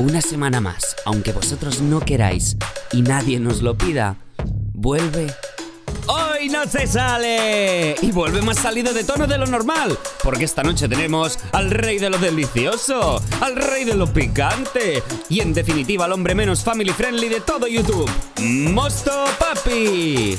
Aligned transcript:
Una 0.00 0.22
semana 0.22 0.62
más, 0.62 0.96
aunque 1.04 1.30
vosotros 1.30 1.82
no 1.82 2.00
queráis 2.00 2.56
y 2.90 3.02
nadie 3.02 3.38
nos 3.38 3.60
lo 3.60 3.76
pida, 3.76 4.16
vuelve. 4.72 5.26
¡Hoy 6.06 6.48
no 6.48 6.64
se 6.64 6.86
sale! 6.86 7.96
Y 8.00 8.10
vuelve 8.10 8.40
más 8.40 8.56
salido 8.56 8.94
de 8.94 9.04
tono 9.04 9.26
de 9.26 9.36
lo 9.36 9.44
normal, 9.44 9.98
porque 10.22 10.44
esta 10.44 10.62
noche 10.62 10.88
tenemos 10.88 11.38
al 11.52 11.70
rey 11.70 11.98
de 11.98 12.08
lo 12.08 12.16
delicioso, 12.16 13.22
al 13.42 13.56
rey 13.56 13.84
de 13.84 13.94
lo 13.94 14.10
picante 14.10 15.02
y 15.28 15.40
en 15.40 15.52
definitiva 15.52 16.06
al 16.06 16.12
hombre 16.12 16.34
menos 16.34 16.64
family 16.64 16.92
friendly 16.92 17.28
de 17.28 17.42
todo 17.42 17.66
YouTube, 17.66 18.10
Mosto 18.40 19.26
Papi. 19.38 20.38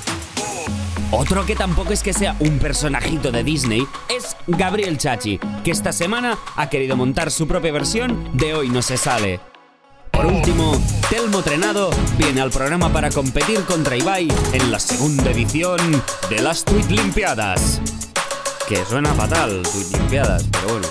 Otro 1.11 1.45
que 1.45 1.55
tampoco 1.55 1.93
es 1.93 2.01
que 2.01 2.13
sea 2.13 2.35
un 2.39 2.57
personajito 2.57 3.31
de 3.31 3.43
Disney 3.43 3.85
es 4.09 4.35
Gabriel 4.47 4.97
Chachi, 4.97 5.39
que 5.63 5.69
esta 5.69 5.93
semana 5.93 6.39
ha 6.55 6.67
querido 6.67 6.97
montar 6.97 7.29
su 7.29 7.47
propia 7.47 7.71
versión 7.71 8.27
de 8.33 8.55
Hoy 8.55 8.69
no 8.69 8.81
se 8.81 8.97
sale. 8.97 9.50
Por 10.11 10.25
último, 10.25 10.79
Telmo 11.09 11.41
Trenado 11.41 11.89
viene 12.17 12.41
al 12.41 12.52
programa 12.52 12.91
para 12.91 13.09
competir 13.09 13.63
contra 13.65 13.95
Ibai 13.95 14.27
en 14.53 14.71
la 14.71 14.79
segunda 14.79 15.31
edición 15.31 15.79
de 16.29 16.41
las 16.41 16.63
Tweet 16.63 16.89
Limpiadas. 16.89 17.81
Que 18.67 18.85
suena 18.85 19.13
fatal, 19.13 19.61
Tweet 19.63 19.97
Limpiadas, 19.97 20.45
pero 20.52 20.73
bueno. 20.73 20.88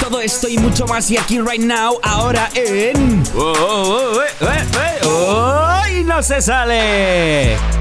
Todo 0.00 0.20
esto 0.20 0.48
y 0.48 0.56
mucho 0.58 0.86
más 0.86 1.10
y 1.10 1.16
aquí 1.16 1.40
right 1.40 1.60
now, 1.60 1.98
ahora 2.02 2.48
en... 2.54 3.22
¡Oh, 3.36 3.52
oh, 3.52 4.12
oh, 4.16 4.22
eh, 4.22 4.26
eh, 4.40 5.00
eh! 5.02 5.06
¡Hoy 5.06 6.04
no 6.04 6.22
se 6.22 6.40
sale! 6.40 7.77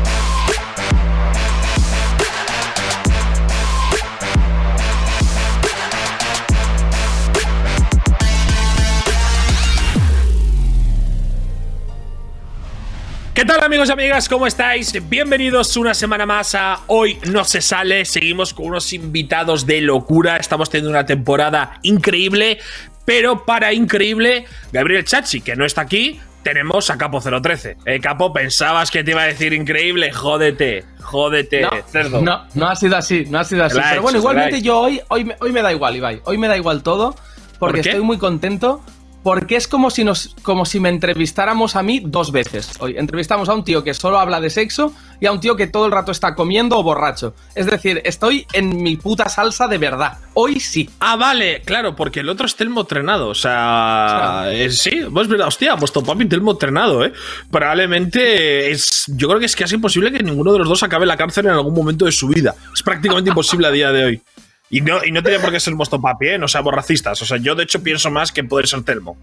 ¿Qué 13.37 13.45
tal 13.45 13.61
amigos 13.61 13.89
y 13.89 13.91
amigas? 13.91 14.27
¿Cómo 14.27 14.47
estáis? 14.47 14.91
Bienvenidos 15.09 15.77
una 15.77 15.93
semana 15.93 16.25
más 16.25 16.55
a 16.55 16.79
Hoy 16.87 17.19
no 17.31 17.43
se 17.43 17.61
sale. 17.61 18.03
Seguimos 18.03 18.51
con 18.51 18.65
unos 18.65 18.91
invitados 18.93 19.67
de 19.67 19.79
locura. 19.79 20.37
Estamos 20.37 20.71
teniendo 20.71 20.89
una 20.89 21.05
temporada 21.05 21.77
increíble, 21.83 22.57
pero 23.05 23.45
para 23.45 23.73
increíble, 23.73 24.45
Gabriel 24.71 25.05
Chachi, 25.05 25.41
que 25.41 25.55
no 25.55 25.65
está 25.65 25.81
aquí, 25.81 26.19
tenemos 26.41 26.89
a 26.89 26.97
Capo 26.97 27.21
013. 27.21 27.77
Eh, 27.85 27.99
Capo, 27.99 28.33
pensabas 28.33 28.89
que 28.89 29.03
te 29.03 29.11
iba 29.11 29.21
a 29.21 29.27
decir 29.27 29.53
increíble. 29.53 30.11
Jódete, 30.11 30.85
jódete, 30.99 31.61
no, 31.61 31.69
cerdo. 31.91 32.21
No, 32.23 32.47
no 32.55 32.67
ha 32.67 32.75
sido 32.75 32.97
así, 32.97 33.25
no 33.29 33.37
ha 33.37 33.43
sido 33.43 33.65
así. 33.65 33.77
Pero 33.77 34.01
bueno, 34.01 34.17
hecho, 34.17 34.29
igualmente 34.29 34.63
yo 34.63 34.79
hoy, 34.79 34.99
hoy, 35.09 35.25
me, 35.25 35.35
hoy 35.39 35.51
me 35.51 35.61
da 35.61 35.71
igual, 35.71 35.95
Ibai. 35.95 36.21
Hoy 36.23 36.39
me 36.39 36.47
da 36.47 36.57
igual 36.57 36.81
todo, 36.81 37.15
porque 37.59 37.81
estoy 37.81 38.01
muy 38.01 38.17
contento. 38.17 38.81
Porque 39.27 39.57
es 39.57 39.67
como 39.67 39.89
si, 39.89 40.05
nos, 40.05 40.33
como 40.41 40.63
si 40.63 40.79
me 40.79 40.87
entrevistáramos 40.87 41.75
a 41.75 41.83
mí 41.83 41.99
dos 42.01 42.31
veces. 42.31 42.71
Hoy 42.79 42.95
entrevistamos 42.97 43.49
a 43.49 43.55
un 43.55 43.65
tío 43.65 43.83
que 43.83 43.93
solo 43.93 44.19
habla 44.19 44.39
de 44.39 44.49
sexo 44.49 44.93
y 45.19 45.25
a 45.25 45.33
un 45.33 45.41
tío 45.41 45.57
que 45.57 45.67
todo 45.67 45.85
el 45.85 45.91
rato 45.91 46.13
está 46.13 46.33
comiendo 46.33 46.79
o 46.79 46.83
borracho. 46.83 47.35
Es 47.53 47.65
decir, 47.65 48.01
estoy 48.05 48.47
en 48.53 48.81
mi 48.81 48.95
puta 48.95 49.27
salsa 49.27 49.67
de 49.67 49.79
verdad. 49.79 50.19
Hoy 50.33 50.61
sí. 50.61 50.89
Ah, 51.01 51.17
vale, 51.17 51.61
claro, 51.65 51.93
porque 51.93 52.21
el 52.21 52.29
otro 52.29 52.45
es 52.45 52.55
Telmo 52.55 52.85
Trenado. 52.85 53.27
O 53.27 53.35
sea, 53.35 54.45
eh, 54.49 54.71
sí, 54.71 55.01
pues 55.11 55.27
verdad, 55.27 55.49
hostia, 55.49 55.73
vuestro 55.73 56.01
papi 56.01 56.23
Telmo 56.23 56.55
Trenado, 56.55 57.03
¿eh? 57.03 57.11
Probablemente 57.51 58.71
es. 58.71 59.03
Yo 59.07 59.27
creo 59.27 59.41
que 59.41 59.47
es 59.47 59.57
casi 59.57 59.75
imposible 59.75 60.09
que 60.09 60.23
ninguno 60.23 60.53
de 60.53 60.59
los 60.59 60.69
dos 60.69 60.83
acabe 60.83 61.03
en 61.03 61.09
la 61.09 61.17
cárcel 61.17 61.47
en 61.47 61.51
algún 61.51 61.73
momento 61.73 62.05
de 62.05 62.13
su 62.13 62.29
vida. 62.29 62.55
Es 62.73 62.81
prácticamente 62.81 63.31
imposible 63.31 63.67
a 63.67 63.71
día 63.71 63.91
de 63.91 64.05
hoy. 64.05 64.21
Y 64.69 64.81
no, 64.81 65.03
y 65.05 65.11
no 65.11 65.23
tiene 65.23 65.39
por 65.39 65.51
qué 65.51 65.59
ser 65.59 65.73
vuestro 65.75 66.01
papi, 66.01 66.27
¿eh? 66.29 66.37
No 66.37 66.47
seamos 66.47 66.73
racistas. 66.73 67.21
O 67.21 67.25
sea, 67.25 67.37
yo 67.37 67.55
de 67.55 67.63
hecho 67.63 67.81
pienso 67.81 68.11
más 68.11 68.31
que 68.31 68.43
poder 68.43 68.67
ser 68.67 68.83
Telmo. 68.83 69.17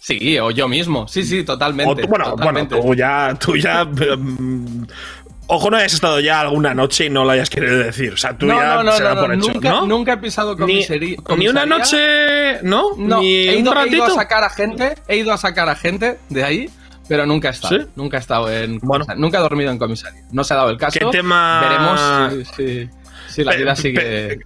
Sí, 0.00 0.38
o 0.38 0.50
yo 0.50 0.68
mismo. 0.68 1.06
Sí, 1.06 1.22
sí, 1.22 1.44
totalmente. 1.44 1.92
O 1.92 1.96
tú- 1.96 2.08
bueno, 2.08 2.30
totalmente. 2.30 2.74
bueno, 2.76 2.88
tú 2.90 2.94
ya, 2.94 3.34
tú 3.38 3.56
ya. 3.56 3.84
mm, 3.84 4.86
ojo, 5.48 5.70
no 5.70 5.76
hayas 5.76 5.92
estado 5.92 6.18
ya 6.20 6.40
alguna 6.40 6.72
noche 6.72 7.06
y 7.06 7.10
no 7.10 7.24
lo 7.24 7.30
hayas 7.32 7.50
querido 7.50 7.76
decir. 7.78 8.14
O 8.14 8.16
sea, 8.16 8.36
tú 8.38 8.46
no, 8.46 8.56
ya 8.58 8.76
no, 8.76 8.84
no, 8.84 8.92
se 8.92 9.02
da 9.02 9.20
por 9.20 9.34
hecho, 9.34 9.52
nunca, 9.52 9.68
¿no? 9.70 9.86
nunca 9.86 10.12
he 10.14 10.16
pisado 10.16 10.56
comisaría. 10.56 11.16
ni 11.36 11.48
una 11.48 11.66
noche, 11.66 12.62
¿no? 12.62 12.96
No, 12.96 13.20
ni 13.20 13.48
he 13.48 13.54
un 13.56 13.60
ido, 13.62 13.72
he 13.72 13.74
ratito. 13.74 13.96
ido 13.96 14.04
a 14.06 14.10
sacar 14.10 14.44
a 14.44 14.50
gente, 14.50 14.94
he 15.08 15.16
ido 15.18 15.32
a 15.32 15.36
sacar 15.36 15.68
a 15.68 15.74
gente 15.74 16.18
de 16.30 16.44
ahí, 16.44 16.70
pero 17.06 17.26
nunca 17.26 17.48
he 17.48 17.50
estado. 17.52 17.78
¿Sí? 17.78 17.86
Nunca 17.96 18.16
he 18.16 18.20
estado 18.20 18.50
en 18.50 18.78
Bueno. 18.78 19.04
nunca 19.18 19.36
he 19.38 19.40
dormido 19.42 19.70
en 19.70 19.78
comisaría. 19.78 20.22
No 20.32 20.42
se 20.42 20.54
ha 20.54 20.56
dado 20.56 20.70
el 20.70 20.78
caso. 20.78 20.98
¿Qué 20.98 21.04
tema- 21.06 21.60
Veremos 21.60 22.46
si- 22.56 22.88
si 23.28 23.44
la 23.44 23.54
vida 23.54 23.76
sigue. 23.76 24.40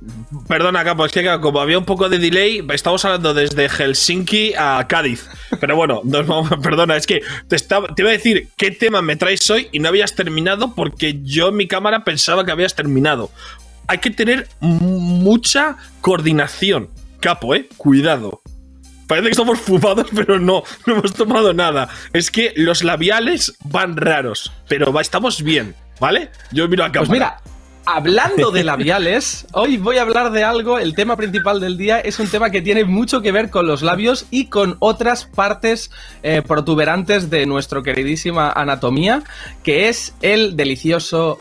Perdona, 0.49 0.85
Capo, 0.85 1.07
es 1.07 1.13
que 1.13 1.25
como 1.41 1.61
había 1.61 1.79
un 1.79 1.85
poco 1.85 2.09
de 2.09 2.19
delay, 2.19 2.65
estamos 2.73 3.05
hablando 3.05 3.33
desde 3.35 3.69
Helsinki 3.69 4.55
a 4.59 4.87
Cádiz. 4.89 5.29
Pero 5.61 5.77
bueno, 5.77 6.01
nos 6.05 6.27
vamos- 6.27 6.51
perdona, 6.63 6.97
es 6.97 7.07
que 7.07 7.23
te, 7.49 7.57
estaba- 7.57 7.89
te 7.95 8.03
iba 8.03 8.11
a 8.11 8.15
decir 8.15 8.49
qué 8.57 8.71
tema 8.71 9.03
me 9.03 9.17
traes 9.17 9.49
hoy 9.51 9.69
y 9.73 9.79
no 9.79 9.89
habías 9.89 10.15
terminado 10.15 10.75
porque 10.75 11.21
yo 11.23 11.49
en 11.49 11.57
mi 11.57 11.67
cámara 11.69 12.05
pensaba 12.05 12.45
que 12.45 12.53
habías 12.53 12.75
terminado. 12.75 13.31
Hay 13.89 13.99
que 13.99 14.11
tener 14.11 14.49
mucha 14.61 15.77
coordinación, 16.01 16.89
Capo, 17.21 17.55
eh. 17.55 17.69
Cuidado. 17.77 18.43
Parece 19.07 19.27
que 19.27 19.31
estamos 19.33 19.59
fumados, 19.61 20.07
pero 20.15 20.39
no, 20.39 20.63
no 20.87 20.93
hemos 20.95 21.13
tomado 21.13 21.53
nada. 21.53 21.89
Es 22.13 22.31
que 22.31 22.53
los 22.57 22.83
labiales 22.85 23.53
van 23.65 23.97
raros, 23.97 24.53
pero 24.69 24.99
estamos 25.01 25.43
bien, 25.43 25.75
¿vale? 26.01 26.31
Yo 26.53 26.67
miro 26.69 26.85
a 26.85 26.93
cámara. 26.93 27.01
Pues 27.01 27.11
mira, 27.11 27.41
hablando 27.85 28.51
de 28.51 28.65
labiales, 28.65 29.47
hoy 29.53 29.77
voy 29.77 29.99
a 29.99 30.03
hablar 30.03 30.33
de 30.33 30.45
algo. 30.45 30.79
El 30.79 30.95
tema 30.95 31.17
principal 31.17 31.61
del 31.61 31.77
día 31.77 32.01
es 32.01 32.19
un 32.19 32.29
tema 32.29 32.51
que 32.51 32.63
tiene 32.63 32.85
mucho 32.85 33.23
que 33.23 33.33
ver 33.33 33.51
con 33.51 33.67
los 33.67 33.83
labios 33.83 34.27
y 34.31 34.47
con 34.47 34.77
otras 34.79 35.25
partes 35.25 35.91
eh, 36.23 36.43
protuberantes 36.43 37.31
de 37.31 37.47
nuestra 37.47 37.83
queridísima 37.83 38.51
anatomía, 38.51 39.23
que 39.63 39.89
es 39.89 40.15
el 40.23 40.57
delicioso 40.57 41.41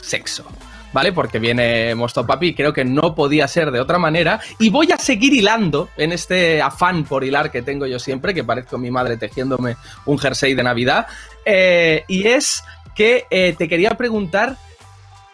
sexo. 0.00 0.44
¿Vale? 0.92 1.12
Porque 1.12 1.38
viene 1.38 1.94
Mosto 1.94 2.26
Papi, 2.26 2.52
creo 2.52 2.72
que 2.72 2.84
no 2.84 3.14
podía 3.14 3.46
ser 3.46 3.70
de 3.70 3.78
otra 3.78 3.96
manera. 3.96 4.40
Y 4.58 4.70
voy 4.70 4.90
a 4.90 4.98
seguir 4.98 5.32
hilando 5.32 5.88
en 5.96 6.10
este 6.10 6.60
afán 6.60 7.04
por 7.04 7.22
hilar 7.22 7.52
que 7.52 7.62
tengo 7.62 7.86
yo 7.86 8.00
siempre, 8.00 8.34
que 8.34 8.42
parezco 8.42 8.76
mi 8.76 8.90
madre 8.90 9.16
tejiéndome 9.16 9.76
un 10.06 10.18
jersey 10.18 10.54
de 10.54 10.64
Navidad. 10.64 11.06
Eh, 11.44 12.02
y 12.08 12.26
es 12.26 12.64
que 12.96 13.24
eh, 13.30 13.54
te 13.56 13.68
quería 13.68 13.90
preguntar 13.90 14.56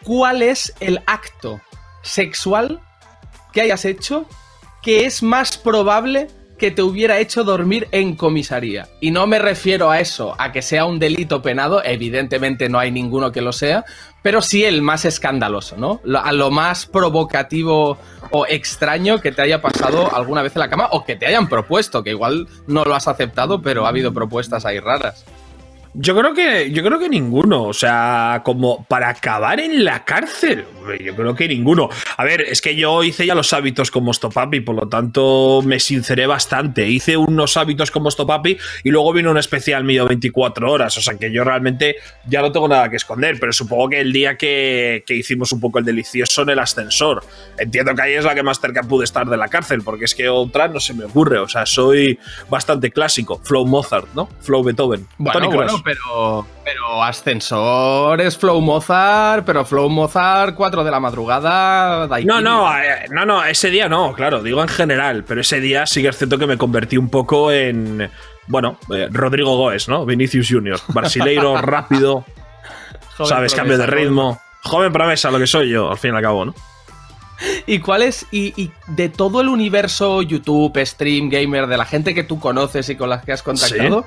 cuál 0.03 0.41
es 0.41 0.73
el 0.79 1.01
acto 1.05 1.61
sexual 2.03 2.79
que 3.53 3.61
hayas 3.61 3.85
hecho 3.85 4.27
que 4.81 5.05
es 5.05 5.23
más 5.23 5.57
probable 5.57 6.27
que 6.57 6.71
te 6.71 6.81
hubiera 6.81 7.19
hecho 7.19 7.43
dormir 7.43 7.87
en 7.91 8.15
comisaría. 8.15 8.87
Y 8.99 9.11
no 9.11 9.27
me 9.27 9.37
refiero 9.39 9.91
a 9.91 9.99
eso, 9.99 10.35
a 10.39 10.51
que 10.51 10.61
sea 10.61 10.85
un 10.85 10.97
delito 10.97 11.41
penado, 11.41 11.83
evidentemente 11.83 12.67
no 12.67 12.79
hay 12.79 12.91
ninguno 12.91 13.31
que 13.31 13.41
lo 13.41 13.53
sea, 13.53 13.85
pero 14.23 14.41
sí 14.41 14.65
el 14.65 14.81
más 14.81 15.05
escandaloso, 15.05 15.77
¿no? 15.77 16.01
A 16.19 16.31
lo 16.33 16.49
más 16.49 16.85
provocativo 16.85 17.97
o 18.31 18.45
extraño 18.47 19.21
que 19.21 19.31
te 19.31 19.41
haya 19.41 19.61
pasado 19.61 20.13
alguna 20.13 20.41
vez 20.41 20.55
en 20.55 20.61
la 20.61 20.69
cama 20.69 20.89
o 20.91 21.05
que 21.05 21.15
te 21.15 21.27
hayan 21.27 21.47
propuesto, 21.47 22.03
que 22.03 22.09
igual 22.09 22.47
no 22.65 22.83
lo 22.83 22.95
has 22.95 23.07
aceptado, 23.07 23.61
pero 23.61 23.85
ha 23.85 23.89
habido 23.89 24.13
propuestas 24.13 24.65
ahí 24.65 24.79
raras. 24.79 25.25
Yo 25.99 26.15
creo 26.15 26.35
que 26.35 26.69
yo 26.69 26.83
creo 26.83 26.99
que 26.99 27.09
ninguno, 27.09 27.63
o 27.63 27.73
sea, 27.73 28.43
como 28.45 28.85
para 28.85 29.09
acabar 29.09 29.59
en 29.59 29.83
la 29.83 30.05
cárcel, 30.05 30.63
yo 31.03 31.15
creo 31.15 31.33
que 31.33 31.47
ninguno. 31.47 31.89
A 32.17 32.23
ver, 32.23 32.41
es 32.41 32.61
que 32.61 32.75
yo 32.75 33.03
hice 33.03 33.25
ya 33.25 33.33
los 33.33 33.51
hábitos 33.51 33.89
como 33.89 34.13
Stopapi, 34.13 34.59
por 34.59 34.75
lo 34.75 34.87
tanto 34.87 35.63
me 35.65 35.79
sinceré 35.79 36.27
bastante. 36.27 36.87
Hice 36.87 37.17
unos 37.17 37.57
hábitos 37.57 37.89
como 37.89 38.11
Stopapi 38.11 38.59
y 38.83 38.91
luego 38.91 39.11
vino 39.11 39.31
un 39.31 39.39
especial 39.39 39.85
mío 39.85 40.05
24 40.05 40.71
horas, 40.71 40.95
o 40.97 41.01
sea 41.01 41.15
que 41.17 41.31
yo 41.31 41.43
realmente 41.43 41.95
ya 42.27 42.43
no 42.43 42.51
tengo 42.51 42.67
nada 42.67 42.91
que 42.91 42.97
esconder, 42.97 43.39
pero 43.39 43.51
supongo 43.51 43.89
que 43.89 43.99
el 43.99 44.13
día 44.13 44.37
que, 44.37 45.03
que 45.03 45.15
hicimos 45.15 45.51
un 45.51 45.59
poco 45.59 45.79
el 45.79 45.85
delicioso 45.85 46.43
en 46.43 46.49
el 46.49 46.59
ascensor, 46.59 47.23
entiendo 47.57 47.95
que 47.95 48.03
ahí 48.03 48.13
es 48.13 48.23
la 48.23 48.35
que 48.35 48.43
más 48.43 48.59
cerca 48.59 48.83
pude 48.83 49.03
estar 49.03 49.27
de 49.27 49.37
la 49.37 49.47
cárcel, 49.47 49.81
porque 49.81 50.05
es 50.05 50.13
que 50.13 50.29
otra 50.29 50.67
no 50.67 50.79
se 50.79 50.93
me 50.93 51.05
ocurre, 51.05 51.39
o 51.39 51.47
sea, 51.47 51.65
soy 51.65 52.19
bastante 52.51 52.91
clásico, 52.91 53.41
Flow 53.43 53.65
Mozart, 53.65 54.09
¿no? 54.13 54.29
Flow 54.41 54.63
Beethoven. 54.63 55.07
Bueno, 55.17 55.39
Tony 55.39 55.47
bueno, 55.47 55.69
Cross. 55.69 55.86
Pero, 55.87 56.45
pero 56.65 57.01
ascensores, 57.01 58.37
Flow 58.37 58.59
Mozart, 58.59 59.45
pero 59.45 59.63
Flow 59.63 59.87
Mozart, 59.87 60.53
4 60.53 60.83
de 60.83 60.91
la 60.91 60.99
madrugada. 60.99 62.07
No, 62.25 62.41
no, 62.41 62.77
eh, 62.77 63.05
no, 63.09 63.25
no, 63.25 63.45
ese 63.45 63.69
día 63.69 63.87
no, 63.87 64.11
claro, 64.13 64.43
digo 64.43 64.61
en 64.61 64.67
general, 64.67 65.23
pero 65.23 65.39
ese 65.39 65.61
día 65.61 65.85
sí 65.85 66.01
que 66.01 66.09
es 66.09 66.17
cierto 66.17 66.37
que 66.37 66.45
me 66.45 66.57
convertí 66.57 66.97
un 66.97 67.09
poco 67.09 67.53
en, 67.53 68.11
bueno, 68.47 68.77
eh, 68.93 69.07
Rodrigo 69.09 69.55
Goes, 69.55 69.87
¿no? 69.87 70.05
Vinicius 70.05 70.49
Junior, 70.49 70.77
brasileiro, 70.89 71.55
rápido, 71.61 72.25
Joven 73.15 73.29
sabes, 73.29 73.53
promesa, 73.53 73.55
cambio 73.55 73.77
de 73.77 73.87
ritmo, 73.87 74.41
joven 74.63 74.91
promesa, 74.91 75.31
lo 75.31 75.39
que 75.39 75.47
soy 75.47 75.69
yo, 75.69 75.89
al 75.89 75.97
fin 75.97 76.13
y 76.13 76.17
al 76.17 76.21
cabo, 76.21 76.43
¿no? 76.43 76.53
¿Y 77.65 77.79
cuál 77.79 78.01
es, 78.01 78.25
y, 78.31 78.53
y 78.61 78.71
de 78.87 79.07
todo 79.07 79.39
el 79.39 79.47
universo 79.47 80.21
YouTube, 80.21 80.77
stream, 80.83 81.29
gamer, 81.29 81.67
de 81.67 81.77
la 81.77 81.85
gente 81.85 82.13
que 82.13 82.23
tú 82.23 82.39
conoces 82.39 82.89
y 82.89 82.95
con 82.95 83.09
las 83.09 83.23
que 83.23 83.31
has 83.31 83.43
contactado, 83.43 84.05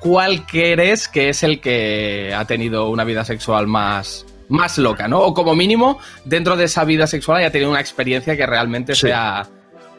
cuál 0.00 0.46
crees 0.46 1.08
que 1.08 1.28
es 1.28 1.42
el 1.42 1.60
que 1.60 2.32
ha 2.36 2.44
tenido 2.44 2.88
una 2.90 3.04
vida 3.04 3.24
sexual 3.24 3.66
más, 3.66 4.24
más 4.48 4.78
loca, 4.78 5.08
¿no? 5.08 5.20
O 5.20 5.34
como 5.34 5.54
mínimo, 5.54 5.98
dentro 6.24 6.56
de 6.56 6.64
esa 6.64 6.84
vida 6.84 7.06
sexual 7.06 7.38
haya 7.38 7.50
tenido 7.50 7.70
una 7.70 7.80
experiencia 7.80 8.36
que 8.36 8.46
realmente 8.46 8.94
Sí. 8.94 9.02
sea 9.08 9.46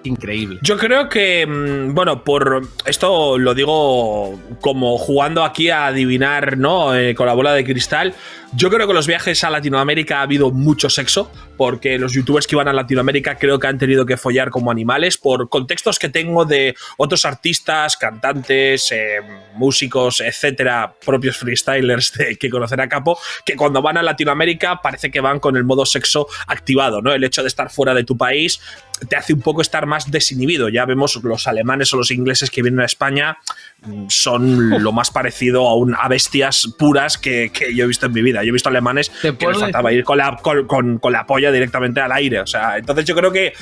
increíble. 0.04 0.60
Yo 0.62 0.78
creo 0.78 1.10
que, 1.10 1.46
mm, 1.46 1.94
bueno, 1.94 2.24
por 2.24 2.62
esto 2.86 3.38
lo 3.38 3.54
digo 3.54 4.40
como 4.62 4.98
jugando 4.98 5.44
aquí 5.44 5.70
a 5.70 5.88
adivinar, 5.88 6.58
¿no? 6.58 6.96
Eh, 6.96 7.14
con 7.16 7.28
la 7.28 7.34
bola 7.34 7.54
de 7.54 7.66
cristal. 7.66 8.14
Yo 8.56 8.72
creo 8.72 8.88
que 8.88 8.94
los 8.94 9.06
viajes 9.06 9.44
a 9.44 9.52
Latinoamérica 9.52 10.20
ha 10.20 10.22
habido 10.24 10.50
mucho 10.50 10.90
sexo, 10.90 11.32
porque 11.56 12.00
los 12.00 12.14
youtubers 12.14 12.48
que 12.48 12.56
iban 12.56 12.68
a 12.68 12.74
Latinoamérica 12.74 13.36
creo 13.36 13.60
que 13.60 13.68
han 13.68 13.78
tenido 13.78 14.08
que 14.08 14.18
follar 14.18 14.50
como 14.50 14.72
animales, 14.72 15.18
por 15.20 15.50
contextos 15.50 16.00
que 16.00 16.10
tengo 16.10 16.46
de 16.46 16.76
otros 16.98 17.26
artistas, 17.26 17.96
cantantes, 17.96 18.92
eh, 18.92 19.20
músicos, 19.54 20.22
etcétera, 20.22 20.96
propios 21.06 21.38
freestylers 21.38 22.14
de, 22.14 22.38
que 22.38 22.50
conocer 22.50 22.82
a 22.82 22.90
Capo, 22.90 23.20
que 23.46 23.56
cuando 23.56 23.84
van 23.84 23.98
a 23.98 24.04
Latinoamérica 24.04 24.82
parece 24.82 25.12
que 25.12 25.22
van 25.22 25.40
con 25.40 25.56
el 25.56 25.64
modo 25.64 25.86
sexo 25.86 26.28
activado, 26.48 27.04
¿no? 27.04 27.14
El 27.14 27.24
hecho 27.24 27.44
de 27.44 27.50
estar 27.50 27.70
fuera 27.70 27.94
de 27.94 28.04
tu 28.04 28.18
país 28.18 28.60
te 29.08 29.16
hace 29.16 29.34
un 29.34 29.42
poco 29.42 29.62
estar 29.62 29.86
más 29.86 30.12
desinhibido. 30.12 30.70
Ya 30.70 30.86
vemos 30.86 31.16
los 31.24 31.48
alemanes 31.48 31.94
o 31.94 31.98
los 31.98 32.12
ingleses 32.12 32.50
que 32.50 32.62
vienen 32.62 32.82
a 32.82 32.86
España 32.86 33.38
mm, 33.84 34.06
son 34.10 34.84
lo 34.84 34.92
más 34.92 35.12
parecido 35.12 35.68
a, 35.68 35.76
un, 35.76 35.96
bestias 36.10 36.74
puras 36.78 37.18
que, 37.18 37.52
yo 37.76 37.86
he 37.86 37.88
visto 37.88 38.08
en 38.08 38.14
mi 38.14 38.22
vida. 38.22 38.39
Yo 38.44 38.50
he 38.50 38.54
visto 38.54 38.70
alemanes 38.70 39.10
que 39.10 39.48
les 39.48 39.58
faltaba 39.58 39.92
ir 39.92 40.04
con 40.04 40.18
la, 40.18 40.38
con, 40.38 41.00
con 41.00 41.14
la 41.14 41.26
polla 41.26 41.52
directamente 41.52 42.02
al 42.02 42.12
aire. 42.12 42.40
O 42.42 42.48
sea, 42.48 42.78
entonces 42.78 43.06
yo 43.06 43.16
creo 43.16 43.32
que 43.32 43.54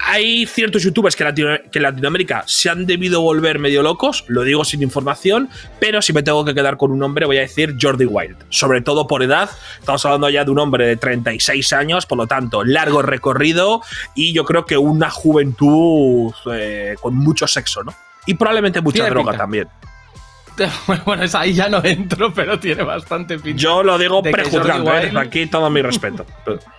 hay 0.00 0.46
ciertos 0.46 0.82
youtubers 0.82 1.16
que, 1.16 1.24
en 1.24 1.82
Latinoamérica 1.82 2.44
se 2.46 2.70
han 2.70 2.86
debido 2.86 3.20
volver 3.20 3.58
medio 3.58 3.82
locos, 3.82 4.24
lo 4.28 4.42
digo 4.42 4.64
sin 4.64 4.82
información, 4.82 5.48
pero 5.80 6.02
si 6.02 6.12
me 6.12 6.22
tengo 6.22 6.44
que 6.44 6.54
quedar 6.54 6.76
con 6.76 6.92
un 6.92 7.02
hombre 7.02 7.26
voy 7.26 7.38
a 7.38 7.40
decir 7.40 7.76
Jordi 7.80 8.06
Wild, 8.06 8.36
sobre 8.48 8.80
todo 8.80 9.06
por 9.06 9.22
edad, 9.22 9.50
estamos 9.78 10.04
hablando 10.06 10.30
ya 10.30 10.44
de 10.44 10.50
un 10.50 10.58
hombre 10.58 10.86
de 10.86 10.96
36 10.96 11.72
años, 11.72 12.06
por 12.06 12.18
lo 12.18 12.26
tanto, 12.26 12.64
largo 12.64 13.02
recorrido 13.02 13.82
y 14.14 14.32
yo 14.32 14.44
creo 14.44 14.64
que 14.64 14.78
una 14.78 15.10
juventud 15.10 16.32
eh, 16.52 16.96
con 17.00 17.14
mucho 17.14 17.46
sexo, 17.46 17.82
¿no? 17.82 17.94
Y 18.26 18.34
probablemente 18.34 18.80
mucha 18.80 19.08
droga 19.08 19.36
también. 19.36 19.68
Bueno, 21.04 21.24
ahí 21.34 21.52
ya 21.52 21.68
no 21.68 21.84
entro, 21.84 22.32
pero 22.32 22.58
tiene 22.58 22.82
bastante 22.82 23.38
pinta. 23.38 23.60
Yo 23.60 23.82
lo 23.82 23.98
digo 23.98 24.22
prejuzgando, 24.22 24.96
¿eh? 24.96 25.12
aquí 25.16 25.46
todo 25.46 25.70
mi 25.70 25.82
respeto. 25.82 26.26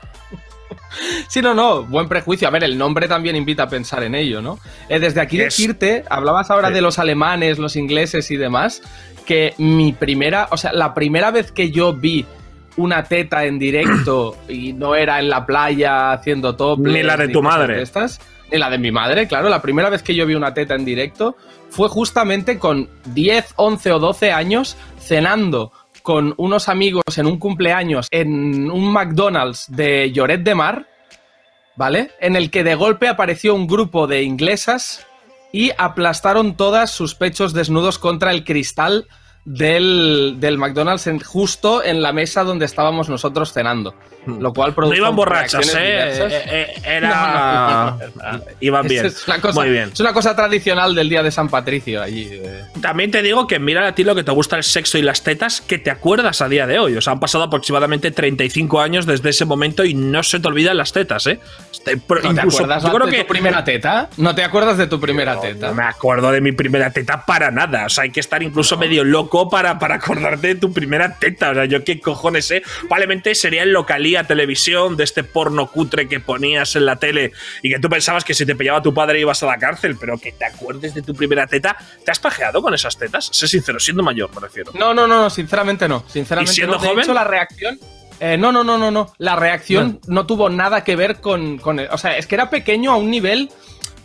Sí, 1.27 1.41
no, 1.41 1.53
no, 1.53 1.83
buen 1.83 2.07
prejuicio. 2.07 2.47
A 2.47 2.51
ver, 2.51 2.63
el 2.63 2.77
nombre 2.77 3.07
también 3.07 3.35
invita 3.35 3.63
a 3.63 3.69
pensar 3.69 4.03
en 4.03 4.15
ello, 4.15 4.41
¿no? 4.41 4.59
Eh, 4.89 4.99
desde 4.99 5.21
aquí 5.21 5.37
decirte, 5.37 6.03
hablabas 6.09 6.49
ahora 6.49 6.71
de 6.71 6.81
los 6.81 6.97
alemanes, 6.97 7.59
los 7.59 7.75
ingleses 7.75 8.31
y 8.31 8.37
demás, 8.37 8.81
que 9.25 9.53
mi 9.59 9.93
primera, 9.93 10.47
o 10.51 10.57
sea, 10.57 10.73
la 10.73 10.93
primera 10.93 11.29
vez 11.31 11.51
que 11.51 11.69
yo 11.69 11.93
vi 11.93 12.25
una 12.77 13.03
teta 13.03 13.45
en 13.45 13.59
directo 13.59 14.35
y 14.49 14.73
no 14.73 14.95
era 14.95 15.19
en 15.19 15.29
la 15.29 15.45
playa 15.45 16.11
haciendo 16.11 16.55
top. 16.55 16.79
Ni 16.79 17.03
la 17.03 17.17
de 17.17 17.29
tu 17.29 17.43
madre. 17.43 17.81
Estas, 17.81 18.19
ni 18.51 18.57
la 18.57 18.69
de 18.69 18.77
mi 18.77 18.91
madre, 18.91 19.27
claro. 19.27 19.49
La 19.49 19.61
primera 19.61 19.89
vez 19.89 20.03
que 20.03 20.15
yo 20.15 20.25
vi 20.25 20.35
una 20.35 20.53
teta 20.53 20.75
en 20.75 20.85
directo 20.85 21.35
fue 21.69 21.87
justamente 21.89 22.59
con 22.59 22.89
10, 23.13 23.53
11 23.55 23.91
o 23.91 23.99
12 23.99 24.31
años 24.31 24.77
cenando 24.99 25.71
con 26.01 26.33
unos 26.37 26.69
amigos 26.69 27.17
en 27.17 27.25
un 27.25 27.37
cumpleaños 27.37 28.07
en 28.11 28.71
un 28.71 28.91
McDonald's 28.91 29.65
de 29.69 30.11
Lloret 30.11 30.41
de 30.41 30.55
Mar, 30.55 30.87
¿vale? 31.75 32.11
En 32.19 32.35
el 32.35 32.49
que 32.49 32.63
de 32.63 32.75
golpe 32.75 33.07
apareció 33.07 33.53
un 33.53 33.67
grupo 33.67 34.07
de 34.07 34.23
inglesas 34.23 35.05
y 35.51 35.71
aplastaron 35.77 36.55
todas 36.55 36.91
sus 36.91 37.15
pechos 37.15 37.53
desnudos 37.53 37.99
contra 37.99 38.31
el 38.31 38.43
cristal 38.43 39.07
del, 39.45 40.35
del 40.39 40.57
McDonald's 40.57 41.09
justo 41.25 41.83
en 41.83 42.01
la 42.01 42.13
mesa 42.13 42.43
donde 42.43 42.65
estábamos 42.65 43.09
nosotros 43.09 43.53
cenando. 43.53 43.95
Lo 44.39 44.53
cual 44.53 44.73
No 44.77 44.93
iban 44.93 45.15
borrachas, 45.15 45.73
¿eh? 45.75 45.79
eh, 45.79 46.43
eh 46.51 46.81
era. 46.83 47.97
iban 48.59 48.87
bien. 48.87 49.05
Es 49.05 49.27
una 49.27 49.41
cosa, 49.41 49.61
Muy 49.61 49.69
bien. 49.69 49.89
Es 49.93 49.99
una 49.99 50.13
cosa 50.13 50.35
tradicional 50.35 50.95
del 50.95 51.09
día 51.09 51.23
de 51.23 51.31
San 51.31 51.49
Patricio 51.49 52.01
allí. 52.01 52.27
Eh. 52.31 52.63
También 52.81 53.11
te 53.11 53.21
digo 53.21 53.47
que 53.47 53.59
mira 53.59 53.87
a 53.87 53.95
ti 53.95 54.03
lo 54.03 54.15
que 54.15 54.23
te 54.23 54.31
gusta 54.31 54.57
el 54.57 54.63
sexo 54.63 54.97
y 54.97 55.01
las 55.01 55.23
tetas, 55.23 55.61
que 55.61 55.77
te 55.77 55.91
acuerdas 55.91 56.41
a 56.41 56.49
día 56.49 56.67
de 56.67 56.79
hoy. 56.79 56.95
O 56.95 57.01
sea, 57.01 57.13
han 57.13 57.19
pasado 57.19 57.45
aproximadamente 57.45 58.11
35 58.11 58.81
años 58.81 59.05
desde 59.05 59.29
ese 59.29 59.45
momento 59.45 59.83
y 59.85 59.93
no 59.93 60.23
se 60.23 60.39
te 60.39 60.47
olvidan 60.47 60.77
las 60.77 60.91
tetas, 60.91 61.27
¿eh? 61.27 61.39
¿No 62.23 62.33
te 62.33 62.41
acuerdas 62.41 62.83
de 62.83 63.23
tu 63.23 63.27
primera 63.27 63.63
teta? 63.63 64.09
¿No 64.17 64.35
te 64.35 64.43
acuerdas 64.43 64.77
de 64.77 64.87
tu 64.87 64.99
primera 64.99 65.39
teta? 65.39 65.69
No 65.69 65.75
me 65.75 65.83
acuerdo 65.83 66.31
de 66.31 66.41
mi 66.41 66.51
primera 66.51 66.91
teta 66.91 67.25
para 67.25 67.51
nada. 67.51 67.85
O 67.85 67.89
sea, 67.89 68.03
hay 68.03 68.11
que 68.11 68.19
estar 68.19 68.43
incluso 68.43 68.77
medio 68.77 69.03
loco 69.03 69.49
para, 69.49 69.79
para 69.79 69.95
acordarte 69.95 70.47
de 70.47 70.55
tu 70.55 70.73
primera 70.73 71.17
teta. 71.17 71.51
O 71.51 71.53
sea, 71.53 71.65
yo 71.65 71.83
qué 71.83 71.99
cojones, 71.99 72.45
sé. 72.45 72.63
Probablemente 72.81 73.33
sería 73.35 73.63
el 73.63 73.75
televisión 74.25 74.97
de 74.97 75.03
este 75.03 75.23
porno 75.23 75.67
cutre 75.71 76.07
que 76.07 76.19
ponías 76.19 76.75
en 76.75 76.85
la 76.85 76.97
tele 76.97 77.31
y 77.61 77.71
que 77.71 77.79
tú 77.79 77.89
pensabas 77.89 78.23
que 78.23 78.33
si 78.33 78.45
te 78.45 78.55
pillaba 78.55 78.81
tu 78.81 78.93
padre 78.93 79.19
ibas 79.19 79.41
a 79.43 79.45
la 79.45 79.57
cárcel, 79.57 79.97
pero 79.99 80.17
que 80.17 80.31
te 80.31 80.45
acuerdes 80.45 80.93
de 80.93 81.01
tu 81.01 81.13
primera 81.13 81.47
teta. 81.47 81.77
¿Te 82.03 82.11
has 82.11 82.19
pajeado 82.19 82.61
con 82.61 82.73
esas 82.73 82.97
tetas? 82.97 83.29
Sé 83.31 83.47
sincero, 83.47 83.79
siendo 83.79 84.03
mayor, 84.03 84.29
me 84.33 84.41
refiero. 84.41 84.71
No, 84.73 84.93
no, 84.93 85.07
no, 85.07 85.29
sinceramente 85.29 85.87
no. 85.87 86.03
Sinceramente 86.07 86.51
¿Y 86.51 86.55
siendo 86.55 86.75
no. 86.75 86.81
De 86.81 86.87
joven? 86.87 87.03
Hecho, 87.03 87.13
la 87.13 87.23
reacción. 87.23 87.79
Eh, 88.19 88.37
no, 88.37 88.51
no, 88.51 88.63
no, 88.63 88.77
no, 88.77 88.91
no. 88.91 89.13
La 89.17 89.35
reacción 89.35 89.99
no, 90.07 90.25
tuvo 90.25 90.49
nada 90.49 90.83
que 90.83 90.95
ver 90.95 91.21
con, 91.21 91.57
con. 91.57 91.79
O 91.79 91.97
sea, 91.97 92.17
es 92.17 92.27
que 92.27 92.35
era 92.35 92.49
pequeño 92.49 92.91
a 92.91 92.97
un 92.97 93.09
nivel 93.09 93.49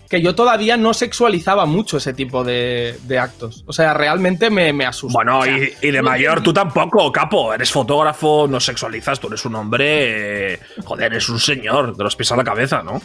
que 0.08 0.22
yo 0.22 0.34
todavía 0.34 0.76
no 0.76 0.94
sexualizaba 0.94 1.66
mucho 1.66 1.96
ese 1.96 2.12
tipo 2.12 2.44
de, 2.44 2.96
actos. 3.20 3.64
O 3.66 3.72
sea, 3.72 3.94
realmente 3.94 4.50
me, 4.50 4.72
me 4.72 4.86
asusta. 4.86 5.16
Bueno, 5.16 5.42
y, 5.46 5.90
de 5.90 6.02
mayor 6.02 6.42
tú 6.42 6.52
tampoco, 6.52 7.10
capo. 7.12 7.54
Eres 7.54 7.70
fotógrafo, 7.70 8.46
no 8.48 8.60
sexualizas, 8.60 9.20
tú 9.20 9.28
eres 9.28 9.44
un 9.44 9.54
hombre. 9.54 10.60
joder, 10.84 11.12
eres 11.12 11.28
un 11.28 11.38
señor 11.38 11.96
de 11.96 12.04
los 12.04 12.16
pies 12.16 12.32
a 12.32 12.36
la 12.36 12.44
cabeza, 12.44 12.82
¿no? 12.82 13.00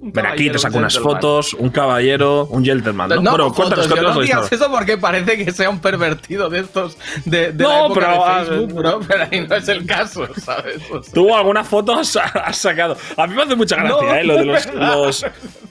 Ven 0.00 0.26
aquí, 0.26 0.48
te 0.48 0.58
saco 0.58 0.78
unas 0.78 0.96
fotos, 0.96 1.54
un 1.54 1.70
caballero, 1.70 2.46
un 2.46 2.64
gentleman. 2.64 3.08
No, 3.08 3.30
bueno, 3.30 3.52
cuéntanos, 3.52 3.88
cuéntanos 3.88 4.14
no 4.14 4.22
digas 4.22 4.52
eso 4.52 4.70
porque 4.70 4.96
parece 4.96 5.44
que 5.44 5.50
sea 5.50 5.68
un 5.70 5.80
pervertido 5.80 6.48
de 6.48 6.60
estos 6.60 6.96
de, 7.24 7.50
de 7.52 7.64
la 7.64 7.86
época 7.86 8.00
pero, 8.00 8.24
de 8.24 8.46
Facebook, 8.46 8.72
bro, 8.74 9.00
pero 9.08 9.24
ahí 9.28 9.46
no 9.48 9.56
es 9.56 9.68
el 9.68 9.86
caso, 9.86 10.28
¿sabes? 10.36 10.80
Tú 11.12 11.34
algunas 11.34 11.66
fotos 11.66 12.16
has 12.34 12.56
sacado. 12.56 12.96
A 13.16 13.26
mí 13.26 13.34
me 13.34 13.42
hace 13.42 13.56
mucha 13.56 13.74
gracia, 13.76 14.20
¿eh? 14.20 14.24
Lo 14.24 14.36
de 14.36 14.44
los, 14.44 15.26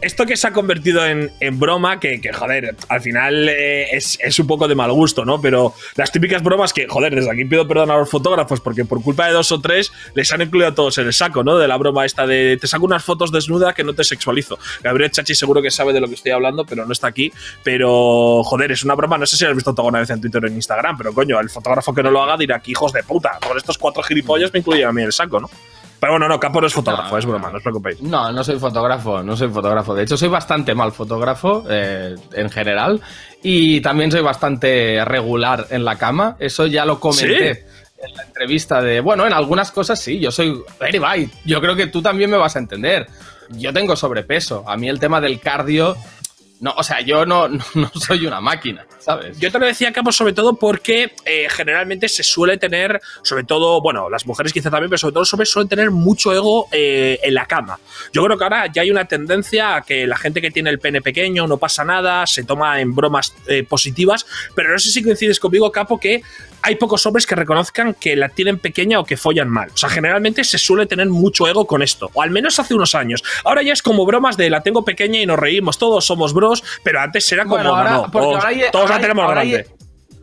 esto 0.00 0.26
que 0.26 0.36
se 0.36 0.46
ha 0.46 0.52
convertido 0.52 1.04
en, 1.06 1.30
broma, 1.58 2.00
que, 2.00 2.20
joder, 2.32 2.76
al 2.88 3.00
final 3.00 3.48
eh, 3.48 3.88
es, 3.92 4.38
un 4.38 4.46
poco 4.46 4.68
de 4.68 4.74
mal 4.74 4.92
gusto, 4.92 5.24
¿no? 5.24 5.40
Pero 5.40 5.74
las 5.96 6.12
típicas 6.12 6.42
bromas 6.42 6.72
que, 6.72 6.86
joder, 6.88 7.14
desde 7.14 7.30
aquí 7.30 7.44
pido 7.44 7.66
perdón 7.66 7.90
a 7.90 7.96
los 7.96 8.08
fotógrafos 8.10 8.60
porque 8.60 8.84
por 8.84 9.02
culpa 9.02 9.26
de 9.26 9.32
dos 9.32 9.52
o 9.52 9.60
tres 9.60 9.92
les 10.14 10.32
han 10.32 10.42
incluido 10.42 10.68
a 10.68 10.74
todos 10.74 10.98
en 10.98 11.06
el 11.06 11.12
saco, 11.12 11.42
¿no? 11.44 11.58
De 11.58 11.68
la 11.68 11.76
broma 11.76 12.04
esta 12.04 12.26
de 12.26 12.58
te 12.60 12.66
saco 12.66 12.84
unas 12.84 13.04
fotos 13.04 13.32
desnuda 13.32 13.74
que 13.74 13.84
no 13.84 13.94
te 13.94 14.04
sexualizo. 14.04 14.58
Gabriel 14.82 15.10
Chachi 15.10 15.34
seguro 15.34 15.62
que 15.62 15.70
sabe 15.70 15.92
de 15.92 16.00
lo 16.00 16.08
que 16.08 16.14
estoy 16.14 16.32
hablando, 16.32 16.64
pero 16.64 16.86
no 16.86 16.92
está 16.92 17.08
aquí. 17.08 17.32
Pero, 17.62 18.42
joder, 18.44 18.72
es 18.72 18.84
una 18.84 18.94
broma, 18.94 19.18
no 19.18 19.26
sé 19.26 19.36
si 19.36 19.44
lo 19.44 19.50
has 19.50 19.56
visto 19.56 19.74
alguna 19.76 20.00
vez 20.00 20.10
en 20.10 20.20
Twitter 20.20 20.44
o 20.44 20.46
en 20.46 20.54
Instagram, 20.54 20.96
pero 20.96 21.12
coño, 21.12 21.40
el 21.40 21.50
fotógrafo 21.50 21.94
que 21.94 22.02
no 22.02 22.10
lo 22.10 22.22
haga 22.22 22.36
dirá 22.36 22.60
que 22.60 22.70
hijos 22.70 22.92
de 22.92 23.02
puta, 23.02 23.38
con 23.46 23.56
estos 23.56 23.78
cuatro 23.78 24.02
gilipollas 24.02 24.52
me 24.52 24.60
incluyen 24.60 24.88
a 24.88 24.92
mí 24.92 25.02
en 25.02 25.06
el 25.06 25.12
saco, 25.12 25.40
¿no? 25.40 25.50
Pero 26.00 26.14
bueno, 26.14 26.28
no, 26.28 26.40
Capo 26.40 26.60
no 26.60 26.66
es 26.66 26.72
fotógrafo, 26.72 27.18
es 27.18 27.26
broma, 27.26 27.50
no 27.50 27.58
os 27.58 27.62
preocupéis. 27.62 28.00
No, 28.00 28.32
no 28.32 28.42
soy 28.42 28.58
fotógrafo, 28.58 29.22
no 29.22 29.36
soy 29.36 29.48
fotógrafo. 29.48 29.94
De 29.94 30.04
hecho, 30.04 30.16
soy 30.16 30.28
bastante 30.28 30.74
mal 30.74 30.92
fotógrafo 30.92 31.64
eh, 31.68 32.16
en 32.32 32.48
general 32.48 33.00
y 33.42 33.80
también 33.82 34.10
soy 34.10 34.22
bastante 34.22 35.04
regular 35.04 35.66
en 35.70 35.84
la 35.84 35.96
cama. 35.96 36.36
Eso 36.38 36.66
ya 36.66 36.84
lo 36.84 36.98
comenté. 36.98 37.66
En 38.02 38.14
la 38.16 38.22
entrevista 38.22 38.80
de, 38.80 39.00
bueno, 39.00 39.26
en 39.26 39.34
algunas 39.34 39.70
cosas 39.72 40.00
sí, 40.00 40.18
yo 40.18 40.30
soy 40.30 40.62
very 40.80 40.98
bite. 40.98 41.36
Yo 41.44 41.60
creo 41.60 41.76
que 41.76 41.88
tú 41.88 42.00
también 42.00 42.30
me 42.30 42.38
vas 42.38 42.56
a 42.56 42.58
entender. 42.58 43.06
Yo 43.50 43.74
tengo 43.74 43.94
sobrepeso. 43.94 44.64
A 44.66 44.78
mí 44.78 44.88
el 44.88 44.98
tema 44.98 45.20
del 45.20 45.38
cardio 45.38 45.98
no, 46.60 46.74
o 46.76 46.82
sea, 46.82 47.00
yo 47.00 47.26
no, 47.26 47.48
no, 47.48 47.90
soy 47.94 48.26
una 48.26 48.40
máquina, 48.40 48.86
¿sabes? 48.98 49.38
Yo 49.38 49.50
te 49.50 49.58
lo 49.58 49.66
decía, 49.66 49.92
Campos, 49.92 50.16
sobre 50.16 50.32
todo 50.32 50.54
porque 50.54 51.12
eh, 51.24 51.48
generalmente 51.50 52.08
se 52.08 52.22
suele 52.22 52.58
tener, 52.58 53.00
sobre 53.22 53.44
todo, 53.44 53.80
bueno, 53.80 54.08
las 54.08 54.26
mujeres 54.26 54.52
quizá 54.52 54.70
también, 54.70 54.90
pero 54.90 54.98
sobre 54.98 55.12
todo 55.12 55.22
los 55.22 55.32
hombres 55.32 55.50
suelen 55.50 55.68
tener 55.68 55.90
mucho 55.90 56.32
ego 56.32 56.68
eh, 56.70 57.18
en 57.22 57.34
la 57.34 57.46
cama. 57.46 57.80
Yo 58.12 58.22
creo 58.24 58.36
que 58.36 58.44
ahora 58.44 58.66
ya 58.72 58.82
hay 58.82 58.90
una 58.90 59.06
tendencia 59.06 59.76
a 59.76 59.82
que 59.82 60.06
la 60.06 60.16
gente 60.16 60.40
que 60.40 60.50
tiene 60.50 60.70
el 60.70 60.78
pene 60.78 61.00
pequeño 61.00 61.46
no 61.46 61.56
pasa 61.56 61.84
nada, 61.84 62.26
se 62.26 62.44
toma 62.44 62.80
en 62.80 62.94
bromas 62.94 63.34
eh, 63.46 63.64
positivas, 63.64 64.26
pero 64.54 64.70
no 64.70 64.78
sé 64.78 64.90
si 64.90 65.02
coincides 65.02 65.40
conmigo, 65.40 65.72
Capo, 65.72 65.98
que 65.98 66.22
hay 66.62 66.74
pocos 66.76 67.06
hombres 67.06 67.26
que 67.26 67.34
reconozcan 67.34 67.94
que 67.94 68.16
la 68.16 68.28
tienen 68.28 68.58
pequeña 68.58 69.00
o 69.00 69.04
que 69.04 69.16
follan 69.16 69.48
mal. 69.48 69.70
O 69.72 69.76
sea, 69.76 69.88
generalmente 69.88 70.44
se 70.44 70.58
suele 70.58 70.86
tener 70.86 71.08
mucho 71.08 71.48
ego 71.48 71.66
con 71.66 71.82
esto, 71.82 72.10
o 72.12 72.22
al 72.22 72.30
menos 72.30 72.58
hace 72.58 72.74
unos 72.74 72.94
años. 72.94 73.22
Ahora 73.44 73.62
ya 73.62 73.72
es 73.72 73.82
como 73.82 74.04
bromas 74.04 74.36
de 74.36 74.50
la 74.50 74.62
tengo 74.62 74.84
pequeña 74.84 75.20
y 75.20 75.26
nos 75.26 75.38
reímos, 75.38 75.78
todos 75.78 76.04
somos 76.04 76.34
bros, 76.34 76.49
pero 76.82 77.00
antes 77.00 77.30
era 77.32 77.44
como, 77.44 77.62
no, 77.62 78.10
todos, 78.10 78.90
la 78.90 79.00
tenemos 79.00 79.30
grande. 79.30 79.66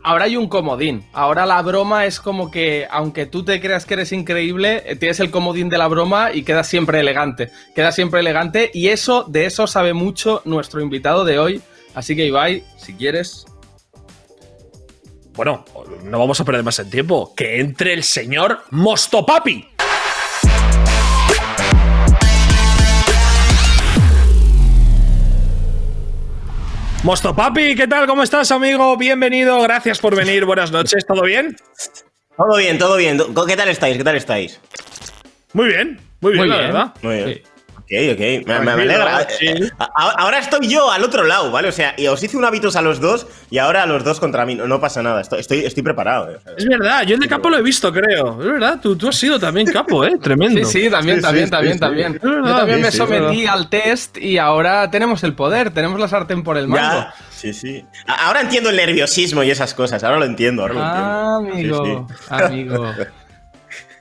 ahora 0.02 0.24
hay 0.24 0.36
un 0.36 0.48
comodín. 0.48 1.06
Ahora 1.12 1.46
la 1.46 1.60
broma 1.62 2.06
es 2.06 2.20
como 2.20 2.50
que, 2.50 2.86
aunque 2.90 3.26
tú 3.26 3.44
te 3.44 3.60
creas 3.60 3.86
que 3.86 3.94
eres 3.94 4.12
increíble, 4.12 4.82
eh, 4.86 4.96
tienes 4.96 5.20
el 5.20 5.30
comodín 5.30 5.68
de 5.68 5.78
la 5.78 5.88
broma 5.88 6.32
y 6.32 6.42
queda 6.42 6.64
siempre 6.64 7.00
elegante. 7.00 7.50
Queda 7.74 7.92
siempre 7.92 8.20
elegante 8.20 8.70
y 8.72 8.88
eso, 8.88 9.24
de 9.24 9.46
eso 9.46 9.66
sabe 9.66 9.92
mucho 9.92 10.42
nuestro 10.44 10.80
invitado 10.80 11.24
de 11.24 11.38
hoy. 11.38 11.62
Así 11.94 12.14
que 12.14 12.26
Ibai, 12.26 12.64
si 12.76 12.94
quieres, 12.94 13.46
bueno, 15.38 15.64
no 16.02 16.18
vamos 16.18 16.40
a 16.40 16.44
perder 16.44 16.64
más 16.64 16.80
el 16.80 16.90
tiempo. 16.90 17.32
Que 17.36 17.60
entre 17.60 17.92
el 17.92 18.02
señor 18.02 18.64
Mostopapi. 18.70 19.77
Mosto 27.04 27.34
Papi, 27.34 27.74
¿qué 27.74 27.86
tal? 27.86 28.06
¿Cómo 28.06 28.22
estás, 28.22 28.50
amigo? 28.50 28.96
Bienvenido, 28.96 29.60
gracias 29.62 29.98
por 29.98 30.14
venir. 30.16 30.44
Buenas 30.44 30.72
noches, 30.72 31.06
¿todo 31.06 31.22
bien? 31.22 31.56
Todo 32.36 32.56
bien, 32.58 32.78
todo 32.78 32.96
bien. 32.96 33.18
¿Qué 33.46 33.56
tal 33.56 33.68
estáis? 33.68 33.96
¿Qué 33.96 34.04
tal 34.04 34.16
estáis? 34.16 34.60
Muy 35.52 35.68
bien, 35.68 36.00
muy 36.20 36.32
bien, 36.32 36.44
Muy 36.46 36.48
la 36.48 36.56
bien. 36.58 36.66
verdad. 36.72 36.94
Muy 37.02 37.14
bien. 37.16 37.28
Sí. 37.34 37.42
Ok, 37.90 38.12
ok. 38.12 38.46
Me, 38.46 38.58
me- 38.60 38.76
me 38.76 38.82
alegra. 38.82 39.26
Sí. 39.30 39.46
Eh, 39.46 39.70
a- 39.78 40.10
Ahora 40.18 40.38
estoy 40.40 40.68
yo 40.68 40.90
al 40.90 41.02
otro 41.04 41.24
lado, 41.24 41.50
¿vale? 41.50 41.68
O 41.68 41.72
sea, 41.72 41.94
y 41.96 42.06
os 42.06 42.22
hice 42.22 42.36
un 42.36 42.44
hábitos 42.44 42.76
a 42.76 42.82
los 42.82 43.00
dos 43.00 43.26
y 43.50 43.56
ahora 43.56 43.84
a 43.84 43.86
los 43.86 44.04
dos 44.04 44.20
contra 44.20 44.44
mí. 44.44 44.54
No, 44.54 44.66
no 44.66 44.78
pasa 44.78 45.02
nada. 45.02 45.22
Estoy, 45.22 45.40
estoy, 45.40 45.60
estoy 45.64 45.82
preparado. 45.82 46.30
eh. 46.32 46.38
Es 46.58 46.66
verdad, 46.66 47.04
yo 47.04 47.14
el 47.14 47.20
de 47.20 47.28
capo 47.28 47.48
lo 47.48 47.56
he 47.56 47.62
visto, 47.62 47.90
creo. 47.90 48.38
Es 48.42 48.46
verdad, 48.46 48.78
tú, 48.82 48.94
tú 48.94 49.08
has 49.08 49.16
sido 49.16 49.40
también 49.40 49.66
capo, 49.68 50.04
¿eh? 50.04 50.12
Tremendo. 50.22 50.62
Sí, 50.68 50.82
sí, 50.82 50.90
también, 50.90 51.16
Sí, 51.16 51.22
también, 51.22 51.46
sí, 51.46 51.50
también, 51.50 51.74
sí, 51.74 51.80
también. 51.80 52.12
verdad, 52.22 52.48
Yo 52.50 52.56
también 52.56 52.78
sí, 52.78 52.82
me 52.84 52.90
sometí 52.92 53.46
al 53.46 53.70
test 53.70 54.18
y 54.18 54.36
ahora 54.36 54.90
tenemos 54.90 55.24
el 55.24 55.32
poder, 55.32 55.70
tenemos 55.70 55.98
la 55.98 56.08
sartén 56.08 56.42
por 56.42 56.58
el 56.58 56.68
mango. 56.68 56.82
Ya, 56.82 57.14
sí, 57.30 57.54
sí. 57.54 57.86
Ahora 58.06 58.42
entiendo 58.42 58.68
el 58.68 58.76
nerviosismo 58.76 59.42
y 59.44 59.50
esas 59.50 59.72
cosas. 59.72 60.04
Ahora 60.04 60.18
lo 60.18 60.26
entiendo. 60.26 60.60
Ahora 60.60 60.74
lo 60.74 60.80
Ah, 60.82 61.38
entiendo. 61.42 61.78
amigo, 61.82 62.06
Sí, 62.10 62.16
sí. 62.28 62.34
amigo. 62.34 62.94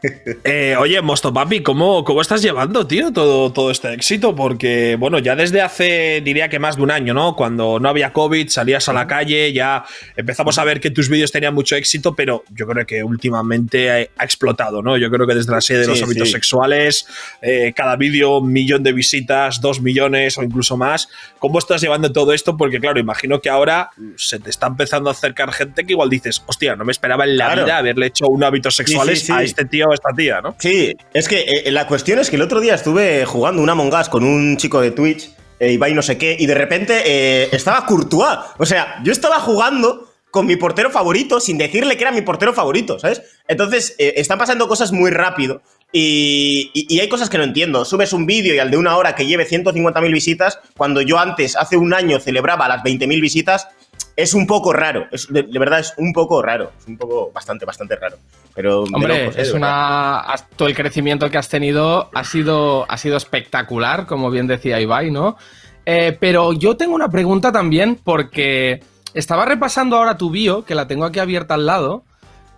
Eh, 0.44 0.76
oye, 0.80 1.02
Mosto 1.02 1.34
Papi, 1.34 1.62
¿cómo, 1.62 2.04
¿cómo 2.04 2.22
estás 2.22 2.42
llevando, 2.42 2.88
tío, 2.88 3.12
todo, 3.12 3.52
todo 3.52 3.72
este 3.72 3.94
éxito? 3.94 4.36
Porque, 4.36 4.96
bueno, 4.98 5.20
ya 5.20 5.36
desde 5.36 5.62
hace, 5.62 6.22
diría 6.24 6.48
que 6.50 6.60
más 6.60 6.78
de 6.78 6.84
un 6.84 6.92
año, 6.92 7.14
¿no? 7.14 7.36
Cuando 7.36 7.80
no 7.80 7.90
había 7.90 8.14
COVID, 8.14 8.48
salías 8.50 8.88
a 8.88 8.94
la 8.94 9.08
calle, 9.08 9.52
ya 9.54 9.84
empezamos 10.16 10.58
a 10.58 10.64
ver 10.64 10.80
que 10.80 10.92
tus 10.92 11.10
vídeos 11.10 11.32
tenían 11.32 11.54
mucho 11.54 11.76
éxito, 11.76 12.16
pero 12.16 12.44
yo 12.50 12.66
creo 12.68 12.86
que 12.86 13.04
últimamente 13.04 13.90
ha, 13.92 13.96
ha 14.18 14.24
explotado, 14.24 14.82
¿no? 14.82 14.98
Yo 14.98 15.10
creo 15.12 15.28
que 15.28 15.36
desde 15.36 15.52
la 15.52 15.62
serie 15.62 15.80
de 15.80 15.86
Sí, 15.86 15.92
los 15.92 16.04
hábitos 16.04 16.28
sí. 16.30 16.34
sexuales, 16.34 17.08
eh, 17.42 17.74
cada 17.76 17.96
vídeo, 17.96 18.38
un 18.38 18.52
millón 18.54 18.84
de 18.84 18.94
visitas, 18.94 19.60
dos 19.62 19.82
millones 19.82 20.38
o 20.38 20.44
incluso 20.44 20.78
más. 20.78 21.10
¿Cómo 21.40 21.60
estás 21.60 21.82
llevando 21.82 22.12
todo 22.12 22.34
esto? 22.34 22.56
Porque, 22.58 22.80
claro, 22.80 23.00
imagino 23.00 23.42
que 23.42 23.50
ahora 23.50 23.92
se 24.16 24.40
te 24.40 24.50
está 24.50 24.68
empezando 24.68 25.10
a 25.10 25.14
acercar 25.14 25.52
gente 25.52 25.86
que 25.86 25.94
igual 25.94 26.10
dices, 26.10 26.42
hostia, 26.46 26.76
no 26.76 26.86
me 26.86 26.92
esperaba 26.92 27.26
en 27.26 27.38
la 27.38 27.48
Claro. 27.48 27.66
vida 27.66 27.78
haberle 27.78 28.06
hecho 28.08 28.28
un 28.28 28.44
hábitos 28.44 28.76
sexuales 28.76 29.22
sí. 29.26 29.32
a 29.32 29.42
este 29.42 29.66
tío 29.66 29.87
esta 29.94 30.10
tía, 30.16 30.42
¿no? 30.42 30.56
Sí, 30.60 30.96
es 31.14 31.28
que 31.28 31.42
eh, 31.42 31.72
la 31.72 31.88
cuestión 31.88 32.20
es 32.20 32.30
que 32.30 32.36
el 32.36 32.42
otro 32.42 32.60
día 32.60 32.76
estuve 32.76 33.26
jugando 33.26 33.62
un 33.62 33.70
Among 33.70 33.94
Us 33.94 34.10
con 34.10 34.24
un 34.24 34.58
chico 34.58 34.82
de 34.82 34.92
Twitch, 34.92 35.32
eh, 35.60 35.72
Ibai 35.72 35.94
no 35.94 36.02
sé 36.02 36.18
qué, 36.18 36.36
y 36.38 36.46
de 36.46 36.54
repente 36.54 37.02
eh, 37.06 37.50
estaba 37.52 37.86
Courtois. 37.86 38.40
O 38.58 38.66
sea, 38.66 39.02
yo 39.04 39.12
estaba 39.12 39.40
jugando 39.40 40.08
con 40.30 40.46
mi 40.46 40.56
portero 40.56 40.92
favorito 40.92 41.40
sin 41.40 41.58
decirle 41.58 41.98
que 41.98 42.04
era 42.04 42.12
mi 42.12 42.22
portero 42.22 42.54
favorito, 42.54 43.00
¿sabes? 43.00 43.22
Entonces, 43.48 43.96
eh, 43.98 44.14
están 44.18 44.38
pasando 44.38 44.68
cosas 44.68 44.92
muy 44.92 45.10
rápido 45.10 45.62
y 45.94 47.00
hay 47.00 47.10
cosas 47.10 47.30
que 47.30 47.38
no 47.38 47.44
entiendo. 47.44 47.86
Subes 47.86 48.14
un 48.14 48.26
vídeo 48.26 48.54
y 48.54 48.60
al 48.60 48.70
de 48.70 48.78
una 48.78 48.98
hora 48.98 49.16
que 49.16 49.26
lleve 49.26 49.48
150.000 49.48 50.12
visitas, 50.12 50.60
cuando 50.76 51.02
yo 51.02 51.18
antes, 51.18 51.56
hace 51.56 51.78
un 51.78 51.94
año, 51.94 52.20
celebraba 52.20 52.68
las 52.68 52.84
20.000 52.84 53.20
visitas, 53.22 53.68
es 54.16 54.34
un 54.34 54.46
poco 54.46 54.74
raro. 54.74 55.08
Es, 55.12 55.32
de, 55.32 55.44
de 55.44 55.60
verdad, 55.60 55.80
es 55.80 55.94
un 55.98 56.12
poco 56.12 56.42
raro. 56.42 56.72
Es 56.80 56.88
un 56.88 56.98
poco, 56.98 57.32
bastante, 57.32 57.66
bastante 57.66 57.96
raro. 57.96 58.18
Pero, 58.58 58.82
Hombre, 58.92 59.20
locos, 59.26 59.38
¿eh? 59.38 59.42
es 59.44 59.54
una. 59.54 60.26
Todo 60.56 60.68
el 60.68 60.76
crecimiento 60.76 61.30
que 61.30 61.38
has 61.38 61.48
tenido 61.48 62.10
ha 62.12 62.24
sido, 62.24 62.88
ha 62.90 62.98
sido 62.98 63.16
espectacular, 63.16 64.08
como 64.08 64.32
bien 64.32 64.48
decía 64.48 64.82
Ibai, 64.82 65.12
¿no? 65.12 65.38
Eh, 65.86 66.18
pero 66.20 66.54
yo 66.54 66.76
tengo 66.76 66.96
una 66.96 67.10
pregunta 67.10 67.52
también, 67.52 68.00
porque 68.04 68.84
estaba 69.14 69.46
repasando 69.46 69.96
ahora 69.96 70.18
tu 70.18 70.32
bio, 70.32 70.66
que 70.66 70.74
la 70.74 70.88
tengo 70.88 71.06
aquí 71.06 71.20
abierta 71.20 71.54
al 71.54 71.68
lado, 71.68 72.04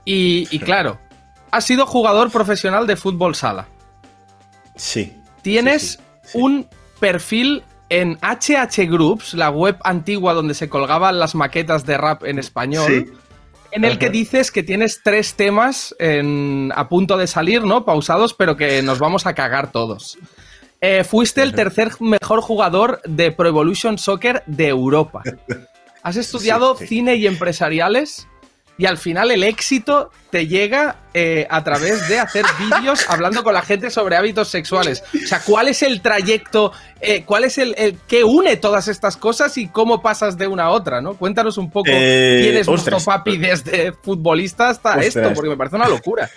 y, 0.06 0.48
y 0.52 0.60
claro, 0.60 1.00
has 1.52 1.66
sido 1.66 1.86
jugador 1.86 2.32
profesional 2.32 2.88
de 2.88 2.96
fútbol 2.96 3.36
sala. 3.36 3.68
Sí. 4.78 5.14
Tienes 5.42 5.82
Sí, 5.82 5.98
sí, 5.98 6.04
sí. 6.32 6.38
un 6.42 6.68
perfil 7.02 7.64
en 7.90 8.18
HH 8.22 8.88
Groups, 8.90 9.34
la 9.34 9.50
web 9.50 9.78
antigua 9.84 10.34
donde 10.34 10.54
se 10.54 10.70
colgaban 10.70 11.20
las 11.20 11.36
maquetas 11.36 11.86
de 11.86 11.98
rap 11.98 12.24
en 12.24 12.40
español. 12.40 12.88
Sí. 12.88 13.06
En 13.72 13.86
el 13.86 13.98
que 14.00 14.10
dices 14.10 14.52
que 14.52 14.64
tienes 14.64 15.02
tres 15.04 15.36
temas 15.36 15.96
en- 16.00 16.72
a 16.76 16.90
punto 16.90 17.18
de 17.18 17.28
salir, 17.28 17.64
¿no? 17.64 17.86
Pausados, 17.86 18.34
pero 18.34 18.58
que 18.58 18.82
nos 18.82 19.00
vamos 19.00 19.26
a 19.26 19.34
cagar 19.34 19.72
todos. 19.72 20.18
Eh, 20.82 21.04
fuiste 21.04 21.42
el 21.44 21.54
tercer 21.54 21.92
mejor 22.00 22.42
jugador 22.42 23.02
de 23.06 23.32
Pro 23.32 23.48
Evolution 23.50 23.98
Soccer 23.98 24.44
de 24.48 24.68
Europa. 24.70 25.22
Has 26.04 26.16
estudiado 26.16 26.76
Sí, 26.78 26.84
sí. 26.84 26.88
cine 26.96 27.16
y 27.16 27.28
empresariales 27.28 28.28
y 28.80 28.86
al 28.86 28.98
final 28.98 29.30
el 29.30 29.44
éxito 29.44 30.10
te 30.32 30.48
llega 30.48 30.96
eh, 31.14 31.46
a 31.50 31.64
través 31.64 32.08
de 32.08 32.18
hacer 32.18 32.46
vídeos 32.60 33.02
hablando 33.10 33.44
con 33.44 33.54
la 33.54 33.62
gente 33.62 33.90
sobre 33.92 34.16
hábitos 34.16 34.48
sexuales. 34.48 35.04
O 35.14 35.28
sea, 35.28 35.42
¿cuál 35.46 35.68
es 35.68 35.84
el 35.84 36.02
trayecto? 36.02 36.72
eh, 37.02 37.24
¿Cuál 37.26 37.44
es 37.44 37.58
el, 37.58 37.76
el 37.78 37.98
que 38.08 38.24
une 38.24 38.56
todas 38.56 38.88
estas 38.88 39.18
cosas 39.18 39.58
y 39.58 39.68
cómo 39.68 40.02
pasas 40.02 40.38
de 40.38 40.48
una 40.48 40.64
a 40.64 40.70
otra? 40.70 41.02
¿no? 41.02 41.16
Cuéntanos 41.16 41.58
un 41.58 41.70
poco 41.70 41.90
Eh, 41.94 42.40
quién 42.42 42.58
es 42.58 42.68
nuestro 42.68 43.00
papi 43.00 43.38
desde 43.38 43.92
futbolista 43.92 44.70
hasta 44.70 44.92
Ostras. 44.92 45.16
esto, 45.16 45.34
porque 45.34 45.50
me 45.50 45.58
parece 45.58 45.76
una 45.76 45.90
locura. 45.90 46.30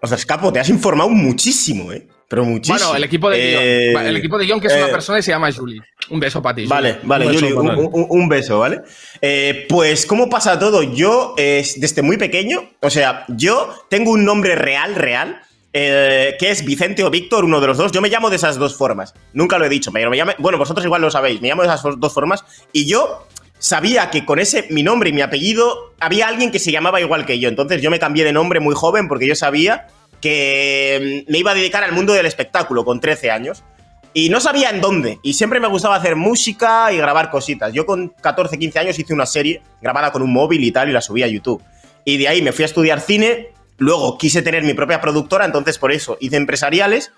O 0.00 0.06
sea, 0.08 0.16
Escapo, 0.16 0.52
te 0.52 0.58
has 0.58 0.68
informado 0.68 1.10
muchísimo, 1.10 1.92
¿eh? 1.92 2.08
Pero 2.30 2.44
muchísimo. 2.44 2.78
Bueno, 2.78 2.94
el 2.96 3.02
equipo 3.02 3.28
de 3.28 3.38
Eh, 3.38 3.90
guion. 3.90 4.06
El 4.06 4.16
equipo 4.16 4.38
de 4.38 4.44
guion 4.46 4.60
que 4.60 4.68
es 4.68 4.72
una 4.74 4.86
eh, 4.86 4.92
persona 4.92 5.18
y 5.18 5.22
se 5.22 5.32
llama 5.32 5.50
Julie. 5.50 5.82
Un 6.10 6.20
beso 6.20 6.40
para 6.40 6.54
ti. 6.54 6.62
Julie. 6.62 6.70
Vale, 6.74 6.98
vale, 7.02 7.26
Un 7.26 7.32
beso, 7.32 7.46
Yuri, 7.48 7.52
un, 7.58 7.90
un- 7.92 8.06
un 8.08 8.28
beso, 8.28 8.60
¿vale? 8.60 8.82
Eh, 9.20 9.66
pues, 9.68 10.06
¿cómo 10.06 10.30
pasa 10.30 10.56
todo? 10.56 10.84
Yo, 10.84 11.34
desde 11.36 12.02
muy 12.02 12.18
pequeño, 12.18 12.70
o 12.80 12.88
sea, 12.88 13.24
yo 13.28 13.74
tengo 13.90 14.12
un 14.12 14.24
nombre 14.24 14.54
real, 14.54 14.94
real, 14.94 15.40
eh, 15.72 16.36
que 16.38 16.50
es 16.52 16.64
Vicente 16.64 17.02
o 17.02 17.10
Víctor, 17.10 17.44
uno 17.44 17.60
de 17.60 17.66
los 17.66 17.76
dos. 17.78 17.90
Yo 17.90 18.00
me 18.00 18.08
llamo 18.08 18.30
de 18.30 18.36
esas 18.36 18.56
dos 18.58 18.76
formas. 18.76 19.12
Nunca 19.32 19.58
lo 19.58 19.64
he 19.64 19.68
dicho, 19.68 19.90
pero 19.90 20.08
me 20.08 20.16
llamo, 20.16 20.30
bueno, 20.38 20.56
vosotros 20.56 20.86
igual 20.86 21.02
lo 21.02 21.10
sabéis, 21.10 21.40
me 21.40 21.48
llamo 21.48 21.62
de 21.62 21.68
esas 21.68 21.82
dos 21.98 22.14
formas. 22.14 22.44
Y 22.72 22.86
yo 22.86 23.26
sabía 23.58 24.08
que 24.10 24.24
con 24.24 24.38
ese, 24.38 24.66
mi 24.70 24.84
nombre 24.84 25.10
y 25.10 25.12
mi 25.12 25.20
apellido, 25.22 25.94
había 25.98 26.28
alguien 26.28 26.52
que 26.52 26.60
se 26.60 26.70
llamaba 26.70 27.00
igual 27.00 27.26
que 27.26 27.40
yo. 27.40 27.48
Entonces 27.48 27.82
yo 27.82 27.90
me 27.90 27.98
cambié 27.98 28.24
de 28.24 28.32
nombre 28.32 28.60
muy 28.60 28.74
joven 28.76 29.08
porque 29.08 29.26
yo 29.26 29.34
sabía 29.34 29.88
que 30.20 31.24
mm, 31.26 31.30
me 31.30 31.38
iba 31.38 31.52
a 31.52 31.54
dedicar 31.54 31.84
al 31.84 31.92
mundo 31.92 32.12
del 32.12 32.26
espectáculo 32.26 32.84
con 32.84 33.00
13 33.00 33.30
años. 33.30 33.64
Y 34.12 34.28
no 34.28 34.40
sabía 34.40 34.70
en 34.70 34.80
dónde. 34.80 35.18
Y 35.22 35.34
siempre 35.34 35.60
me 35.60 35.68
gustaba 35.68 35.96
hacer 35.96 36.16
música 36.16 36.92
y 36.92 36.96
grabar 36.96 37.30
cositas. 37.30 37.72
Yo 37.72 37.86
con 37.86 38.08
14, 38.08 38.58
15 38.58 38.78
años 38.80 38.98
hice 38.98 39.14
una 39.14 39.26
serie 39.26 39.62
grabada 39.80 40.10
con 40.10 40.22
un 40.22 40.32
móvil 40.32 40.64
y 40.64 40.72
tal 40.72 40.88
y 40.88 40.92
la 40.92 41.00
subí 41.00 41.22
a 41.22 41.28
YouTube. 41.28 41.62
Y 42.04 42.16
de 42.16 42.28
ahí 42.28 42.42
me 42.42 42.52
fui 42.52 42.64
a 42.64 42.66
estudiar 42.66 43.00
cine. 43.00 43.50
Luego 43.78 44.18
quise 44.18 44.42
tener 44.42 44.64
mi 44.64 44.74
propia 44.74 45.00
productora, 45.00 45.44
entonces 45.44 45.78
por 45.78 45.92
eso 45.92 46.18
hice 46.20 46.36
empresariales. 46.36 47.12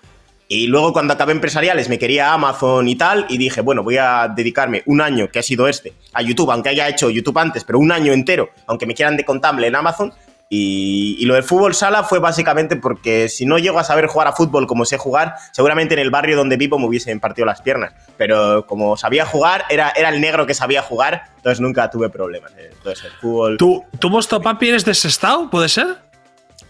Y 0.47 0.67
luego 0.67 0.93
cuando 0.93 1.13
acabé 1.13 1.31
empresariales 1.31 1.89
me 1.89 1.97
quería 1.97 2.31
Amazon 2.31 2.87
y 2.87 2.95
tal. 2.95 3.25
Y 3.27 3.39
dije, 3.39 3.61
bueno, 3.61 3.81
voy 3.81 3.97
a 3.97 4.27
dedicarme 4.33 4.83
un 4.85 5.01
año, 5.01 5.29
que 5.29 5.39
ha 5.39 5.43
sido 5.43 5.67
este, 5.67 5.93
a 6.13 6.21
YouTube, 6.21 6.51
aunque 6.51 6.69
haya 6.69 6.87
hecho 6.87 7.09
YouTube 7.09 7.39
antes, 7.39 7.63
pero 7.63 7.79
un 7.79 7.91
año 7.91 8.13
entero, 8.13 8.49
aunque 8.67 8.85
me 8.85 8.93
quieran 8.93 9.17
de 9.17 9.25
contable 9.25 9.65
en 9.65 9.75
Amazon. 9.75 10.13
Y, 10.49 11.15
y 11.19 11.25
lo 11.25 11.33
del 11.33 11.43
fútbol 11.43 11.73
sala 11.73 12.03
fue 12.03 12.19
básicamente 12.19 12.75
porque 12.75 13.27
si 13.27 13.45
no 13.45 13.57
llego 13.57 13.79
a 13.79 13.83
saber 13.83 14.05
jugar 14.07 14.27
a 14.27 14.33
fútbol 14.33 14.67
como 14.67 14.85
sé 14.85 14.97
jugar, 14.99 15.33
seguramente 15.51 15.95
en 15.95 15.99
el 15.99 16.11
barrio 16.11 16.37
donde 16.37 16.57
vivo 16.57 16.77
me 16.77 16.85
hubiesen 16.85 17.19
partido 17.19 17.45
las 17.47 17.61
piernas. 17.61 17.93
Pero 18.17 18.65
como 18.67 18.95
sabía 18.95 19.25
jugar, 19.25 19.65
era, 19.69 19.89
era 19.95 20.09
el 20.09 20.21
negro 20.21 20.45
que 20.45 20.53
sabía 20.53 20.83
jugar, 20.83 21.23
entonces 21.37 21.59
nunca 21.59 21.89
tuve 21.89 22.09
problemas. 22.09 22.51
eh. 22.57 22.69
Entonces 22.71 23.05
el 23.05 23.11
fútbol... 23.13 23.57
¿Tú, 23.57 23.83
tú 23.99 24.09
Mosto 24.11 24.41
Papi, 24.41 24.69
eres 24.69 24.85
de 24.85 24.93
Sestao? 24.93 25.49
¿Puede 25.49 25.69
ser? 25.69 25.97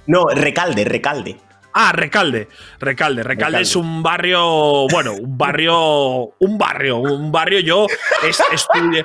No, 0.05 0.27
recalde, 0.33 0.85
recalde. 0.85 1.37
Ah, 1.75 1.91
Recalde. 1.91 2.47
Recalde. 2.79 3.23
Recalde 3.23 3.23
Recalde. 3.23 3.61
es 3.61 3.75
un 3.75 4.03
barrio. 4.03 4.85
Bueno, 4.89 5.13
un 5.13 5.35
barrio. 5.35 6.25
Un 6.39 6.55
barrio. 6.55 6.97
Un 6.99 7.31
barrio. 7.31 7.59
Yo 7.61 7.87
es- 8.23 8.43
estudié, 8.51 9.03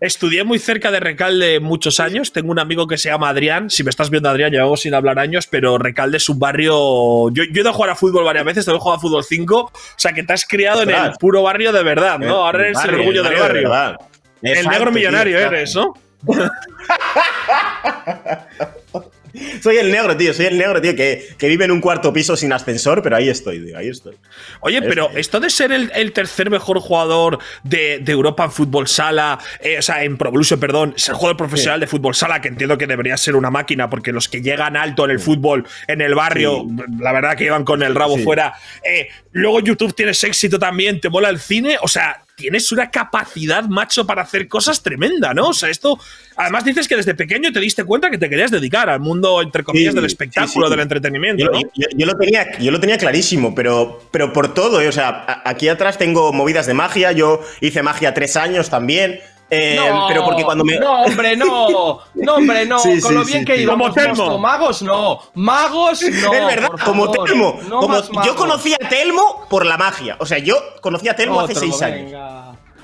estudié 0.00 0.44
muy 0.44 0.58
cerca 0.58 0.90
de 0.90 1.00
Recalde 1.00 1.60
muchos 1.60 2.00
años. 2.00 2.32
Tengo 2.32 2.50
un 2.50 2.58
amigo 2.58 2.86
que 2.86 2.98
se 2.98 3.08
llama 3.08 3.28
Adrián. 3.28 3.70
Si 3.70 3.84
me 3.84 3.90
estás 3.90 4.10
viendo, 4.10 4.28
Adrián, 4.28 4.52
llevamos 4.52 4.80
sin 4.80 4.94
hablar 4.94 5.18
años, 5.18 5.46
pero 5.46 5.78
Recalde 5.78 6.18
es 6.18 6.28
un 6.28 6.38
barrio. 6.38 7.30
Yo, 7.30 7.44
yo 7.44 7.54
he 7.54 7.60
ido 7.60 7.70
a 7.70 7.72
jugar 7.72 7.90
a 7.90 7.96
fútbol 7.96 8.24
varias 8.24 8.44
veces, 8.44 8.64
te 8.64 8.70
he 8.70 8.78
jugado 8.78 8.96
a 8.96 9.00
fútbol 9.00 9.24
5. 9.24 9.56
O 9.56 9.72
sea, 9.96 10.12
que 10.12 10.22
te 10.22 10.32
has 10.32 10.46
criado 10.46 10.82
en 10.82 10.90
el 10.90 11.12
puro 11.18 11.42
barrio 11.42 11.72
de 11.72 11.82
verdad, 11.82 12.18
¿no? 12.18 12.44
Ahora 12.44 12.66
eres 12.66 12.84
el 12.84 12.94
orgullo 12.94 13.22
del 13.22 13.34
de 13.34 13.40
barrio. 13.40 13.98
El 14.42 14.68
negro 14.68 14.92
millonario 14.92 15.38
eres, 15.38 15.74
¿no? 15.74 15.94
Soy 19.62 19.78
el 19.78 19.90
negro, 19.90 20.16
tío, 20.16 20.32
soy 20.32 20.46
el 20.46 20.56
negro, 20.58 20.80
tío, 20.80 20.94
que, 20.94 21.28
que 21.36 21.48
vive 21.48 21.64
en 21.64 21.70
un 21.72 21.80
cuarto 21.80 22.12
piso 22.12 22.36
sin 22.36 22.52
ascensor, 22.52 23.02
pero 23.02 23.16
ahí 23.16 23.28
estoy, 23.28 23.64
tío, 23.64 23.76
ahí 23.76 23.88
estoy. 23.88 24.14
Oye, 24.60 24.80
pero 24.82 25.10
esto 25.16 25.40
de 25.40 25.50
ser 25.50 25.72
el, 25.72 25.90
el 25.94 26.12
tercer 26.12 26.50
mejor 26.50 26.78
jugador 26.80 27.38
de, 27.64 27.98
de 28.00 28.12
Europa 28.12 28.44
en 28.44 28.52
fútbol 28.52 28.86
sala, 28.86 29.38
eh, 29.60 29.78
o 29.78 29.82
sea, 29.82 30.04
en 30.04 30.16
Pro 30.16 30.28
Evolution, 30.28 30.60
perdón, 30.60 30.94
ser 30.96 31.14
jugador 31.14 31.36
profesional 31.36 31.80
de 31.80 31.86
fútbol 31.86 32.14
sala, 32.14 32.40
que 32.40 32.48
entiendo 32.48 32.78
que 32.78 32.86
debería 32.86 33.16
ser 33.16 33.34
una 33.36 33.50
máquina, 33.50 33.90
porque 33.90 34.12
los 34.12 34.28
que 34.28 34.40
llegan 34.40 34.76
alto 34.76 35.04
en 35.04 35.10
el 35.10 35.18
fútbol, 35.20 35.66
en 35.88 36.00
el 36.00 36.14
barrio, 36.14 36.64
la 37.00 37.12
verdad 37.12 37.36
que 37.36 37.44
llevan 37.44 37.64
con 37.64 37.82
el 37.82 37.94
rabo 37.94 38.16
Sí. 38.16 38.22
fuera. 38.22 38.54
Eh, 38.84 39.08
luego 39.32 39.60
YouTube 39.60 39.94
tienes 39.94 40.22
éxito 40.22 40.58
también, 40.58 41.00
te 41.00 41.08
mola 41.10 41.28
el 41.28 41.40
cine, 41.40 41.76
o 41.82 41.88
sea, 41.88 42.23
tienes 42.36 42.70
una 42.72 42.90
capacidad, 42.90 43.64
macho, 43.64 44.06
para 44.06 44.22
hacer 44.22 44.48
cosas 44.48 44.82
tremenda, 44.82 45.32
¿no? 45.34 45.48
O 45.48 45.54
sea, 45.54 45.68
esto. 45.70 45.98
Además, 46.36 46.64
dices 46.64 46.88
que 46.88 46.96
desde 46.96 47.14
pequeño 47.14 47.52
te 47.52 47.60
diste 47.60 47.84
cuenta 47.84 48.10
que 48.10 48.18
te 48.18 48.28
querías 48.28 48.50
dedicar 48.50 48.88
al 48.90 48.98
mundo, 49.00 49.40
entre 49.40 49.62
comillas, 49.62 49.92
Sí, 49.92 49.96
del 49.96 50.04
espectáculo, 50.06 50.66
sí. 50.66 50.70
del 50.72 50.80
entretenimiento, 50.80 51.44
Yo, 51.44 51.50
¿no? 51.52 51.60
yo- 51.60 51.86
yo 51.94 52.06
lo 52.06 52.16
tenía, 52.16 52.58
yo 52.58 52.70
lo 52.72 52.80
tenía 52.80 52.98
clarísimo, 52.98 53.54
pero, 53.54 54.08
pero 54.10 54.32
por 54.32 54.52
todo, 54.52 54.80
¿eh? 54.80 54.88
o 54.88 54.92
sea, 54.92 55.42
aquí 55.44 55.68
atrás 55.68 55.96
tengo 55.96 56.32
movidas 56.32 56.66
de 56.66 56.74
magia, 56.74 57.12
yo 57.12 57.40
hice 57.60 57.82
magia 57.84 58.14
tres 58.14 58.36
años 58.36 58.68
también, 58.68 59.20
Eh, 59.50 59.76
no, 59.78 60.06
pero 60.08 60.24
porque 60.24 60.42
cuando 60.42 60.64
me. 60.64 60.78
No, 60.78 61.02
hombre, 61.02 61.36
no. 61.36 62.00
No, 62.14 62.34
hombre, 62.36 62.64
no. 62.66 62.78
Sí, 62.84 63.00
Con 63.00 63.10
sí, 63.12 63.14
lo 63.18 63.24
bien 63.24 63.38
sí, 63.40 63.44
que 63.44 63.56
sí. 63.56 63.62
íbamos. 63.62 63.88
Como 63.90 63.94
Telmo. 63.94 64.14
Mosto. 64.24 64.38
Magos 64.38 64.82
no. 64.82 65.20
Magos 65.34 66.02
no. 66.22 66.32
es 66.32 66.46
verdad, 66.46 66.68
por 66.68 66.80
como 66.82 67.04
favor. 67.12 67.28
Telmo. 67.28 67.60
No 67.68 67.80
como- 67.80 67.88
más 67.88 68.10
magos. 68.10 68.26
yo 68.26 68.34
conocí 68.36 68.72
a 68.74 68.88
Telmo 68.88 69.46
por 69.50 69.66
la 69.66 69.76
magia. 69.76 70.16
O 70.18 70.26
sea, 70.26 70.38
yo 70.38 70.56
conocí 70.80 71.08
a 71.08 71.14
Telmo 71.16 71.40
hace 71.40 71.54
seis 71.54 71.80
años. 71.82 72.20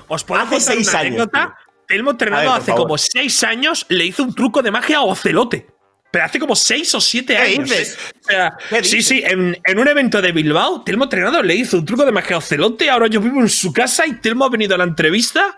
Os 0.07 0.23
puedo 0.23 0.41
Hace 0.41 0.59
seis 0.59 0.87
una 0.89 0.99
años, 0.99 1.07
anécdota. 1.21 1.57
Telmo 1.87 2.17
por 2.17 2.33
hace 2.33 2.71
favor. 2.71 2.83
como 2.83 2.97
seis 2.97 3.43
años 3.43 3.85
le 3.89 4.05
hizo 4.05 4.23
un 4.23 4.33
truco 4.35 4.61
de 4.61 4.71
magia 4.71 4.97
a 4.97 5.01
Ocelote. 5.01 5.67
Pero 6.11 6.25
hace 6.25 6.39
como 6.39 6.55
seis 6.57 6.93
o 6.93 6.99
siete 7.01 7.35
¿Qué 7.35 7.41
años. 7.41 7.69
dices? 7.69 7.97
O 8.21 8.23
sea, 8.27 8.57
¿Qué 8.69 8.83
sí, 8.83 8.97
dices? 8.97 9.07
sí, 9.07 9.23
en, 9.25 9.57
en 9.63 9.79
un 9.79 9.87
evento 9.87 10.21
de 10.21 10.31
Bilbao, 10.33 10.83
Telmo 10.83 11.05
entrenado 11.05 11.41
le 11.41 11.55
hizo 11.55 11.77
un 11.77 11.85
truco 11.85 12.05
de 12.05 12.11
magia 12.11 12.35
a 12.35 12.39
Ocelote. 12.39 12.89
Ahora 12.89 13.07
yo 13.07 13.21
vivo 13.21 13.39
en 13.39 13.47
su 13.49 13.71
casa 13.73 14.05
y 14.05 14.13
Telmo 14.19 14.43
ha 14.45 14.49
venido 14.49 14.75
a 14.75 14.77
la 14.77 14.83
entrevista 14.83 15.57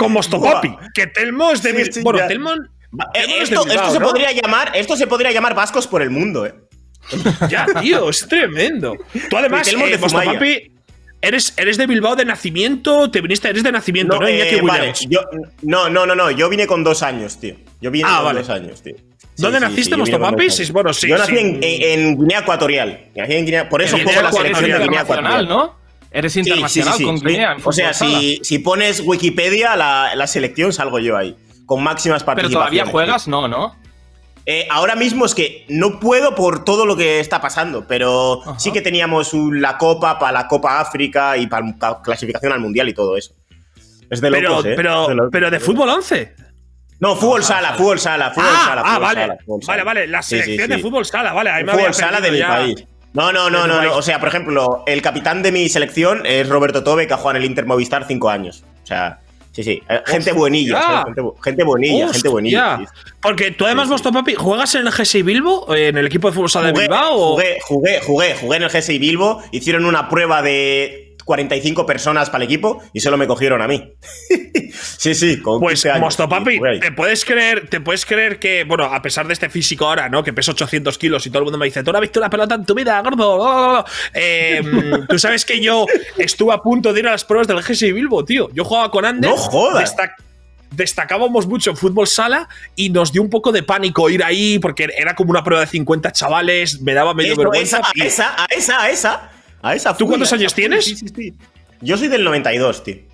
con 0.00 0.12
Mostopapi. 0.12 0.68
Buah. 0.68 0.88
Que 0.94 1.06
Telmo 1.06 1.50
es 1.52 1.62
de 1.62 1.92
Sí, 1.92 2.00
bueno. 2.02 2.26
Telmo. 2.26 2.52
Eh, 2.52 2.56
Telmo 2.56 3.06
es 3.14 3.26
de 3.38 3.42
esto, 3.44 3.64
Bilbao, 3.64 3.76
esto 3.76 3.92
se 3.92 4.00
¿no? 4.00 4.06
podría 4.06 4.32
llamar, 4.32 4.72
esto 4.74 4.96
se 4.96 5.06
podría 5.06 5.30
llamar 5.30 5.54
vascos 5.54 5.86
por 5.86 6.02
el 6.02 6.10
mundo, 6.10 6.46
eh. 6.46 6.54
Ya, 7.48 7.66
tío, 7.80 8.08
es 8.10 8.26
tremendo. 8.26 8.96
Tú 9.28 9.36
además, 9.36 9.68
Telmo 9.68 9.86
eh, 9.86 9.90
de. 9.90 9.98
Mostopapi, 9.98 10.72
eres, 11.20 11.54
eres 11.56 11.76
de 11.76 11.86
Bilbao 11.86 12.16
de 12.16 12.24
nacimiento, 12.24 13.10
te 13.10 13.20
viniste, 13.20 13.48
eres 13.48 13.62
de 13.62 13.72
nacimiento, 13.72 14.18
¿no? 14.18 14.26
eh, 14.26 14.60
vale, 14.62 14.92
yo, 15.08 15.20
no, 15.62 15.88
no, 15.90 16.06
no, 16.06 16.14
no. 16.14 16.30
Yo 16.30 16.48
vine 16.48 16.66
con 16.66 16.82
dos 16.82 17.02
años, 17.02 17.38
tío. 17.38 17.54
Yo 17.80 17.90
vine 17.90 18.08
Ah, 18.08 18.16
con 18.16 18.24
vale. 18.26 18.40
dos 18.40 18.50
años, 18.50 18.82
tío. 18.82 18.94
Sí, 18.96 19.42
¿Dónde 19.44 19.58
sí, 19.58 19.64
naciste, 19.64 19.94
sí, 19.94 20.00
Mostopapi? 20.00 20.50
Sí, 20.50 20.72
bueno, 20.72 20.92
sí, 20.92 21.08
Yo 21.08 21.16
nací 21.16 21.36
sí. 21.36 21.60
en, 21.62 22.18
Guinea 22.18 22.40
Ecuatorial. 22.40 23.06
Nací 23.14 23.32
en 23.34 23.46
Guinea- 23.46 23.68
por 23.68 23.80
eso 23.82 23.96
juego 23.96 24.10
Guinea 24.10 24.22
la 24.24 24.32
selección 24.32 24.70
de. 24.70 24.78
Guinea 24.84 25.00
Ecuatorial. 25.02 25.48
¿no? 25.48 25.79
Eres 26.12 26.32
Sí, 26.32 26.40
sí, 26.40 26.44
sí, 26.44 26.50
internacional 26.50 26.94
sí. 26.94 27.04
con 27.04 27.20
Guinea. 27.20 27.56
o 27.62 27.72
sea, 27.72 27.92
si, 27.92 28.40
si 28.42 28.58
pones 28.58 29.00
Wikipedia, 29.00 29.76
la, 29.76 30.14
la 30.14 30.26
selección 30.26 30.72
salgo 30.72 30.98
yo 30.98 31.16
ahí. 31.16 31.36
Con 31.66 31.82
máximas 31.84 32.24
Pero 32.24 32.36
participaciones. 32.36 32.52
todavía 32.72 32.86
juegas, 32.92 33.28
no, 33.28 33.46
¿no? 33.46 33.76
Eh, 34.46 34.66
ahora 34.70 34.96
mismo 34.96 35.26
es 35.26 35.34
que 35.34 35.66
no 35.68 36.00
puedo 36.00 36.34
por 36.34 36.64
todo 36.64 36.84
lo 36.86 36.96
que 36.96 37.20
está 37.20 37.40
pasando, 37.40 37.86
pero 37.86 38.42
Ajá. 38.42 38.58
sí 38.58 38.72
que 38.72 38.80
teníamos 38.80 39.34
un- 39.34 39.60
la 39.62 39.78
Copa 39.78 40.18
para 40.18 40.32
la 40.32 40.48
Copa 40.48 40.80
África 40.80 41.36
y 41.36 41.46
para 41.46 41.66
la 41.66 42.02
clasificación 42.02 42.52
al 42.52 42.58
Mundial 42.60 42.88
y 42.88 42.94
todo 42.94 43.16
eso. 43.16 43.34
Es 44.10 44.20
de 44.20 44.30
Pero, 44.30 44.48
locos, 44.48 44.66
¿eh? 44.66 44.72
pero, 44.74 45.06
de 45.08 45.14
locos. 45.14 45.30
pero 45.30 45.50
de 45.50 45.60
fútbol 45.60 45.88
11. 45.90 46.34
No, 46.98 47.14
fútbol 47.14 47.44
sala, 47.44 47.74
fútbol 47.74 48.00
sala, 48.00 48.30
fútbol 48.30 48.48
ah, 48.52 48.64
sala. 48.66 48.82
ah, 48.84 48.88
fútbol 48.94 49.02
vale. 49.02 49.20
sala, 49.20 49.36
fútbol 49.46 49.62
sala. 49.62 49.84
Vale, 49.84 49.84
vale. 50.00 50.06
La 50.08 50.22
Sí, 50.22 50.36
sí, 50.36 50.42
selección 50.42 50.68
sí. 50.70 50.74
de 50.76 50.82
fútbol 50.82 51.06
sala, 51.06 51.32
vale. 51.32 51.50
Ahí 51.50 51.62
me 51.64 51.70
Fútbol 51.72 51.84
había 51.86 51.92
sala 51.92 52.20
de 52.20 52.30
mi 52.32 52.38
ya. 52.38 52.48
país. 52.48 52.84
No, 53.12 53.32
no, 53.32 53.50
no, 53.50 53.66
no, 53.66 53.82
no. 53.82 53.96
O 53.96 54.02
sea, 54.02 54.20
por 54.20 54.28
ejemplo, 54.28 54.84
el 54.86 55.02
capitán 55.02 55.42
de 55.42 55.50
mi 55.52 55.68
selección 55.68 56.22
es 56.24 56.48
Roberto 56.48 56.84
Tobe, 56.84 57.06
que 57.06 57.14
ha 57.14 57.16
jugado 57.16 57.36
en 57.38 57.42
el 57.42 57.48
Inter 57.50 57.66
Movistar 57.66 58.06
cinco 58.06 58.30
años. 58.30 58.62
O 58.82 58.86
sea, 58.86 59.18
sí, 59.52 59.64
sí. 59.64 59.82
eh, 59.88 60.00
Gente 60.06 60.32
buenilla, 60.32 60.80
gente, 61.06 61.20
bu- 61.22 61.34
gente. 61.42 61.64
Hostia. 62.04 62.20
Porque 63.20 63.50
tú 63.50 63.66
además, 63.66 63.88
Mostopapi, 63.88 64.34
¿juegas 64.36 64.74
en 64.76 64.86
el 64.86 64.92
GSI 64.92 65.22
Bilbo? 65.22 65.74
¿En 65.74 65.98
el 65.98 66.06
equipo 66.06 66.28
de 66.28 66.34
fútbol 66.34 66.50
sala 66.50 66.66
de 66.68 66.72
Jugué, 66.72 66.84
Bilbao? 66.84 67.14
o- 67.16 67.30
jugué, 67.32 67.58
jugué, 67.66 68.00
jugué, 68.00 68.34
jugué 68.36 68.56
en 68.58 68.62
el 68.62 68.70
GSI 68.70 68.98
Bilbo, 68.98 69.42
hicieron 69.50 69.84
una 69.86 70.08
prueba 70.08 70.40
de 70.42 71.09
45 71.30 71.86
personas 71.86 72.28
para 72.28 72.42
el 72.42 72.50
equipo 72.50 72.82
y 72.92 72.98
solo 72.98 73.16
me 73.16 73.28
cogieron 73.28 73.62
a 73.62 73.68
mí. 73.68 73.92
sí, 74.72 75.14
sí, 75.14 75.40
con 75.40 75.60
Pues 75.60 75.74
15 75.82 75.90
años. 75.92 76.00
Mostopapi, 76.00 76.54
Y 76.54 76.58
jugué 76.58 76.70
ahí. 76.70 76.80
¿te 76.80 76.90
puedes 76.90 77.24
creer, 77.24 77.68
te 77.68 77.80
puedes 77.80 78.04
creer 78.04 78.40
que, 78.40 78.64
bueno, 78.64 78.84
a 78.86 79.00
pesar 79.00 79.28
de 79.28 79.32
este 79.32 79.48
físico 79.48 79.86
ahora, 79.86 80.08
¿no? 80.08 80.24
Que 80.24 80.32
peso 80.32 80.50
800 80.50 80.98
kilos 80.98 81.24
y 81.26 81.30
todo 81.30 81.38
el 81.38 81.44
mundo 81.44 81.58
me 81.58 81.66
dice, 81.66 81.84
tú 81.84 81.92
no 81.92 81.98
has 81.98 82.02
visto 82.02 82.18
una 82.18 82.28
pelota 82.30 82.56
en 82.56 82.64
tu 82.66 82.74
vida, 82.74 83.00
gordo. 83.00 83.84
Eh, 84.12 84.60
tú 85.08 85.18
sabes 85.20 85.44
que 85.44 85.60
yo 85.60 85.86
estuve 86.18 86.52
a 86.52 86.58
punto 86.58 86.92
de 86.92 86.98
ir 87.00 87.06
a 87.06 87.12
las 87.12 87.24
pruebas 87.24 87.46
del 87.46 87.62
GSI 87.62 87.92
Bilbo, 87.92 88.24
tío. 88.24 88.48
Yo 88.52 88.64
jugaba 88.64 88.90
con 88.90 89.04
Ander. 89.04 89.30
No 89.30 89.36
jodas. 89.36 89.94
destac- 89.96 90.14
Destacábamos 90.72 91.46
mucho 91.48 91.70
en 91.70 91.76
fútbol 91.76 92.06
sala 92.06 92.48
y 92.76 92.90
nos 92.90 93.10
dio 93.12 93.22
un 93.22 93.28
poco 93.28 93.50
de 93.50 93.64
pánico 93.64 94.08
ir 94.08 94.22
ahí 94.22 94.58
porque 94.60 94.88
era 94.96 95.16
como 95.16 95.30
una 95.30 95.42
prueba 95.42 95.62
de 95.62 95.66
50 95.66 96.12
chavales, 96.12 96.80
me 96.80 96.94
daba 96.94 97.12
medio 97.12 97.32
Eso, 97.32 97.40
vergüenza. 97.42 97.80
esa, 97.96 98.34
a 98.36 98.44
esa, 98.44 98.44
a 98.44 98.46
esa, 98.54 98.82
a 98.82 98.90
esa. 98.90 99.30
A 99.62 99.74
esa 99.74 99.96
¿Tú 99.96 100.06
cuántos 100.06 100.32
años 100.32 100.54
tienes? 100.54 100.84
Sí, 100.84 100.96
sí, 100.96 101.06
sí. 101.14 101.34
Yo 101.80 101.96
soy 101.96 102.08
del 102.08 102.24
92, 102.24 102.84
tío. 102.84 103.09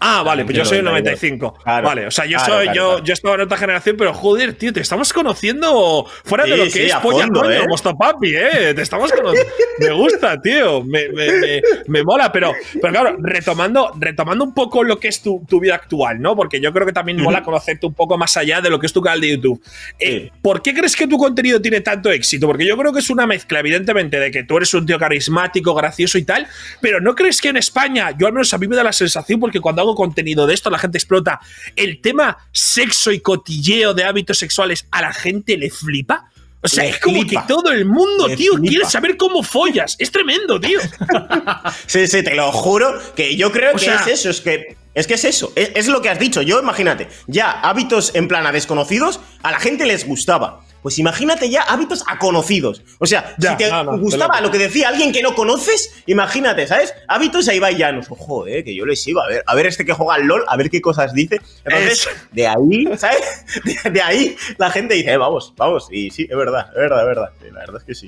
Ah, 0.00 0.22
vale, 0.22 0.44
pues 0.44 0.56
yo 0.56 0.64
soy 0.64 0.78
el 0.78 0.84
92. 0.84 1.08
95. 1.08 1.58
Claro, 1.64 1.86
vale, 1.86 2.06
o 2.06 2.10
sea, 2.10 2.24
yo 2.24 2.38
claro, 2.38 2.54
soy, 2.54 2.64
claro, 2.64 2.98
yo, 2.98 3.04
yo 3.04 3.12
estaba 3.12 3.34
en 3.34 3.40
otra 3.42 3.56
generación, 3.56 3.96
pero 3.96 4.12
joder, 4.12 4.54
tío, 4.54 4.72
te 4.72 4.80
estamos 4.80 5.12
conociendo 5.12 6.06
fuera 6.24 6.44
de 6.44 6.52
Sí, 6.52 6.58
lo 6.58 6.64
que 6.64 6.70
sí, 6.70 6.82
es 6.82 6.94
polla 6.96 7.24
fondo, 7.24 7.40
coño, 7.40 7.52
¿eh? 7.52 7.66
Mostopapi, 7.68 8.34
eh. 8.34 8.74
Te 8.74 8.82
estamos 8.82 9.12
conociendo. 9.12 9.52
me 9.78 9.90
gusta, 9.92 10.40
tío. 10.40 10.82
Me, 10.84 11.08
me, 11.08 11.32
me, 11.32 11.62
me 11.86 12.02
mola, 12.02 12.32
pero, 12.32 12.52
pero 12.80 12.92
claro, 12.92 13.16
retomando, 13.20 13.92
retomando 13.98 14.44
un 14.44 14.54
poco 14.54 14.82
lo 14.82 14.98
que 14.98 15.08
es 15.08 15.22
tu, 15.22 15.44
tu 15.48 15.60
vida 15.60 15.74
actual, 15.74 16.20
¿no? 16.20 16.34
Porque 16.36 16.60
yo 16.60 16.72
creo 16.72 16.86
que 16.86 16.92
también 16.92 17.20
mola 17.20 17.42
conocerte 17.42 17.86
un 17.86 17.94
poco 17.94 18.16
más 18.16 18.36
allá 18.36 18.60
de 18.60 18.70
lo 18.70 18.78
que 18.78 18.86
es 18.86 18.92
tu 18.92 19.00
canal 19.00 19.20
de 19.20 19.30
YouTube. 19.30 19.62
Eh. 19.98 20.30
¿Por 20.42 20.62
qué 20.62 20.74
crees 20.74 20.96
que 20.96 21.06
tu 21.06 21.18
contenido 21.18 21.60
tiene 21.60 21.80
tanto 21.80 22.10
éxito? 22.10 22.46
Porque 22.46 22.66
yo 22.66 22.76
creo 22.76 22.92
que 22.92 23.00
es 23.00 23.10
una 23.10 23.26
mezcla, 23.26 23.60
evidentemente, 23.60 24.18
de 24.18 24.30
que 24.30 24.44
tú 24.44 24.56
eres 24.56 24.72
un 24.74 24.86
tío 24.86 24.98
carismático, 24.98 25.74
gracioso 25.74 26.18
y 26.18 26.24
tal, 26.24 26.46
pero 26.80 27.00
¿no 27.00 27.14
crees 27.14 27.40
que 27.40 27.48
en 27.48 27.56
España, 27.56 28.12
yo 28.18 28.26
al 28.26 28.32
menos 28.32 28.52
a 28.54 28.58
mí 28.58 28.68
me 28.68 28.76
da 28.76 28.84
la 28.84 28.92
sensación, 28.92 29.40
porque 29.40 29.60
cuando 29.60 29.82
hago 29.82 29.87
contenido 29.94 30.46
de 30.46 30.54
esto 30.54 30.70
la 30.70 30.78
gente 30.78 30.98
explota, 30.98 31.40
el 31.76 32.00
tema 32.00 32.36
sexo 32.52 33.10
y 33.12 33.20
cotilleo 33.20 33.94
de 33.94 34.04
hábitos 34.04 34.38
sexuales 34.38 34.86
a 34.90 35.02
la 35.02 35.12
gente 35.12 35.56
le 35.56 35.70
flipa? 35.70 36.30
O 36.60 36.66
sea, 36.66 36.82
Le 36.84 36.90
es 36.90 36.98
como 36.98 37.20
flipa. 37.22 37.42
que 37.46 37.48
todo 37.52 37.70
el 37.70 37.84
mundo, 37.84 38.26
Le 38.26 38.36
tío, 38.36 38.54
flipa. 38.54 38.68
quiere 38.68 38.84
saber 38.86 39.16
cómo 39.16 39.42
follas. 39.44 39.94
Es 39.98 40.10
tremendo, 40.10 40.58
tío. 40.60 40.80
Sí, 41.86 42.06
sí, 42.06 42.22
te 42.22 42.34
lo 42.34 42.50
juro 42.52 42.98
que 43.14 43.36
yo 43.36 43.52
creo 43.52 43.72
O 43.72 43.74
que 43.78 43.84
sea- 43.84 44.00
es 44.00 44.06
eso, 44.08 44.30
es 44.30 44.40
que 44.40 44.76
es 44.94 45.06
que 45.06 45.14
es 45.14 45.24
eso, 45.24 45.52
es, 45.54 45.70
es 45.76 45.86
lo 45.86 46.02
que 46.02 46.08
has 46.08 46.18
dicho. 46.18 46.42
Yo 46.42 46.60
imagínate, 46.60 47.08
ya 47.28 47.52
hábitos 47.52 48.12
en 48.16 48.26
plan 48.26 48.44
a 48.46 48.50
desconocidos, 48.52 49.20
a 49.44 49.52
la 49.52 49.60
gente 49.60 49.86
les 49.86 50.04
gustaba. 50.04 50.64
Pues 50.82 50.98
imagínate 50.98 51.50
ya 51.50 51.62
hábitos 51.62 52.04
a 52.06 52.18
conocidos. 52.18 52.82
O 52.98 53.06
sea, 53.06 53.34
Ya, 53.38 53.50
si 53.52 53.56
te 53.64 53.70
no, 53.70 53.82
no, 53.84 53.98
gustaba 53.98 54.36
te 54.36 54.40
lo- 54.42 54.46
lo 54.46 54.52
que 54.52 54.58
decía 54.58 54.88
alguien 54.88 55.12
que 55.12 55.22
no 55.22 55.34
conoces, 55.34 56.02
imagínate, 56.06 56.66
¿sabes? 56.66 56.94
Hábitos 57.08 57.48
ahí 57.48 57.58
va 57.58 57.70
Llanos. 57.72 58.06
Ojo, 58.10 58.46
eh, 58.46 58.62
que 58.62 58.74
yo 58.74 58.86
le 58.86 58.94
sigo. 58.94 59.20
A 59.20 59.26
ver, 59.28 59.42
a 59.46 59.54
ver 59.56 59.66
este 59.66 59.84
que 59.84 59.92
juega 59.92 60.14
al 60.14 60.22
LOL, 60.26 60.44
a 60.46 60.56
ver 60.56 60.70
qué 60.70 60.80
cosas 60.80 61.12
dice. 61.12 61.40
Entonces, 61.64 62.06
Es- 62.06 62.08
de 62.32 62.46
ahí, 62.46 62.88
¿sabes? 62.96 63.44
De, 63.84 63.90
de 63.90 64.02
ahí 64.02 64.36
la 64.56 64.70
gente 64.70 64.94
dice, 64.94 65.12
eh, 65.12 65.16
vamos, 65.16 65.52
vamos. 65.56 65.88
Y 65.90 66.10
sí, 66.10 66.26
es 66.30 66.36
verdad, 66.36 66.68
es 66.70 66.76
verdad, 66.76 67.00
es 67.00 67.06
verdad. 67.06 67.30
Sí, 67.42 67.46
la 67.52 67.58
verdad 67.60 67.76
es 67.78 67.84
que 67.84 67.94
sí. 67.94 68.06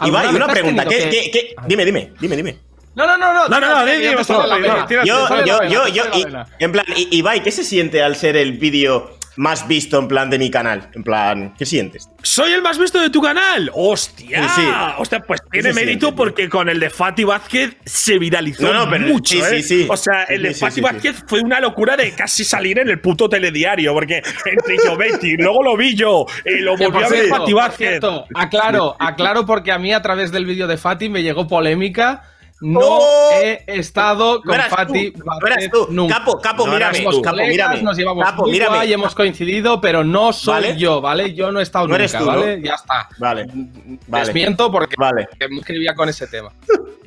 Y 0.00 0.04
¿Alguna 0.04 0.18
va, 0.18 0.24
y 0.24 0.26
vez 0.28 0.36
una 0.36 0.46
pregunta, 0.52 0.84
¿qué, 0.86 1.30
qué? 1.32 1.54
Dime, 1.66 1.84
dime, 1.84 2.12
dime, 2.20 2.36
dime. 2.36 2.56
No, 2.94 3.06
no, 3.06 3.16
no, 3.16 3.32
no. 3.32 3.48
No, 3.48 3.58
no, 3.60 3.86
no. 3.86 5.04
Yo, 5.04 5.44
yo, 5.46 5.62
yo, 5.68 5.88
yo, 5.88 6.04
y- 6.14 6.26
en 6.58 6.72
plan, 6.72 6.84
Ibai, 7.10 7.42
¿qué 7.42 7.50
se 7.50 7.64
siente 7.64 8.02
al 8.02 8.16
ser 8.16 8.36
el 8.36 8.52
vídeo 8.58 9.16
más 9.36 9.66
visto 9.68 9.98
en 9.98 10.08
plan 10.08 10.30
de 10.30 10.38
mi 10.38 10.50
canal? 10.50 10.90
En 10.94 11.02
plan, 11.02 11.54
¿qué 11.58 11.66
sientes? 11.66 12.08
Soy 12.22 12.52
el 12.52 12.62
más 12.62 12.78
visto 12.78 13.00
de 13.00 13.10
tu 13.10 13.20
canal. 13.22 13.70
¡Hostia! 13.74 14.48
Sí, 14.48 14.60
sí. 14.62 14.68
Hostia, 14.98 15.20
pues 15.20 15.40
tiene 15.50 15.72
mérito 15.72 15.82
siente, 15.84 16.06
tío? 16.06 16.14
porque 16.16 16.48
con 16.48 16.68
el 16.68 16.78
de 16.80 16.90
Fati 16.90 17.24
Vázquez 17.24 17.76
se 17.84 18.18
viralizó 18.18 18.62
No, 18.72 18.84
no, 18.84 18.90
pero- 18.90 19.06
mucho. 19.06 19.34
sí, 19.34 19.40
¿eh? 19.40 19.62
sí, 19.62 19.82
sí. 19.82 19.86
O 19.88 19.96
sea, 19.96 20.24
el 20.24 20.42
de 20.42 20.54
sí, 20.54 20.60
Fati 20.60 20.72
sí, 20.74 20.76
sí. 20.76 20.80
Vázquez 20.82 21.24
fue 21.26 21.40
una 21.40 21.60
locura 21.60 21.96
de 21.96 22.12
casi 22.12 22.44
salir 22.44 22.78
en 22.78 22.88
el 22.88 23.00
puto 23.00 23.28
telediario. 23.28 23.92
Porque 23.94 24.22
entre 24.44 24.76
yo, 24.84 24.96
Betty, 24.96 25.36
luego 25.36 25.62
lo 25.62 25.76
vi 25.76 25.94
yo, 25.94 26.26
y 26.44 26.58
lo 26.60 26.76
por 26.76 26.96
a 26.96 27.08
ver 27.08 27.20
cierto, 27.20 27.36
Fati 27.36 27.52
Vázquez. 27.52 27.88
cierto, 27.88 28.26
aclaro, 28.34 28.96
aclaro 28.98 29.46
porque 29.46 29.72
a 29.72 29.78
mí 29.78 29.92
a 29.92 30.02
través 30.02 30.30
del 30.32 30.46
vídeo 30.46 30.66
de 30.66 30.76
Fati 30.76 31.08
me 31.08 31.22
llegó 31.22 31.46
polémica. 31.48 32.24
No 32.64 32.80
¡Oh! 32.80 33.30
he 33.42 33.64
estado 33.66 34.36
No 34.36 34.42
con 34.42 34.54
eras 34.54 34.68
Fati 34.68 35.10
tú, 35.10 35.24
no 35.24 35.68
tú. 35.70 35.86
nunca. 35.90 36.18
Capo, 36.18 36.40
capo, 36.40 36.66
No 36.66 36.72
mírame, 36.74 37.00
tú. 37.10 37.20
capo, 37.22 37.36
mírame. 37.36 37.82
Nos 37.82 37.96
llevamos 37.96 38.24
Capo, 38.24 38.46
mírame. 38.46 38.76
guay, 38.76 38.92
hemos 38.92 39.14
coincidido, 39.16 39.80
pero 39.80 40.04
no 40.04 40.32
soy 40.32 40.54
¿Vale? 40.54 40.76
yo, 40.76 41.00
¿vale? 41.00 41.34
Yo 41.34 41.50
no 41.50 41.58
he 41.58 41.64
estado 41.64 41.88
No 41.88 41.96
eres 41.96 42.12
nunca, 42.14 42.24
tú, 42.24 42.30
¿no? 42.32 42.40
¿vale? 42.40 42.62
Ya 42.62 42.74
está. 42.74 43.08
Vale, 43.18 43.46
vale. 44.06 44.24
Desmiento 44.26 44.70
porque 44.70 44.94
Vale. 44.96 45.28
me 45.50 45.58
escribía 45.58 45.94
con 45.94 46.08
ese 46.08 46.26
tema. 46.28 46.50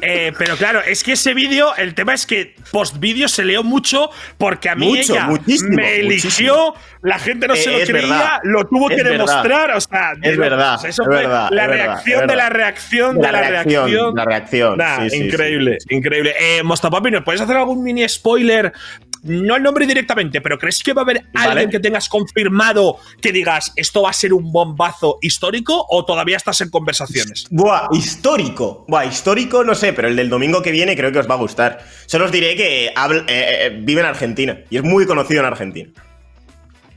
Eh, 0.00 0.32
pero 0.38 0.56
claro, 0.56 0.80
es 0.80 1.02
que 1.02 1.12
ese 1.12 1.34
vídeo, 1.34 1.74
el 1.76 1.94
tema 1.94 2.14
es 2.14 2.24
que 2.24 2.54
post 2.70 2.98
vídeo 2.98 3.28
se 3.28 3.44
leó 3.44 3.64
mucho 3.64 4.10
porque 4.38 4.68
a 4.68 4.76
mí 4.76 4.86
Mucho, 4.88 5.14
ella 5.14 5.26
muchísimo, 5.26 5.76
me 5.76 5.96
eligió, 5.96 6.56
muchísimo. 6.56 6.74
la 7.02 7.18
gente 7.18 7.48
no 7.48 7.56
se 7.56 7.70
lo 7.70 7.84
creía, 7.84 8.08
verdad. 8.08 8.40
lo 8.44 8.64
tuvo 8.66 8.88
que 8.88 8.96
verdad. 8.96 9.10
demostrar, 9.10 9.70
o 9.72 9.80
sea, 9.80 10.12
de 10.16 10.30
Es 10.30 10.38
verdad, 10.38 10.78
sea, 10.78 10.90
eso 10.90 11.02
es 11.02 11.06
fue 11.06 11.16
verdad, 11.16 11.48
la 11.50 11.64
es 11.64 11.70
reacción 11.70 12.26
de 12.26 12.36
la 12.36 12.48
reacción 12.48 13.18
De 13.18 13.32
la 13.32 13.48
reacción. 13.48 14.14
La 14.14 14.24
reacción. 14.24 14.78
Nah, 14.78 15.02
sí, 15.02 15.10
sí, 15.10 15.16
sí, 15.16 15.24
increíble, 15.24 15.78
sí. 15.80 15.94
increíble. 15.94 16.34
Eh, 16.38 16.62
Mostapapi, 16.62 17.10
¿nos 17.10 17.24
puedes 17.24 17.40
hacer 17.40 17.56
algún 17.56 17.82
mini 17.82 18.08
spoiler? 18.08 18.72
No 19.22 19.54
el 19.54 19.62
nombre 19.62 19.86
directamente, 19.86 20.40
pero 20.40 20.58
¿crees 20.58 20.82
que 20.82 20.92
va 20.92 21.02
a 21.02 21.04
haber 21.04 21.22
Vale. 21.32 21.50
alguien 21.50 21.70
que 21.70 21.78
tengas 21.78 22.08
confirmado 22.08 22.98
que 23.20 23.30
digas 23.30 23.72
esto 23.76 24.02
va 24.02 24.10
a 24.10 24.12
ser 24.12 24.32
un 24.32 24.50
bombazo 24.50 25.18
histórico 25.22 25.86
o 25.90 26.04
todavía 26.04 26.36
estás 26.36 26.60
en 26.60 26.70
conversaciones? 26.70 27.46
Buah, 27.50 27.88
histórico. 27.92 28.84
Buah, 28.88 29.04
histórico 29.06 29.62
no 29.62 29.74
sé, 29.76 29.92
pero 29.92 30.08
el 30.08 30.16
del 30.16 30.28
domingo 30.28 30.60
que 30.60 30.72
viene 30.72 30.96
creo 30.96 31.12
que 31.12 31.20
os 31.20 31.30
va 31.30 31.34
a 31.34 31.38
gustar. 31.38 31.84
Solo 32.06 32.24
os 32.24 32.32
diré 32.32 32.56
que 32.56 32.92
habl- 32.96 33.24
eh, 33.28 33.66
eh, 33.66 33.78
vive 33.82 34.00
en 34.00 34.06
Argentina 34.08 34.58
y 34.70 34.76
es 34.78 34.82
muy 34.82 35.06
conocido 35.06 35.40
en 35.40 35.46
Argentina. 35.46 35.90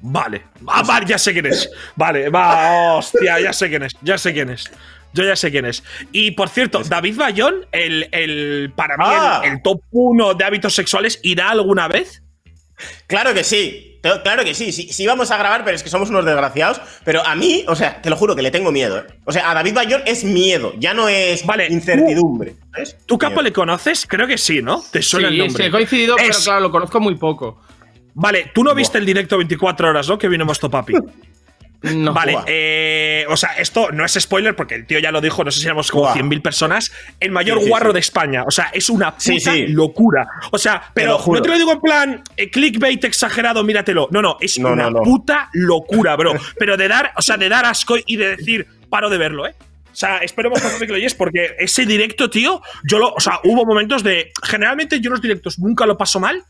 Vale. 0.02 0.44
Ah, 0.68 0.84
vale, 0.84 1.06
ya 1.06 1.18
sé 1.18 1.32
quién 1.34 1.48
es. 1.48 1.70
Vale, 1.96 2.30
va, 2.30 2.96
hostia, 2.96 3.40
ya 3.40 3.54
sé 3.54 3.70
quién 3.70 3.84
es, 3.84 3.94
ya 4.02 4.18
sé 4.18 4.34
quién 4.34 4.50
es. 4.50 4.66
Yo 5.16 5.24
ya 5.24 5.36
sé 5.36 5.50
quién 5.50 5.66
es. 5.66 5.84
Y 6.12 6.32
por 6.32 6.50
cierto, 6.50 6.82
David 6.84 7.16
Bayón, 7.18 7.66
el, 7.72 8.08
el 8.12 8.72
para 8.76 8.98
mí, 8.98 9.04
Ah. 9.08 9.42
el, 9.44 9.54
el 9.54 9.62
top 9.64 9.82
1 9.92 10.34
de 10.36 10.44
hábitos 10.46 10.76
sexuales, 10.76 11.20
¿irá 11.24 11.50
alguna 11.50 11.88
vez? 11.88 12.22
Claro 13.08 13.34
que 13.34 13.44
sí. 13.44 13.92
Claro 14.24 14.44
que 14.44 14.54
sí, 14.54 14.72
sí, 14.72 14.90
sí 14.94 15.08
vamos 15.08 15.32
a 15.32 15.38
grabar, 15.38 15.64
pero 15.64 15.76
es 15.76 15.82
que 15.82 15.90
somos 15.90 16.12
unos 16.12 16.26
desgraciados. 16.26 16.80
Pero 17.04 17.26
a 17.26 17.34
mí, 17.36 17.66
o 17.68 17.76
sea, 17.76 18.00
te 18.04 18.12
lo 18.12 18.16
juro 18.18 18.36
que 18.36 18.44
le 18.44 18.52
tengo 18.52 18.72
miedo. 18.72 19.00
¿eh? 19.00 19.04
O 19.26 19.32
sea, 19.32 19.50
a 19.50 19.54
David 19.56 19.74
Bayón 19.74 20.04
es 20.06 20.24
miedo, 20.24 20.74
ya 20.78 20.94
no 20.94 21.10
es 21.10 21.44
Vale, 21.44 21.68
incertidumbre. 21.72 22.54
¿sabes? 22.72 22.98
¿Tú, 23.08 23.18
Capo, 23.18 23.32
Miedo. 23.32 23.44
le 23.44 23.54
conoces? 23.54 24.06
Creo 24.08 24.28
que 24.28 24.38
sí, 24.38 24.62
¿no? 24.62 24.84
¿Te 24.92 25.02
suena 25.02 25.30
el 25.30 25.38
nombre? 25.40 25.64
sí, 25.64 25.68
he 25.68 25.72
coincidido, 25.72 26.18
pero 26.18 26.38
claro, 26.44 26.60
lo 26.60 26.70
conozco 26.72 27.00
muy 27.00 27.16
poco. 27.16 27.60
Vale, 28.14 28.52
tú 28.54 28.64
no 28.64 28.76
viste 28.76 29.00
el 29.00 29.06
directo 29.08 29.38
24 29.38 29.90
horas, 29.90 30.08
¿no? 30.08 30.20
Que 30.20 30.28
vino 30.28 30.46
Mosto 30.46 30.70
Papi. 30.70 30.94
No. 31.94 32.14
Vale, 32.14 32.38
eh, 32.48 33.26
o 33.30 33.38
sea, 33.38 33.58
esto 33.58 33.92
no 33.92 34.06
es 34.06 34.14
spoiler 34.14 34.56
porque 34.56 34.76
el 34.76 34.86
tío 34.86 35.00
ya 35.00 35.12
lo 35.12 35.22
dijo, 35.22 35.44
no 35.44 35.52
sé 35.52 35.60
si 35.60 35.66
éramos 35.66 35.92
como 35.92 36.04
Buah. 36.06 36.16
100.000 36.16 36.42
personas, 36.42 36.92
el 37.20 37.32
mayor 37.32 37.58
Sí, 37.60 37.64
sí, 37.66 37.70
guarro 37.70 37.90
sí. 37.90 37.94
de 37.94 38.00
España. 38.00 38.44
O 38.48 38.52
sea, 38.52 38.66
es 38.74 38.90
una 38.90 39.16
puta 39.16 39.54
locura. 39.68 40.28
O 40.52 40.58
sea, 40.58 40.92
pero 40.94 41.18
juro. 41.18 41.40
no 41.40 41.44
te 41.44 41.50
lo 41.50 41.58
digo 41.58 41.72
en 41.72 41.82
plan 41.82 42.24
eh, 42.38 42.50
clickbait 42.50 43.04
exagerado, 43.04 43.64
míratelo. 43.64 44.08
No, 44.12 44.22
no, 44.22 44.38
es 44.40 44.60
No, 44.60 44.74
una 44.74 44.90
no, 44.90 45.02
puta 45.02 45.50
locura, 45.54 46.16
bro. 46.16 46.34
pero 46.60 46.78
de 46.78 46.88
dar, 46.88 47.12
o 47.16 47.22
sea, 47.22 47.38
de 47.38 47.50
dar 47.50 47.66
asco 47.66 47.96
y 48.06 48.16
de 48.16 48.36
decir, 48.38 48.68
paro 48.90 49.10
de 49.10 49.18
verlo, 49.18 49.48
¿eh? 49.48 49.56
O 49.96 49.98
sea, 49.98 50.20
bastante 50.52 50.86
que 50.86 50.92
lo 50.92 50.98
oyes 50.98 51.16
porque 51.16 51.56
ese 51.58 51.86
directo, 51.86 52.30
tío, 52.30 52.62
yo 52.84 53.00
lo. 53.00 53.14
O 53.14 53.20
sea, 53.22 53.40
hubo 53.46 53.66
momentos 53.66 54.04
de. 54.04 54.30
Generalmente 54.44 55.00
yo 55.00 55.10
los 55.10 55.22
directos 55.22 55.58
nunca 55.58 55.86
lo 55.86 55.98
paso 55.98 56.20
mal. 56.20 56.44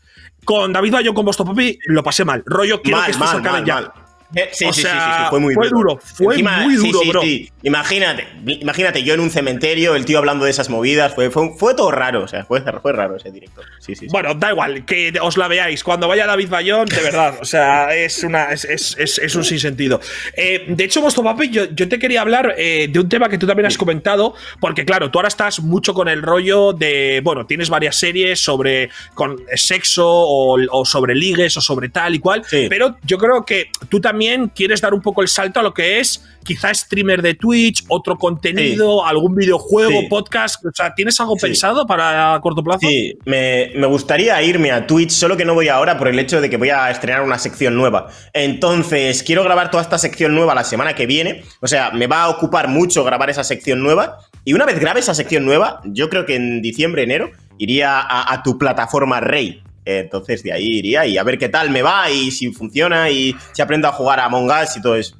Con 0.44 0.72
David 0.72 0.92
Bayo, 0.92 1.14
con 1.14 1.24
Bosto 1.24 1.44
Papi, 1.44 1.78
lo 1.86 2.02
pasé 2.02 2.24
mal. 2.24 2.42
Rollo, 2.44 2.82
quiero 2.82 2.98
mal, 2.98 3.06
que 3.06 3.12
esto 3.12 3.24
se 3.24 3.34
mal, 3.34 3.40
acabe 3.40 3.58
mal, 3.60 3.64
ya. 3.66 4.05
Eh, 4.34 4.48
Sí, 4.52 4.64
O 4.64 4.72
sí, 4.72 4.82
sea, 4.82 4.92
sí, 4.92 4.98
sí, 4.98 5.22
sí, 5.22 5.30
fue 5.30 5.40
muy 5.40 5.54
fue 5.54 5.68
duro, 5.68 5.98
fue 6.02 6.42
muy 6.42 6.74
duro, 6.76 7.00
sí, 7.00 7.08
bro. 7.08 7.22
sí. 7.22 7.50
Imagínate, 7.62 8.26
imagínate, 8.46 9.02
yo 9.02 9.14
en 9.14 9.20
un 9.20 9.30
cementerio, 9.30 9.94
el 9.96 10.04
tío 10.04 10.18
hablando 10.18 10.44
de 10.44 10.50
esas 10.50 10.68
movidas, 10.70 11.14
fue, 11.14 11.30
fue, 11.30 11.50
fue 11.56 11.74
todo 11.74 11.90
raro, 11.90 12.22
o 12.22 12.28
sea, 12.28 12.44
fue, 12.44 12.62
fue 12.80 12.92
raro 12.92 13.16
ese 13.16 13.30
directo. 13.30 13.62
Sí, 13.80 13.94
sí, 13.94 14.06
sí. 14.06 14.06
Bueno, 14.10 14.34
da 14.34 14.50
igual, 14.50 14.84
que 14.84 15.12
os 15.20 15.36
la 15.36 15.48
veáis. 15.48 15.82
Cuando 15.84 16.08
vaya 16.08 16.26
David 16.26 16.48
Bayón, 16.48 16.86
de 16.86 17.00
verdad, 17.02 17.38
o 17.40 17.44
sea, 17.44 17.94
es, 17.94 18.22
una, 18.24 18.52
es, 18.52 18.64
es, 18.64 18.96
es- 18.98 19.18
es 19.18 19.34
un 19.34 19.44
sinsentido. 19.44 20.00
Eh, 20.36 20.64
de 20.68 20.84
hecho, 20.84 21.00
Mosto 21.02 21.22
Papi, 21.22 21.50
yo, 21.50 21.64
yo 21.74 21.88
te 21.88 21.98
quería 21.98 22.20
hablar 22.22 22.54
eh, 22.58 22.88
de 22.90 22.98
un 23.00 23.08
tema 23.08 23.28
que 23.28 23.38
tú 23.38 23.46
también 23.46 23.66
has 23.66 23.76
comentado, 23.78 24.34
porque 24.60 24.84
claro, 24.84 25.10
tú 25.10 25.18
ahora 25.18 25.28
estás 25.28 25.60
mucho 25.60 25.94
con 25.94 26.08
el 26.08 26.22
rollo 26.22 26.72
de, 26.72 27.20
bueno, 27.22 27.46
tienes 27.46 27.68
varias 27.70 27.96
series 27.96 28.40
sobre 28.40 28.90
con 29.14 29.36
sexo 29.54 30.06
o, 30.08 30.58
o 30.70 30.84
sobre 30.84 31.14
ligues 31.14 31.56
o 31.56 31.60
sobre 31.60 31.88
tal 31.88 32.14
y 32.14 32.18
cual, 32.18 32.42
Sí. 32.48 32.66
pero 32.68 32.96
yo 33.02 33.18
creo 33.18 33.44
que 33.44 33.70
tú 33.88 34.00
también 34.00 34.15
quieres 34.54 34.80
dar 34.80 34.94
un 34.94 35.00
poco 35.02 35.22
el 35.22 35.28
salto 35.28 35.60
a 35.60 35.62
lo 35.62 35.72
que 35.74 36.00
es 36.00 36.24
quizá 36.44 36.72
streamer 36.72 37.22
de 37.22 37.34
Twitch, 37.34 37.84
otro 37.88 38.16
contenido, 38.16 39.04
algún 39.04 39.34
videojuego, 39.34 40.00
Sí. 40.02 40.06
podcast, 40.08 40.64
o 40.64 40.70
sea, 40.72 40.94
¿tienes 40.94 41.18
algo 41.20 41.34
Sí. 41.36 41.46
pensado 41.46 41.86
para 41.88 42.38
corto 42.40 42.62
plazo? 42.62 42.80
Sí, 42.86 43.18
me, 43.24 43.72
me 43.74 43.86
gustaría 43.88 44.40
irme 44.42 44.70
a 44.70 44.86
Twitch, 44.86 45.10
solo 45.10 45.36
que 45.36 45.44
no 45.44 45.54
voy 45.54 45.68
ahora 45.68 45.98
por 45.98 46.06
el 46.06 46.18
hecho 46.20 46.40
de 46.40 46.48
que 46.48 46.56
voy 46.56 46.70
a 46.70 46.88
estrenar 46.90 47.22
una 47.22 47.38
sección 47.38 47.74
nueva. 47.74 48.08
Entonces, 48.32 49.24
quiero 49.24 49.42
grabar 49.42 49.70
toda 49.72 49.82
esta 49.82 49.98
sección 49.98 50.34
nueva 50.36 50.54
la 50.54 50.62
semana 50.62 50.94
que 50.94 51.06
viene. 51.06 51.42
O 51.60 51.66
sea, 51.66 51.90
me 51.90 52.06
va 52.06 52.22
a 52.22 52.28
ocupar 52.28 52.68
mucho 52.68 53.02
grabar 53.02 53.28
esa 53.28 53.42
sección 53.42 53.82
nueva. 53.82 54.18
Y 54.44 54.52
una 54.54 54.64
vez 54.66 54.78
grabe 54.78 55.00
esa 55.00 55.14
sección 55.14 55.44
nueva, 55.44 55.80
yo 55.84 56.08
creo 56.08 56.24
que 56.26 56.36
en 56.36 56.62
diciembre, 56.62 57.02
enero, 57.02 57.30
iría 57.58 57.98
a, 58.00 58.32
a 58.32 58.42
tu 58.44 58.56
plataforma 58.56 59.18
Rey. 59.20 59.62
Entonces, 59.86 60.42
de 60.42 60.52
ahí 60.52 60.66
iría 60.78 61.06
y 61.06 61.16
a 61.16 61.22
ver 61.22 61.38
qué 61.38 61.48
tal 61.48 61.70
me 61.70 61.80
va 61.80 62.10
y 62.10 62.30
si 62.32 62.52
funciona 62.52 63.08
y 63.08 63.34
si 63.52 63.62
aprendo 63.62 63.86
a 63.88 63.92
jugar 63.92 64.18
a 64.20 64.24
Among 64.26 64.50
Us 64.50 64.76
y 64.76 64.82
todo 64.82 64.96
eso. 64.96 65.16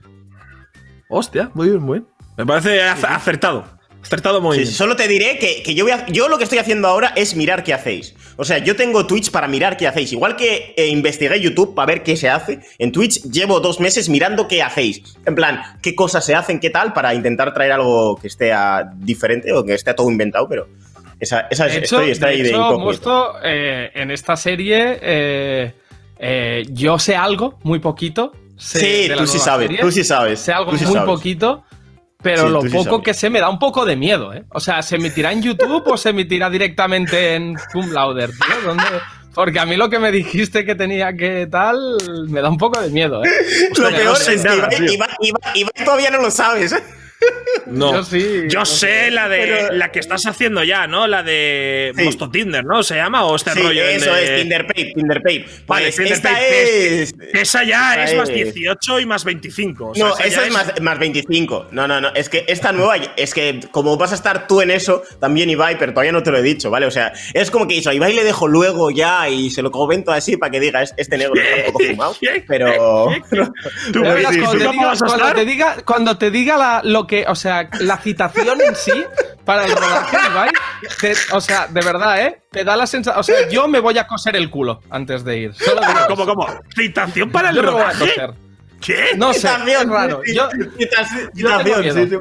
Hostia, 1.09 1.51
muy 1.55 1.69
bien, 1.69 1.81
muy 1.83 2.01
bien. 2.01 2.11
Me 2.37 2.45
parece 2.45 2.81
ac- 2.83 3.05
acertado. 3.09 3.65
Acertado 4.03 4.41
muy 4.41 4.57
Sí, 4.59 4.63
bien. 4.63 4.73
solo 4.75 4.95
te 4.95 5.09
diré 5.09 5.37
que, 5.39 5.63
que 5.65 5.75
yo, 5.75 5.85
voy 5.85 5.93
a- 5.93 6.07
yo 6.07 6.29
lo 6.29 6.39
que 6.39 6.45
estoy 6.45 6.59
haciendo 6.59 6.87
ahora 6.87 7.13
es 7.17 7.35
mirar 7.35 7.65
qué 7.65 7.75
hacéis. 7.75 8.15
O 8.37 8.45
sea, 8.45 8.59
yo 8.59 8.77
tengo 8.77 9.07
Twitch 9.07 9.31
para 9.31 9.49
mirar 9.49 9.77
qué 9.77 9.87
hacéis. 9.89 10.13
Igual 10.13 10.37
que 10.37 10.75
eh, 10.77 10.87
investigué 10.89 11.41
YouTube 11.41 11.75
para 11.75 11.87
ver 11.87 12.03
qué 12.03 12.17
se 12.17 12.29
hace, 12.29 12.61
en 12.79 12.93
Twitch 12.93 13.23
llevo 13.25 13.59
dos 13.61 13.81
meses 13.81 14.09
mirando 14.09 14.47
qué 14.47 14.63
hacéis. 14.63 15.17
En 15.27 15.35
plan, 15.35 15.61
qué 15.83 15.95
cosas 15.97 16.25
se 16.25 16.35
hacen, 16.37 16.61
qué 16.61 16.71
tal, 16.71 16.93
para 16.93 17.15
intentar 17.15 17.53
traer 17.55 17.73
algo 17.73 18.17
que 18.17 18.29
esté 18.29 18.53
diferente 18.97 19.53
o 19.53 19.65
que 19.65 19.75
esté 19.75 19.93
todo 19.95 20.09
inventado, 20.11 20.49
pero 20.49 20.69
esa, 21.21 21.47
esa 21.51 21.65
De 21.67 21.73
hecho, 21.79 21.85
estoy, 21.97 22.11
está 22.11 22.27
ahí 22.29 22.39
de 22.39 22.43
de 22.45 22.49
hecho, 22.51 22.59
incógnito. 22.59 22.85
Mosto, 22.85 23.35
eh, 23.43 23.91
en 23.95 24.11
esta 24.11 24.37
serie 24.37 24.99
eh, 25.01 25.75
eh, 26.19 26.63
yo 26.71 26.99
sé 26.99 27.17
algo, 27.17 27.59
muy 27.63 27.79
poquito. 27.79 28.33
sé 28.57 28.79
Sí, 28.81 29.09
de 29.09 29.17
tú 29.17 29.27
sí 29.27 29.39
sabes, 29.39 29.67
serie, 29.69 29.81
tú 29.83 29.91
sí 29.91 30.05
sabes. 30.05 30.41
Sé 30.41 30.53
algo 30.53 30.73
muy 30.73 30.81
sabes. 30.81 31.03
poquito, 31.05 31.65
pero 32.23 32.47
Sí, 32.47 32.49
lo 32.53 32.63
sí 32.63 32.69
poco 32.71 33.03
que 33.03 33.15
sé 33.15 33.31
me 33.31 33.41
da 33.41 33.49
un 33.49 33.59
poco 33.59 33.85
de 33.85 33.97
miedo, 33.97 34.33
¿eh? 34.35 34.45
O 34.51 34.61
sea, 34.61 34.83
¿se 34.83 34.97
emitirá 34.97 35.33
en 35.33 35.43
YouTube 35.43 35.83
o 35.87 35.97
se 35.97 36.11
emitirá 36.11 36.49
directamente 36.51 37.35
en 37.35 37.57
Cum 37.73 37.91
Lauder, 37.93 38.31
tío? 38.31 38.61
¿Dónde? 38.65 38.85
Porque 39.35 39.59
a 39.61 39.67
mí 39.67 39.77
lo 39.77 39.91
que 39.91 39.99
me 39.99 40.11
dijiste 40.11 40.65
que 40.65 40.75
tenía 40.75 41.13
que 41.15 41.47
tal 41.51 41.79
me 42.31 42.41
da 42.41 42.49
un 42.49 42.57
poco 42.57 42.81
de 42.81 42.89
miedo, 42.89 43.23
¿eh? 43.23 43.29
Lo 43.77 43.91
peor 43.91 44.05
no 44.07 44.15
sé 44.17 44.35
es 44.35 44.43
que 44.43 44.49
nada, 44.49 44.69
Ibai- 44.71 45.17
Ibai 45.55 45.85
todavía 45.85 46.11
no 46.11 46.23
lo 46.23 46.31
sabes. 46.31 46.75
No. 47.67 47.95
Yo 47.95 48.05
sí, 48.05 48.43
Yo 48.49 48.61
no 48.61 48.67
sé 48.67 49.11
la 49.11 49.29
de 49.29 49.39
Pero- 49.39 49.73
la 49.73 49.91
que 49.91 49.99
estás 49.99 50.25
haciendo 50.27 50.63
ya, 50.63 50.87
¿no? 50.87 51.09
La 51.09 51.25
de 51.25 51.93
Sí. 51.97 52.05
Mosto 52.05 52.31
Tinder, 52.31 52.65
¿no? 52.65 52.83
¿Se 52.85 52.95
llama? 52.95 53.25
¿O 53.25 53.35
este 53.35 53.51
Sí, 53.53 53.61
rollo? 53.61 53.83
eso 53.83 54.15
de- 54.15 54.25
es 54.37 54.43
Tinderpay, 54.43 54.93
Tinderpay. 54.95 55.47
Vale, 55.67 55.85
Pues 55.87 55.97
Tinder 55.97 56.13
esta 56.13 56.41
es... 56.47 57.15
Esa 57.33 57.65
ya 57.65 57.95
esta 57.97 58.05
es 58.05 58.17
más 58.17 58.29
es- 58.29 58.35
18 58.55 59.01
y 59.01 59.07
más 59.07 59.25
25. 59.25 59.89
o 59.89 59.95
sea, 59.97 60.05
No, 60.07 60.19
esa 60.19 60.47
es 60.47 60.53
más, 60.53 60.81
más 60.81 60.99
25. 60.99 61.67
No, 61.73 61.89
no, 61.89 62.01
no. 62.01 62.15
Es 62.15 62.29
que 62.29 62.45
esta 62.47 62.71
nueva, 62.71 62.97
es 63.17 63.35
que 63.35 63.59
como 63.73 63.97
vas 63.97 64.13
a 64.13 64.15
estar 64.15 64.47
tú 64.47 64.61
en 64.61 64.71
eso, 64.71 65.03
también 65.19 65.51
Ibai, 65.51 65.77
pero 65.79 65.93
todavía 65.93 66.13
no 66.13 66.23
te 66.23 66.31
lo 66.31 66.39
he 66.39 66.43
dicho, 66.43 66.71
¿vale? 66.71 66.87
O 66.87 66.91
sea, 66.93 67.13
es 67.35 67.51
como 67.51 67.67
que 67.67 67.79
eso, 67.79 67.91
a 67.91 67.95
Ibai 67.95 68.13
le 68.15 68.23
dejo 68.23 68.47
luego 68.47 68.91
ya 68.93 69.29
y 69.29 69.51
se 69.51 69.63
lo 69.63 69.73
comento 69.73 70.13
así 70.13 70.37
para 70.37 70.51
que 70.53 70.61
diga, 70.61 70.83
"Es- 70.83 70.95
este 70.99 71.19
negro 71.19 71.35
está 71.35 71.57
un 71.67 71.73
poco 71.73 71.85
fumado. 71.85 72.17
Pero. 72.49 73.09
Tú, 73.93 74.03
verás, 74.03 74.37
cuando, 74.37 74.59
te 74.59 74.65
¿Cómo 74.67 74.73
diga, 74.73 74.95
cuando 74.99 75.35
te 75.35 75.45
diga, 75.45 75.77
cuando 75.85 76.19
te 76.19 76.31
diga 76.31 76.57
la- 76.57 76.81
lo 76.85 77.06
que, 77.07 77.25
o 77.29 77.35
sea, 77.35 77.69
la 77.81 77.97
citación 77.99 78.61
en 78.61 78.75
sí 78.75 79.05
para 79.45 79.65
el 79.65 79.73
rodaje, 79.73 80.17
Ibai, 80.31 80.51
te- 81.01 81.15
o 81.33 81.41
sea, 81.41 81.67
de 81.69 81.81
verdad, 81.81 82.21
¿eh? 82.27 82.41
Te 82.51 82.65
da 82.65 82.77
la 82.77 82.87
sensación, 82.87 83.21
o 83.21 83.23
sea, 83.23 83.49
yo 83.49 83.69
me 83.69 83.81
voy 83.81 83.97
a 83.99 84.07
coser 84.07 84.37
el 84.37 84.51
culo 84.51 84.81
antes 84.91 85.25
de 85.25 85.39
ir. 85.39 85.55
Solo 85.55 85.81
digo 85.81 86.07
¿Cómo, 86.09 86.27
cómo? 86.27 86.61
¿Citación 86.75 87.31
para 87.31 87.51
el 87.51 87.57
Yo 87.57 87.63
me 87.63 87.71
voy 87.71 87.81
a 87.81 87.85
rodaje? 87.93 87.99
coser. 88.01 88.31
¿Qué? 88.81 89.05
No 89.17 89.33
sé, 89.33 89.39
es 89.39 89.53
Citación, 89.55 89.91
raro. 89.91 90.21
sí, 90.25 90.35
Yo, 90.35 90.49
citación, 90.79 91.31
yo 91.35 91.49
tengo 91.63 91.79
miedo. 91.79 92.21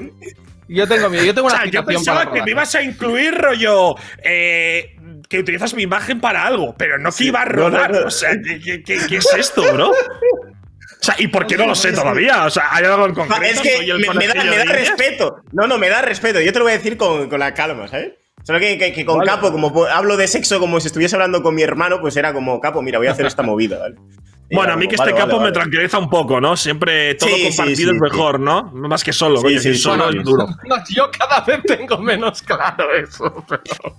yo 0.67 0.87
tengo 0.87 1.09
miedo, 1.09 1.23
yo 1.25 1.33
tengo 1.35 1.47
O 1.47 1.51
una 1.51 1.57
sea, 1.61 1.65
yo 1.65 1.71
citación 1.81 1.85
pensaba 1.85 2.19
para 2.23 2.31
que 2.33 2.41
me 2.43 2.51
ibas 2.51 2.75
a 2.75 2.81
incluir 2.81 3.35
rollo. 3.35 3.95
eh, 4.23 4.91
que 5.27 5.39
utilizas 5.39 5.73
mi 5.73 5.81
imagen 5.83 6.21
para 6.21 6.45
algo, 6.45 6.75
pero 6.77 6.99
no 6.99 7.11
que 7.11 7.23
iba 7.25 7.41
a 7.41 7.45
no, 7.45 7.51
rodar. 7.51 7.91
no, 7.91 8.01
no. 8.01 8.07
O 8.07 8.11
sea, 8.11 8.29
¿qué, 8.43 8.59
qué- 8.59 8.83
qué- 8.83 8.99
qué 9.09 9.17
es 9.17 9.33
esto, 9.35 9.63
bro? 9.73 9.91
Sea, 11.05 11.15
¿y 11.19 11.27
por 11.27 11.45
qué 11.45 11.55
no 11.57 11.67
lo 11.67 11.75
sé 11.75 11.91
todavía? 11.91 12.45
O 12.45 12.49
sea, 12.49 12.63
¿hay 12.71 12.83
algo 12.85 13.05
en 13.05 13.13
concreto? 13.13 13.43
Es 13.43 13.59
que 13.61 13.77
¿Soy 13.77 13.89
el 13.91 13.99
me, 13.99 14.13
me 14.13 14.27
da, 14.27 14.33
me 14.43 14.63
respeto. 14.65 15.37
No, 15.51 15.67
no, 15.67 15.77
me 15.77 15.89
da 15.89 16.01
respeto. 16.01 16.41
Yo 16.41 16.51
te 16.51 16.59
lo 16.59 16.65
voy 16.65 16.73
a 16.73 16.77
decir 16.77 16.97
con, 16.97 17.29
con 17.29 17.39
la 17.39 17.53
calma, 17.53 17.87
¿sabes? 17.87 18.13
Solo 18.43 18.59
que, 18.59 18.77
que- 18.77 18.93
que 18.93 19.05
con 19.05 19.17
Vale. 19.19 19.29
Capo, 19.29 19.51
como 19.51 19.85
hablo 19.85 20.17
de 20.17 20.27
sexo 20.27 20.59
como 20.59 20.79
si 20.79 20.87
estuviese 20.87 21.15
hablando 21.15 21.41
con 21.43 21.55
mi 21.55 21.61
hermano, 21.63 21.99
pues 22.01 22.15
era 22.17 22.31
como, 22.33 22.59
Capo, 22.59 22.81
mira, 22.81 22.97
voy 22.99 23.07
a 23.07 23.11
hacer 23.11 23.25
esta 23.25 23.41
movida, 23.43 23.79
¿vale? 23.79 23.95
Y 24.47 24.55
Bueno, 24.55 24.73
a 24.73 24.75
mí 24.75 24.85
como, 24.85 24.89
que 24.89 24.95
este 24.95 25.11
vale, 25.13 25.25
capo 25.25 25.37
me 25.37 25.43
vale. 25.45 25.53
tranquiliza 25.53 25.97
un 25.97 26.07
poco, 26.07 26.39
¿no? 26.39 26.55
Siempre 26.55 27.15
todo 27.15 27.29
Sí, 27.29 27.45
compartido 27.47 27.89
sí, 27.91 27.95
es 27.95 28.01
mejor, 28.01 28.39
¿no? 28.39 28.63
Más 28.73 29.03
que 29.03 29.11
solo, 29.11 29.37
Sí, 29.37 29.43
coño, 29.43 29.59
que 29.61 29.73
solo 29.73 30.11
sí. 30.11 30.17
es 30.19 30.23
duro. 30.23 30.45
No, 30.67 30.75
yo 30.87 31.09
cada 31.17 31.41
vez 31.41 31.61
tengo 31.65 31.97
menos 31.97 32.43
claro 32.43 32.93
eso, 32.93 33.43
pero, 33.49 33.97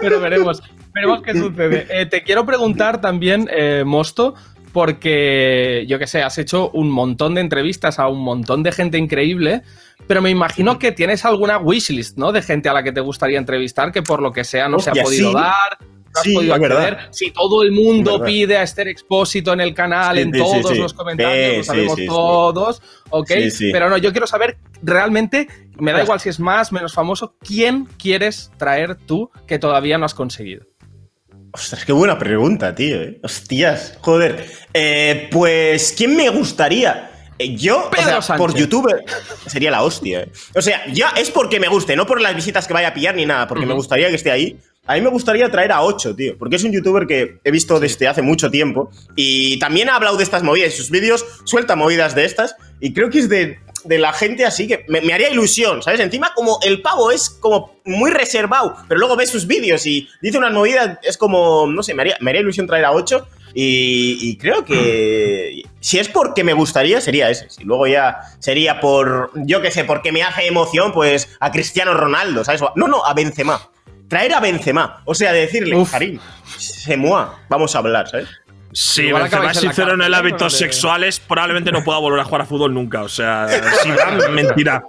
pero 0.00 0.20
veremos, 0.20 0.60
veremos 0.92 1.22
qué 1.22 1.32
sucede. 1.34 1.86
Eh, 1.90 2.06
te 2.06 2.24
quiero 2.24 2.44
preguntar 2.44 3.00
también, 3.00 3.48
eh, 3.52 3.84
Mosto, 3.86 4.34
porque 4.74 5.84
yo 5.86 6.00
que 6.00 6.08
sé, 6.08 6.22
has 6.22 6.36
hecho 6.36 6.68
un 6.70 6.90
montón 6.90 7.36
de 7.36 7.40
entrevistas 7.40 8.00
a 8.00 8.08
un 8.08 8.20
montón 8.20 8.64
de 8.64 8.72
gente 8.72 8.98
increíble, 8.98 9.62
pero 10.08 10.20
me 10.20 10.30
imagino 10.30 10.80
que 10.80 10.90
tienes 10.90 11.24
alguna 11.24 11.58
wishlist, 11.58 12.18
¿no? 12.18 12.32
De 12.32 12.42
gente 12.42 12.68
a 12.68 12.72
la 12.72 12.82
que 12.82 12.90
te 12.90 13.00
gustaría 13.00 13.38
entrevistar, 13.38 13.92
que 13.92 14.02
por 14.02 14.20
lo 14.20 14.32
que 14.32 14.42
sea 14.42 14.68
no 14.68 14.80
se 14.80 14.90
ha 14.90 14.94
podido 14.94 15.28
sí. 15.30 15.34
dar. 15.34 15.78
No 15.80 16.20
has 16.20 16.22
Sí, 16.22 16.34
podido 16.34 16.54
acceder. 16.54 16.98
Si 17.10 17.30
todo 17.30 17.62
el 17.62 17.70
mundo 17.70 18.22
pide 18.24 18.56
a 18.56 18.64
Esther 18.64 18.88
Expósito 18.88 19.52
en 19.52 19.60
el 19.60 19.74
canal, 19.74 20.16
Sí, 20.16 20.22
en 20.22 20.32
todos 20.32 20.76
los 20.76 20.92
comentarios, 20.92 21.58
lo 21.58 21.64
sabemos 21.64 22.00
todos, 22.06 22.82
¿ok? 23.10 23.30
Sí, 23.30 23.50
sí. 23.50 23.70
Pero 23.72 23.88
no, 23.88 23.96
yo 23.96 24.10
quiero 24.10 24.26
saber 24.26 24.58
realmente, 24.82 25.48
me 25.78 25.92
da 25.92 26.02
igual 26.02 26.18
si 26.18 26.28
es 26.30 26.40
más, 26.40 26.72
menos 26.72 26.94
famoso, 26.94 27.36
¿quién 27.40 27.86
quieres 27.96 28.50
traer 28.56 28.96
tú 28.96 29.30
que 29.46 29.60
todavía 29.60 29.98
no 29.98 30.04
has 30.04 30.14
conseguido? 30.14 30.66
Ostras, 31.54 31.84
qué 31.84 31.92
buena 31.92 32.18
pregunta, 32.18 32.74
tío. 32.74 33.00
¿eh? 33.00 33.20
Hostias, 33.22 33.96
joder. 34.00 34.50
Eh, 34.72 35.28
pues, 35.30 35.94
¿quién 35.96 36.16
me 36.16 36.28
gustaría? 36.28 37.12
Eh, 37.38 37.54
Yo, 37.54 37.88
Pedro 37.90 38.02
o 38.02 38.08
sea, 38.10 38.22
Sánchez. 38.22 38.38
por 38.44 38.58
YouTube 38.58 38.92
sería 39.46 39.70
la 39.70 39.84
hostia. 39.84 40.22
¿eh? 40.22 40.32
O 40.56 40.60
sea, 40.60 40.82
ya 40.92 41.10
es 41.10 41.30
porque 41.30 41.60
me 41.60 41.68
guste, 41.68 41.94
no 41.94 42.06
por 42.06 42.20
las 42.20 42.34
visitas 42.34 42.66
que 42.66 42.74
vaya 42.74 42.88
a 42.88 42.94
pillar 42.94 43.14
ni 43.14 43.24
nada, 43.24 43.46
porque 43.46 43.66
me 43.66 43.74
gustaría 43.74 44.08
que 44.08 44.16
esté 44.16 44.32
ahí. 44.32 44.58
A 44.86 44.94
mí 44.94 45.00
me 45.00 45.10
gustaría 45.10 45.48
traer 45.48 45.70
a 45.70 45.82
8, 45.82 46.16
tío, 46.16 46.36
porque 46.36 46.56
es 46.56 46.64
un 46.64 46.72
youtuber 46.72 47.06
que 47.06 47.38
he 47.44 47.50
visto 47.52 47.78
desde 47.78 48.08
hace 48.08 48.20
mucho 48.20 48.50
tiempo 48.50 48.90
y 49.14 49.58
también 49.60 49.88
ha 49.88 49.94
hablado 49.94 50.16
de 50.16 50.24
estas 50.24 50.42
movidas. 50.42 50.74
Sus 50.74 50.90
vídeos 50.90 51.24
suelta 51.44 51.76
movidas 51.76 52.16
de 52.16 52.24
estas 52.24 52.56
y 52.80 52.92
creo 52.92 53.10
que 53.10 53.20
es 53.20 53.28
de, 53.28 53.60
de 53.84 53.98
la 53.98 54.12
gente 54.12 54.44
así 54.44 54.66
que 54.66 54.84
me, 54.88 55.00
me 55.00 55.12
haría 55.12 55.30
ilusión, 55.30 55.82
¿sabes? 55.82 56.00
Encima, 56.00 56.32
como 56.34 56.58
el 56.62 56.82
pavo 56.82 57.10
es 57.10 57.30
como 57.30 57.76
muy 57.84 58.10
reservado, 58.10 58.76
pero 58.88 58.98
luego 58.98 59.16
ves 59.16 59.30
sus 59.30 59.46
vídeos 59.46 59.86
y 59.86 60.08
dice 60.20 60.38
unas 60.38 60.52
movidas, 60.52 60.98
es 61.02 61.16
como, 61.16 61.66
no 61.66 61.82
sé, 61.82 61.94
me 61.94 62.02
haría, 62.02 62.16
me 62.20 62.30
haría 62.30 62.42
ilusión 62.42 62.66
traer 62.66 62.84
a 62.86 62.92
8 62.92 63.26
y, 63.54 64.18
y 64.20 64.36
creo 64.36 64.64
que 64.64 65.62
si 65.80 65.98
es 65.98 66.08
porque 66.08 66.44
me 66.44 66.52
gustaría, 66.52 67.00
sería 67.00 67.30
ese. 67.30 67.48
Si 67.50 67.64
luego 67.64 67.86
ya 67.86 68.18
sería 68.38 68.80
por, 68.80 69.30
yo 69.34 69.62
qué 69.62 69.70
sé, 69.70 69.84
porque 69.84 70.12
me 70.12 70.22
hace 70.22 70.46
emoción, 70.46 70.92
pues 70.92 71.36
a 71.40 71.52
Cristiano 71.52 71.94
Ronaldo, 71.94 72.44
¿sabes? 72.44 72.62
No, 72.74 72.88
no, 72.88 73.04
a 73.04 73.14
Benzema. 73.14 73.70
Traer 74.08 74.34
a 74.34 74.40
Benzema. 74.40 75.02
O 75.06 75.14
sea, 75.14 75.32
decirle. 75.32 75.76
Karim, 75.90 76.20
se 76.58 76.96
mua, 76.96 77.40
vamos 77.48 77.74
a 77.74 77.78
hablar, 77.78 78.08
¿sabes? 78.08 78.28
Igual 78.98 79.22
Benzema 79.22 79.54
sincero 79.54 79.94
en 79.94 80.02
el 80.02 80.10
¿no? 80.10 80.16
hábitos 80.16 80.52
De- 80.52 80.58
sexuales, 80.58 81.20
probablemente 81.20 81.70
no 81.70 81.84
pueda 81.84 81.98
volver 81.98 82.20
a 82.20 82.24
jugar 82.24 82.42
a 82.42 82.44
fútbol 82.46 82.74
nunca. 82.74 83.02
O 83.02 83.08
sea, 83.08 83.46
mentira. 84.30 84.84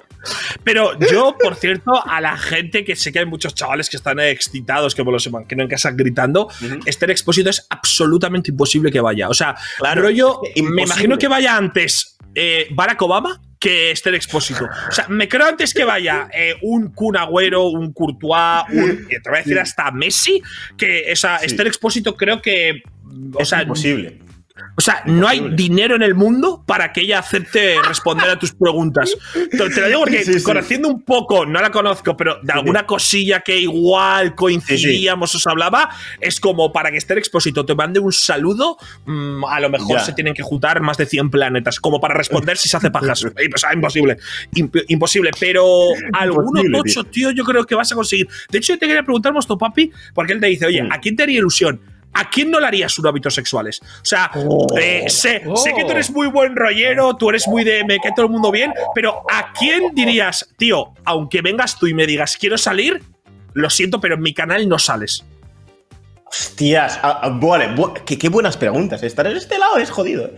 Pero 0.63 0.97
yo, 1.11 1.35
por 1.39 1.55
cierto, 1.55 1.91
a 2.03 2.19
la 2.19 2.35
gente 2.35 2.83
que 2.83 2.95
sé 2.95 3.11
que 3.11 3.19
hay 3.19 3.25
muchos 3.27 3.53
chavales 3.53 3.89
que 3.89 3.97
están 3.97 4.19
excitados, 4.19 4.95
que 4.95 5.03
me 5.03 5.11
los 5.11 5.25
imaginan 5.27 5.65
en 5.65 5.69
casa 5.69 5.91
gritando, 5.91 6.49
Esther 6.85 7.11
Expósito 7.11 7.51
es 7.51 7.67
absolutamente 7.69 8.49
imposible 8.49 8.91
que 8.91 8.99
vaya. 8.99 9.29
O 9.29 9.33
sea, 9.35 9.55
Claro, 9.77 10.01
rollo, 10.01 10.39
me 10.63 10.81
imagino 10.83 11.17
que 11.19 11.27
vaya 11.27 11.55
antes 11.55 12.17
eh, 12.33 12.67
Barack 12.71 12.99
Obama 13.03 13.39
que 13.59 13.91
Esther 13.91 14.15
Expósito. 14.15 14.65
O 14.65 14.91
sea, 14.91 15.07
me 15.07 15.27
creo 15.27 15.47
antes 15.47 15.73
que 15.73 15.83
vaya 15.83 16.29
eh, 16.33 16.55
un 16.61 16.91
Kun 16.93 17.17
Agüero, 17.17 17.65
un 17.67 17.93
Courtois, 17.93 18.63
un, 18.69 19.07
te 19.09 19.29
voy 19.29 19.35
a 19.35 19.41
decir 19.41 19.59
hasta 19.59 19.91
Messi, 19.91 20.41
que 20.77 21.11
esa 21.11 21.39
Sí. 21.39 21.47
Esther 21.47 21.67
Expósito 21.67 22.15
creo 22.15 22.41
que. 22.41 22.83
O 23.33 23.39
Es 23.41 23.49
sea, 23.49 23.61
imposible. 23.63 24.19
O 24.77 24.81
sea, 24.81 25.03
no 25.05 25.27
hay 25.27 25.37
Imposible. 25.39 25.63
dinero 25.63 25.95
en 25.95 26.01
el 26.01 26.15
mundo 26.15 26.63
para 26.65 26.93
que 26.93 27.01
ella 27.01 27.19
acepte 27.19 27.75
responder 27.87 28.29
a 28.29 28.39
tus 28.39 28.53
preguntas. 28.53 29.13
Te, 29.51 29.57
te 29.69 29.81
lo 29.81 29.87
digo 29.87 29.99
porque 30.01 30.23
Sí, 30.23 30.33
sí. 30.35 30.43
conociendo 30.43 30.87
un 30.87 31.01
poco, 31.03 31.45
no 31.45 31.61
la 31.61 31.71
conozco, 31.71 32.15
pero 32.15 32.37
de 32.41 32.53
alguna 32.53 32.85
cosilla 32.85 33.41
que 33.41 33.57
igual 33.59 34.33
coincidíamos, 34.35 35.35
os 35.35 35.45
hablaba, 35.47 35.89
es 36.21 36.39
como 36.39 36.71
para 36.71 36.89
que 36.91 36.97
Esther 36.97 37.17
Expósito 37.17 37.65
te 37.65 37.75
mande 37.75 37.99
un 37.99 38.11
saludo, 38.13 38.77
mm, 39.05 39.43
a 39.45 39.59
lo 39.59 39.69
mejor 39.69 39.97
Ya. 39.97 40.05
se 40.05 40.13
tienen 40.13 40.33
que 40.33 40.43
juntar 40.43 40.81
más 40.81 40.97
de 40.97 41.05
100 41.05 41.29
planetas, 41.29 41.79
como 41.79 41.99
para 41.99 42.13
responder 42.13 42.57
si 42.57 42.69
se 42.69 42.77
hace 42.77 42.91
pajas. 42.91 43.25
O 43.55 43.57
sea, 43.57 43.73
imposible. 43.73 44.17
Imp- 44.53 44.83
imposible. 44.87 45.31
Pero 45.39 45.65
alguno 46.13 46.61
Imposible, 46.61 46.77
tocho, 46.77 47.03
tío, 47.05 47.31
yo 47.31 47.43
creo 47.43 47.65
que 47.65 47.75
vas 47.75 47.91
a 47.91 47.95
conseguir. 47.95 48.27
De 48.49 48.57
hecho, 48.57 48.73
yo 48.73 48.79
te 48.79 48.87
quería 48.87 49.03
preguntar, 49.03 49.31
Mosto 49.33 49.57
Papi, 49.57 49.91
porque 50.13 50.33
él 50.33 50.39
te 50.39 50.47
dice, 50.47 50.65
oye. 50.65 50.87
¿a 50.89 50.99
quién 50.99 51.15
te 51.15 51.23
haría 51.23 51.37
ilusión? 51.39 51.79
¿A 52.17 52.29
quién 52.29 52.49
no 52.49 52.59
le 52.59 52.65
harías 52.67 52.97
un 52.97 53.05
hábitos 53.07 53.35
sexuales? 53.35 53.79
O 53.81 54.05
sea, 54.05 54.31
Oh. 54.35 54.65
eh, 54.79 55.05
sé, 55.09 55.43
Oh. 55.47 55.55
sé 55.55 55.73
que 55.73 55.83
tú 55.83 55.91
eres 55.91 56.09
muy 56.09 56.27
buen 56.27 56.55
rollero, 56.55 57.15
tú 57.15 57.29
eres 57.29 57.47
muy 57.47 57.63
de 57.63 57.83
me 57.83 57.99
cae 57.99 58.11
todo 58.15 58.25
el 58.25 58.31
mundo 58.31 58.51
bien, 58.51 58.73
pero 58.95 59.23
¿a 59.31 59.51
quién 59.53 59.93
dirías, 59.93 60.47
tío, 60.57 60.93
aunque 61.05 61.41
vengas 61.41 61.77
tú 61.77 61.87
y 61.87 61.93
me 61.93 62.07
digas 62.07 62.37
quiero 62.37 62.57
salir, 62.57 63.03
lo 63.53 63.69
siento, 63.69 63.99
pero 64.01 64.15
en 64.15 64.21
mi 64.21 64.33
canal 64.33 64.67
no 64.67 64.79
sales? 64.79 65.23
Hostias, 66.27 66.99
ah, 67.03 67.19
ah, 67.23 67.29
vale, 67.29 67.69
bu- 67.75 67.93
qué, 68.05 68.17
qué 68.17 68.29
buenas 68.29 68.57
preguntas. 68.57 69.01
Estar 69.03 69.27
en 69.27 69.37
este 69.37 69.57
lado 69.57 69.77
es 69.77 69.89
jodido. 69.89 70.31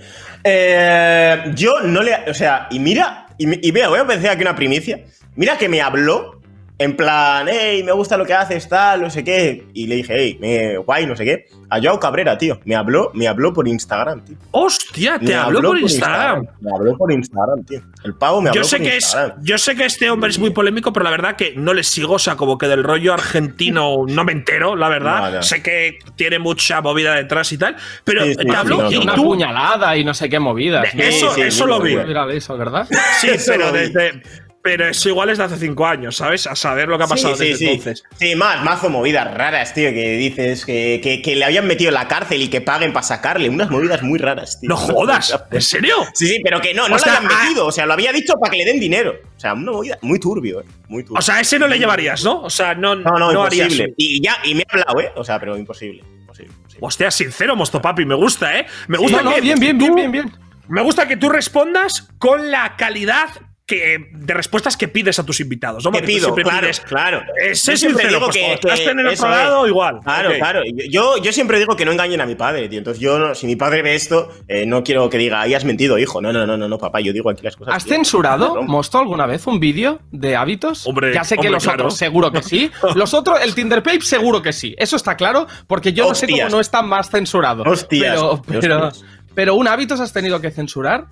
Eh, 0.44 1.52
yo 1.56 1.82
no 1.82 2.04
le. 2.04 2.30
O 2.30 2.34
sea, 2.34 2.68
y 2.70 2.80
mira, 2.80 3.28
y, 3.38 3.68
y 3.68 3.72
vea, 3.72 3.88
voy 3.90 4.00
a 4.00 4.02
empezar 4.02 4.32
aquí 4.32 4.42
una 4.44 4.56
primicia. 4.56 5.00
Mira 5.36 5.58
que 5.58 5.70
me 5.70 5.82
habló. 5.82 6.37
En 6.80 6.96
plan, 6.96 7.48
hey, 7.50 7.82
me 7.84 7.92
gusta 7.92 8.18
lo 8.18 8.26
que 8.26 8.36
haces, 8.36 8.70
tal, 8.70 9.02
no 9.02 9.10
sé 9.10 9.24
qué. 9.24 9.66
Y 9.74 9.88
le 9.88 9.96
dije, 9.96 10.14
hey, 10.16 10.38
me, 10.40 10.78
guay, 10.78 11.08
no 11.08 11.16
sé 11.16 11.26
qué. 11.26 11.46
A 11.72 11.82
Joao 11.82 12.00
Cabrera, 12.00 12.38
tío. 12.38 12.60
Me 12.66 12.76
habló, 12.76 13.10
me 13.16 13.28
habló 13.28 13.52
por 13.52 13.68
Instagram, 13.68 14.24
tío. 14.24 14.36
Hostia, 14.52 15.18
te 15.18 15.26
Me 15.26 15.34
habló 15.34 15.62
por 15.62 15.80
Instagram. 15.80 16.46
Me 16.62 16.72
habló 16.72 16.96
por 16.96 17.12
Instagram, 17.12 17.64
tío. 17.66 17.82
El 18.04 18.14
pavo 18.14 18.42
me 18.44 18.50
habló 18.50 18.62
Yo 18.62 18.68
sé, 18.68 18.78
por 18.78 18.86
que 18.86 18.98
es, 18.98 19.04
Instagram. 19.06 19.44
yo 19.44 19.58
sé 19.58 19.76
que 19.76 19.86
este 19.86 20.10
hombre 20.12 20.30
es 20.30 20.38
muy 20.38 20.52
polémico, 20.52 20.94
pero 20.94 21.04
la 21.04 21.10
verdad 21.10 21.36
que 21.36 21.56
no 21.56 21.74
le 21.74 21.84
sigo, 21.84 22.14
o 22.14 22.20
sea, 22.20 22.36
como 22.36 22.60
que 22.60 22.68
del 22.68 22.84
rollo 22.84 23.12
argentino 23.14 24.04
no 24.08 24.24
me 24.24 24.32
entero, 24.32 24.76
la 24.76 24.88
verdad. 24.88 25.32
No, 25.32 25.38
no. 25.38 25.42
Sé 25.44 25.64
que 25.64 25.98
tiene 26.16 26.38
mucha 26.38 26.82
movida 26.82 27.16
detrás 27.16 27.52
y 27.54 27.58
tal, 27.58 27.76
pero 28.04 28.24
Sí, 28.24 28.36
sí, 28.36 28.46
te 28.46 28.56
habló 28.56 28.88
sí, 28.90 28.96
no, 28.98 29.02
y 29.02 29.04
Una 29.04 29.16
tú. 29.16 29.24
puñalada 29.24 29.98
y 29.98 30.04
no 30.06 30.14
sé 30.14 30.30
qué 30.30 30.40
movidas. 30.40 30.88
Eso 30.94 31.34
sí, 31.34 31.42
eso 31.42 31.66
lo 31.66 31.82
vi. 31.82 31.98
eso, 32.34 32.56
¿verdad? 32.56 32.88
Sí, 33.20 33.30
pero 33.48 33.72
desde. 33.72 34.22
Pero 34.68 34.86
eso 34.86 35.08
igual 35.08 35.30
es 35.30 35.38
de 35.38 35.46
hace 35.46 35.56
cinco 35.56 35.88
años, 35.88 36.18
¿sabes? 36.18 36.46
A 36.46 36.54
saber 36.54 36.90
lo 36.90 36.98
que 36.98 37.06
ha 37.06 37.08
pasado 37.08 37.38
sí, 37.38 37.44
sí, 37.44 37.50
desde 37.52 37.58
sí. 37.58 37.66
entonces. 37.68 38.04
Sí, 38.20 38.36
más, 38.36 38.62
mazo 38.66 38.90
movidas 38.90 39.34
raras, 39.34 39.74
tío, 39.74 39.92
que 39.92 40.18
dices 40.18 40.66
que, 40.66 41.00
que, 41.02 41.22
que 41.22 41.38
le 41.38 41.46
habían 41.46 41.66
metido 41.68 41.88
en 41.88 41.94
la 41.94 42.10
cárcel 42.10 42.42
y 42.42 42.50
que 42.50 42.60
paguen 42.60 42.92
para 42.92 43.04
sacarle. 43.04 43.48
Unas 43.48 43.70
movidas 43.70 44.04
muy 44.04 44.20
raras, 44.20 44.60
tío. 44.60 44.68
¡No 44.68 44.76
jodas! 44.76 45.42
¿En 45.52 45.62
serio? 45.62 45.96
Sí, 46.14 46.28
sí, 46.28 46.42
pero 46.44 46.60
que 46.60 46.74
no, 46.74 46.90
no 46.90 46.98
O 46.98 47.00
sea, 47.00 47.14
lo 47.14 47.18
habían 47.20 47.32
ah- 47.32 47.44
metido. 47.44 47.66
O 47.66 47.72
sea, 47.72 47.86
lo 47.86 47.94
había 47.94 48.12
dicho 48.12 48.34
para 48.34 48.52
que 48.52 48.58
le 48.58 48.66
den 48.66 48.78
dinero. 48.78 49.16
O 49.38 49.40
sea, 49.40 49.54
una 49.54 49.72
movida 49.72 49.98
muy 50.02 50.20
turbio, 50.20 50.60
eh. 50.60 50.66
Muy 50.90 51.04
turbio. 51.04 51.18
O 51.18 51.22
sea, 51.22 51.40
ese 51.40 51.58
no 51.58 51.70
le 51.70 51.80
llevarías, 51.80 52.26
¿no? 52.26 52.42
O 52.42 52.50
sea, 52.50 52.76
no, 52.76 52.94
no, 52.94 53.18
no, 53.18 53.44
harías 53.44 53.72
imposible. 53.72 53.94
Y 53.96 54.22
ya, 54.22 54.36
y 54.44 54.54
me 54.54 54.64
ha 54.68 54.74
hablado, 54.74 55.00
eh. 55.00 55.14
O 55.16 55.24
sea, 55.24 55.40
pero 55.40 55.56
imposible. 55.56 56.04
Imposible. 56.20 56.52
imposible. 56.58 56.86
Hostia, 56.86 57.10
sincero, 57.10 57.56
Mosto 57.56 57.82
Papi, 57.82 58.04
me 58.04 58.16
gusta, 58.16 58.60
¿eh? 58.60 58.66
Me 58.90 58.98
gusta 58.98 59.24
No, 59.24 59.30
no, 59.30 59.36
que 59.36 59.40
bien, 59.40 59.58
bien, 59.62 59.78
bien, 59.78 59.96
bien, 59.96 60.12
bien. 60.12 60.32
Me 60.68 60.82
gusta 60.82 61.08
que 61.08 61.16
tú 61.16 61.30
respondas 61.30 62.10
con 62.20 62.52
la 62.52 62.76
calidad 62.76 63.30
que, 63.68 63.98
de 64.14 64.34
respuestas 64.34 64.78
que 64.78 64.88
pides 64.88 65.20
a 65.20 65.26
tus 65.26 65.42
invitados, 65.42 65.84
¿no? 65.84 65.92
¿Qué 65.92 65.98
Porque 66.00 66.08
tú 66.08 66.14
pido? 66.14 66.24
siempre 66.28 66.44
Claro, 66.46 66.62
pides, 66.62 66.80
claro. 66.80 67.22
Eh, 67.40 67.54
sé 67.54 67.72
Yo 67.74 67.78
siempre 67.78 68.04
sincero, 68.04 68.20
digo 68.20 68.26
pues 68.32 68.38
que- 68.38 68.54
estás 68.54 68.80
que 68.80 68.90
en 68.90 69.00
el 69.00 69.08
otro 69.08 69.30
lado, 69.30 69.66
es. 69.66 69.70
igual. 69.70 70.00
Claro, 70.06 70.32
claro. 70.38 70.62
Yo, 70.90 71.18
yo 71.18 71.34
siempre 71.34 71.60
digo 71.60 71.76
que 71.76 71.84
no 71.84 71.92
engañen 71.92 72.22
a 72.22 72.26
mi 72.26 72.36
padre, 72.36 72.70
tío. 72.70 72.78
Entonces, 72.78 73.02
yo, 73.02 73.20
no- 73.20 73.36
si 73.36 73.46
mi 73.46 73.58
padre 73.58 73.82
ve 73.82 73.94
esto, 73.96 74.30
eh, 74.48 74.66
no 74.66 74.86
quiero 74.86 75.10
que 75.10 75.18
diga, 75.18 75.42
ahí 75.42 75.54
has 75.54 75.66
mentido, 75.66 76.00
hijo. 76.00 76.22
No, 76.22 76.32
no, 76.32 76.48
no, 76.48 76.56
no, 76.56 76.70
no, 76.70 76.78
papá. 76.78 77.02
Yo 77.02 77.12
digo 77.12 77.30
aquí 77.30 77.44
las 77.44 77.58
cosas. 77.58 77.76
¿Has 77.76 77.84
tío. 77.84 77.94
censurado, 77.96 78.56
No, 78.56 78.62
Mosto, 78.64 79.00
alguna 79.00 79.26
vez 79.26 79.46
un 79.48 79.60
vídeo 79.60 80.00
de 80.12 80.38
hábitos? 80.38 80.88
Hombre, 80.88 81.14
ya 81.14 81.26
sé 81.26 81.36
que 81.36 81.40
hombre, 81.42 81.52
los 81.52 81.64
claro. 81.64 81.84
otros 81.84 81.98
seguro 81.98 82.32
que 82.32 82.44
sí. 82.44 82.72
Los 82.96 83.14
otros, 83.14 83.42
el 83.44 83.54
Tinder 83.54 83.84
Pape 83.84 84.00
seguro 84.02 84.42
que 84.42 84.54
sí. 84.54 84.76
Eso 84.78 84.96
está 84.96 85.18
claro, 85.18 85.46
porque 85.68 85.92
yo 85.92 86.08
no 86.08 86.16
sé 86.16 86.26
cómo 86.30 86.48
no 86.48 86.62
está 86.62 86.82
más 86.84 87.10
censurado. 87.10 87.64
Hostias. 87.64 88.16
Pero, 88.16 88.42
pero, 88.62 88.88
Hostias. 88.88 89.06
pero 89.36 89.56
un 89.56 89.68
hábitos 89.68 90.00
has 90.00 90.14
tenido 90.14 90.40
que 90.40 90.52
censurar. 90.52 91.08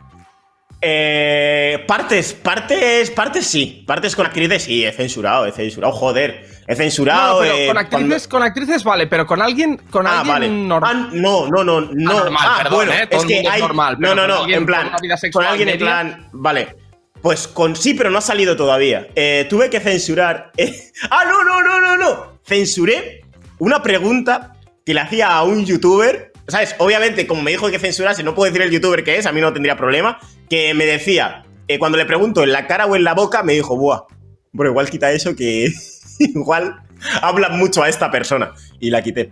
Eh, 0.81 1.83
partes, 1.87 2.33
partes, 2.33 3.09
partes 3.11 3.47
sí. 3.47 3.83
Partes 3.87 4.15
con 4.15 4.25
actrices 4.25 4.63
sí, 4.63 4.85
he 4.85 4.91
censurado, 4.91 5.45
he 5.45 5.51
censurado, 5.51 5.93
joder. 5.93 6.45
He 6.67 6.71
No, 6.73 6.77
censurado. 6.77 7.39
pero 7.41 7.55
eh, 7.55 7.67
con 7.67 7.77
actrices, 7.77 8.27
con 8.27 8.43
actrices 8.43 8.83
vale, 8.83 9.07
pero 9.07 9.25
con 9.25 9.41
alguien, 9.41 9.77
con 9.89 10.05
Ah, 10.07 10.19
alguien 10.21 10.33
vale. 10.33 10.49
normal. 10.49 11.07
Ah, 11.07 11.09
no, 11.13 11.47
no, 11.47 11.63
no, 11.63 11.81
no. 11.81 11.91
normal, 11.91 12.43
ah, 12.47 12.55
perdón, 12.63 12.73
bueno, 12.73 12.91
eh, 12.93 13.07
todo 13.07 13.19
es 13.21 13.25
que 13.27 13.39
es 13.39 13.59
normal, 13.59 13.97
pero 13.99 14.15
no, 14.15 14.21
no, 14.21 14.27
no, 14.27 14.39
alguien 14.41 14.59
en 14.59 14.65
plan. 14.65 14.91
con 15.31 15.45
alguien 15.45 15.69
en 15.69 15.79
plan. 15.79 16.29
Vale. 16.33 16.75
Pues 17.21 17.47
con 17.47 17.75
sí, 17.75 17.93
pero 17.95 18.09
no 18.11 18.17
ha 18.19 18.21
salido 18.21 18.55
todavía. 18.55 19.07
Eh, 19.15 19.47
tuve 19.49 19.69
que 19.69 19.79
censurar. 19.79 20.51
eh, 20.57 20.91
ah, 21.09 21.23
no, 21.25 21.43
no, 21.43 21.61
no, 21.61 21.79
no, 21.81 21.97
no. 21.97 22.39
Censuré 22.45 23.21
una 23.59 23.81
pregunta 23.81 24.53
que 24.85 24.93
le 24.93 25.01
hacía 25.01 25.35
a 25.35 25.43
un 25.43 25.65
youtuber. 25.65 26.31
¿Sabes? 26.47 26.75
Obviamente, 26.77 27.25
como 27.27 27.41
me 27.41 27.51
dijo 27.51 27.69
que 27.71 27.79
censurase, 27.79 28.23
no 28.23 28.35
puedo 28.35 28.51
decir 28.51 28.61
el 28.65 28.71
youtuber 28.71 29.03
que 29.03 29.17
es, 29.17 29.25
a 29.25 29.31
mí 29.31 29.41
no 29.41 29.51
tendría 29.53 29.75
problema. 29.77 30.19
Que 30.49 30.73
me 30.73 30.85
decía, 30.85 31.43
eh, 31.67 31.79
cuando 31.79 31.97
le 31.97 32.05
pregunto 32.05 32.43
en 32.43 32.51
la 32.51 32.67
cara 32.67 32.85
o 32.85 32.95
en 32.95 33.03
la 33.03 33.13
boca, 33.13 33.41
me 33.43 33.53
dijo, 33.53 33.75
buah, 33.77 34.03
bueno, 34.51 34.71
igual 34.71 34.89
quita 34.89 35.11
eso 35.11 35.35
que 35.35 35.71
igual 36.19 36.75
hablan 37.21 37.57
mucho 37.57 37.81
a 37.83 37.89
esta 37.89 38.11
persona. 38.11 38.51
Y 38.79 38.89
la 38.91 39.01
quité. 39.01 39.31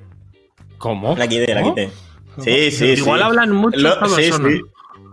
¿Cómo? 0.79 1.15
La 1.15 1.27
quité, 1.27 1.53
la 1.53 1.61
¿Cómo? 1.61 1.75
quité. 1.75 1.91
Sí, 2.39 2.71
sí, 2.71 2.85
Igual 2.99 3.19
sí. 3.19 3.25
hablan 3.25 3.51
mucho 3.51 3.77
Lo- 3.77 3.93
esta 3.93 4.07
sí, 4.07 4.15
persona. 4.15 4.49
sí. 4.49 4.61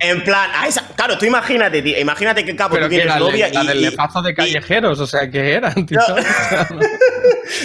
En 0.02 0.24
plan, 0.24 0.50
a 0.54 0.66
esa, 0.66 0.86
claro, 0.96 1.18
tú 1.18 1.26
imagínate, 1.26 1.82
tío, 1.82 1.98
imagínate 1.98 2.44
que 2.44 2.56
capo 2.56 2.74
Pero 2.74 2.86
tú 2.86 2.90
que 2.90 2.96
tienes 2.96 3.14
era 3.14 3.18
novia 3.24 3.48
la 3.52 3.64
y, 3.64 3.66
del 3.66 3.82
lefazo 3.82 4.22
de 4.22 4.30
y- 4.32 4.34
callejeros, 4.34 4.98
o 4.98 5.06
sea, 5.06 5.30
¿qué 5.30 5.52
eran, 5.52 5.84
tío? 5.86 5.98
No. 6.08 6.16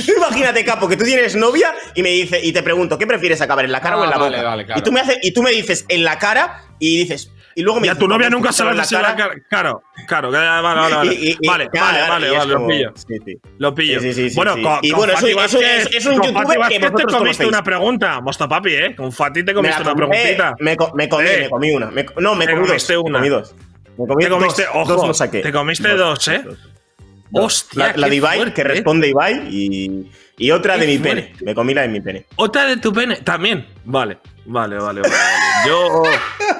Tú 0.05 0.11
imagínate, 0.17 0.65
capo, 0.65 0.87
que 0.87 0.97
tú 0.97 1.05
tienes 1.05 1.35
novia 1.35 1.73
y 1.95 2.03
me 2.03 2.09
dice 2.09 2.39
y 2.43 2.51
te 2.51 2.61
pregunto, 2.61 2.97
¿qué 2.97 3.07
prefieres 3.07 3.39
acabar 3.41 3.65
en 3.65 3.71
la 3.71 3.79
cara 3.81 3.95
Ah, 3.95 3.99
o 3.99 4.03
en 4.03 4.09
la 4.09 4.17
vale, 4.17 4.37
boca? 4.37 4.49
vale, 4.49 4.65
claro. 4.65 4.79
Y 4.79 4.83
tú 4.83 4.91
me 4.91 4.99
haces 4.99 5.17
y 5.21 5.31
tú 5.33 5.41
me 5.43 5.51
dices 5.51 5.85
en 5.87 6.03
la 6.03 6.19
cara 6.19 6.61
y 6.79 6.97
dices 6.99 7.31
y 7.55 7.61
luego 7.63 7.79
me 7.79 7.87
Y 7.87 7.89
a 7.89 7.95
tu 7.95 8.07
novia 8.07 8.27
"Papu, 8.27 8.35
nunca 8.37 8.51
se 8.51 8.63
la 8.65 8.73
la 8.73 8.85
cara. 8.85 9.15
Claro, 9.49 9.83
claro. 10.07 10.29
Vale, 10.31 10.61
vale, 10.61 10.95
vale. 10.95 11.13
Y- 11.13 11.37
y- 11.41 11.47
vale, 11.47 11.69
claro, 11.69 11.87
vale, 11.87 12.09
vale, 12.09 12.37
vale, 12.37 12.51
lo 12.51 12.55
como- 12.57 12.67
pillo. 12.67 12.93
sí, 12.95 13.15
sí. 13.25 13.37
Lo 13.57 13.73
pillo. 13.73 13.99
Sí, 14.01 14.13
sí, 14.13 14.29
sí, 14.29 14.35
bueno, 14.35 14.53
con, 14.61 14.79
Y 14.81 14.89
con 14.91 14.99
bueno, 14.99 15.13
Fati 15.13 15.29
eso- 15.29 15.37
Vázquez- 15.39 15.87
es- 15.87 15.95
es 15.95 16.05
un 16.05 16.15
youtuber 16.21 16.59
que 16.67 16.79
te 16.79 16.91
comiste 16.91 17.03
conocéis. 17.17 17.49
una 17.49 17.63
pregunta, 17.63 18.21
Mosta 18.21 18.47
Papi, 18.47 18.73
¿eh? 18.75 18.95
Con 18.95 19.11
Fati 19.11 19.43
te 19.43 19.53
comiste 19.53 19.81
una 19.81 19.95
preguntita. 19.95 20.55
Me, 20.59 20.75
me 20.95 21.07
comí, 21.09 21.25
Eh. 21.27 21.39
me 21.43 21.49
comí 21.49 21.71
una. 21.71 21.91
Me- 21.91 22.05
no, 22.19 22.35
me 22.35 22.45
comí 22.47 22.67
dos. 22.67 22.89
una. 22.89 23.19
Me 23.19 23.29
comí 23.29 23.29
dos. 23.29 23.55
Me 23.97 24.07
comí 24.07 24.23
Te 24.25 24.29
comiste- 24.29 24.65
dos, 24.65 24.71
ojo, 24.75 24.93
dos 24.95 25.07
lo 25.07 25.13
saqué. 25.13 25.39
te 25.41 25.51
comiste 25.53 25.87
dos, 25.95 26.27
¿eh? 26.27 26.43
Hostia, 27.31 27.87
la, 27.87 27.93
la 27.97 28.09
de 28.09 28.15
Ibai, 28.17 28.53
que 28.53 28.61
¿eh? 28.61 28.63
responde 28.65 29.07
Ibai, 29.09 29.47
y, 29.49 30.09
y 30.37 30.51
otra 30.51 30.77
de 30.77 30.85
mi 30.87 30.97
pene. 30.99 31.33
Me 31.41 31.55
comí 31.55 31.73
la 31.73 31.81
de 31.83 31.87
mi 31.89 31.99
pene. 32.01 32.25
Otra 32.35 32.65
de 32.65 32.77
tu 32.77 32.93
pene, 32.93 33.17
también. 33.17 33.65
Vale, 33.83 34.17
vale, 34.45 34.77
vale, 34.77 35.01
vale. 35.01 35.13
Yo, 35.65 36.03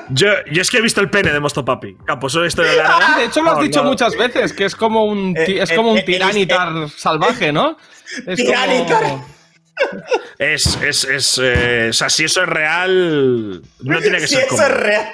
yo, 0.10 0.28
yo 0.52 0.62
es 0.62 0.70
que 0.72 0.78
he 0.78 0.82
visto 0.82 1.02
el 1.02 1.10
pene 1.10 1.32
de 1.32 1.40
Mosto 1.40 1.64
Papi. 1.66 1.96
Capo, 2.06 2.28
eso 2.28 2.44
esto 2.46 2.62
de 2.62 2.72
Sí, 2.72 2.76
la 2.78 3.18
de 3.18 3.26
hecho 3.26 3.42
lo 3.42 3.52
has 3.52 3.58
No, 3.58 3.64
dicho 3.64 3.84
no. 3.84 3.90
muchas 3.90 4.16
veces, 4.18 4.54
que 4.54 4.66
es 4.66 4.76
como 4.76 5.06
un, 5.06 5.36
Eh, 5.38 5.60
es 5.62 5.72
como 5.72 5.90
eh, 5.90 5.94
un 5.94 5.98
eh, 6.00 6.04
tiranitar 6.04 6.90
salvaje, 6.90 7.52
¿no? 7.52 7.78
Es 8.26 8.38
Tiranitar. 8.38 9.02
como... 9.04 9.36
Es, 10.40 10.78
es, 10.82 11.04
es, 11.04 11.40
eh, 11.44 11.88
o 11.90 11.94
sea, 11.94 12.10
si 12.10 12.24
eso 12.24 12.42
es 12.44 12.48
real, 12.50 13.62
no 13.82 14.00
tiene 14.02 14.20
que 14.20 14.28
si 14.28 14.36
ser 14.36 14.44
eso 14.46 14.50
como. 14.56 14.64
es 14.64 14.72
real. 14.72 15.08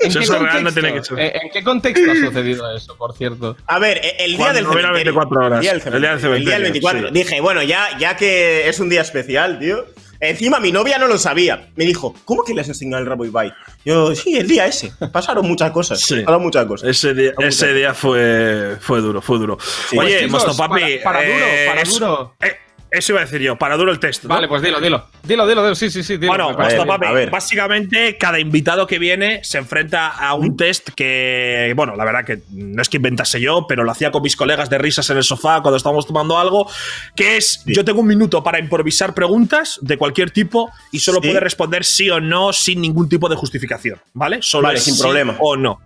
¿En 0.00 0.10
Si 0.10 0.18
eso 0.18 0.34
es 0.36 0.42
real, 0.42 0.64
no 0.64 0.72
tiene 0.72 0.92
que 0.94 1.04
ser. 1.04 1.18
eh, 1.20 1.32
¿En 1.42 1.50
qué 1.50 1.62
contexto 1.62 2.10
ha 2.10 2.14
sucedido 2.16 2.74
eso, 2.74 2.96
por 2.96 3.14
cierto? 3.16 3.56
A 3.66 3.78
ver, 3.78 3.98
e- 3.98 4.16
el 4.24 4.30
día 4.32 4.38
Cuando 4.38 4.54
del 4.54 4.64
cementerio. 4.66 4.94
24 4.94 5.46
horas. 5.46 5.58
El 5.58 5.62
día 5.62 5.72
del 5.72 5.82
cementerio. 5.82 5.96
El 5.96 6.00
día 6.02 6.10
del 6.10 6.20
cementerio, 6.20 6.62
24. 6.72 7.08
sí. 7.08 7.14
Dije, 7.14 7.40
bueno, 7.40 7.62
ya, 7.62 7.98
ya 7.98 8.16
que 8.16 8.68
es 8.68 8.80
un 8.80 8.88
día 8.88 9.02
especial, 9.02 9.58
tío. 9.58 9.84
Encima 10.30 10.60
mi 10.60 10.72
novia 10.72 10.98
no 10.98 11.06
lo 11.06 11.18
sabía. 11.18 11.68
Me 11.76 11.84
dijo, 11.84 12.14
¿cómo 12.24 12.42
que 12.44 12.54
le 12.54 12.60
has 12.62 12.68
enseñado 12.68 13.02
el 13.02 13.08
rabo 13.08 13.24
Ibai? 13.24 13.52
Yo, 13.84 14.14
sí, 14.14 14.36
el 14.36 14.48
día 14.48 14.66
ese. 14.66 14.92
Pasaron 15.12 15.46
muchas 15.46 15.70
cosas. 15.72 16.00
Sí. 16.00 16.20
Pasaron 16.20 16.42
muchas 16.42 16.66
cosas. 16.66 16.88
Ese 16.88 17.14
día, 17.14 17.32
ese 17.38 17.72
día 17.74 17.94
fue, 17.94 18.76
fue 18.80 19.00
duro, 19.00 19.20
fue 19.20 19.38
duro. 19.38 19.58
Sí. 19.90 19.98
Oye, 19.98 20.08
Pues, 20.08 20.20
chicos, 20.24 20.44
Mosto 20.46 20.56
Papi. 20.56 20.80
para- 21.02 21.02
para 21.02 21.24
duro, 21.26 21.44
para 21.66 21.80
eso- 21.82 21.92
duro. 22.00 22.34
eh, 22.40 22.56
eso 22.94 23.12
iba 23.12 23.20
a 23.20 23.24
decir 23.24 23.40
yo, 23.40 23.56
para 23.56 23.76
duro 23.76 23.90
el 23.92 23.98
test. 23.98 24.24
¿no? 24.24 24.28
Vale, 24.30 24.48
pues 24.48 24.62
dilo, 24.62 24.80
dilo. 24.80 25.06
Dilo, 25.22 25.46
dilo, 25.46 25.62
dilo. 25.62 25.74
Sí, 25.74 25.90
sí, 25.90 26.02
sí. 26.02 26.16
Dilo, 26.16 26.28
Bueno. 26.54 26.56
Papi, 26.86 27.26
básicamente 27.30 28.16
cada 28.18 28.38
invitado 28.38 28.86
que 28.86 28.98
viene 28.98 29.42
se 29.44 29.58
enfrenta 29.58 30.08
a 30.08 30.34
un 30.34 30.56
test 30.56 30.90
que, 30.94 31.72
bueno, 31.76 31.94
la 31.96 32.04
verdad 32.04 32.24
que 32.24 32.40
no 32.52 32.82
es 32.82 32.88
que 32.88 32.96
inventase 32.98 33.40
yo, 33.40 33.66
pero 33.68 33.84
lo 33.84 33.90
hacía 33.90 34.10
con 34.10 34.22
mis 34.22 34.36
colegas 34.36 34.70
de 34.70 34.78
risas 34.78 35.08
en 35.10 35.16
el 35.16 35.24
sofá 35.24 35.60
cuando 35.62 35.76
estábamos 35.76 36.06
tomando 36.06 36.38
algo, 36.38 36.68
que 37.16 37.36
es, 37.36 37.62
yo 37.66 37.84
tengo 37.84 38.00
un 38.00 38.06
minuto 38.06 38.42
para 38.42 38.58
improvisar 38.58 39.14
preguntas 39.14 39.78
de 39.82 39.96
cualquier 39.98 40.30
tipo 40.30 40.70
y 40.92 40.98
solo 41.00 41.20
Sí. 41.22 41.28
puede 41.28 41.40
responder 41.40 41.84
sí 41.84 42.10
o 42.10 42.20
no 42.20 42.52
sin 42.52 42.80
ningún 42.80 43.08
tipo 43.08 43.28
de 43.28 43.36
justificación, 43.36 43.98
¿vale? 44.12 44.38
Solo 44.42 44.68
Vale, 44.68 44.78
es 44.78 44.84
sin 44.84 44.94
sí 44.94 45.02
problema. 45.02 45.36
o 45.40 45.56
no, 45.56 45.80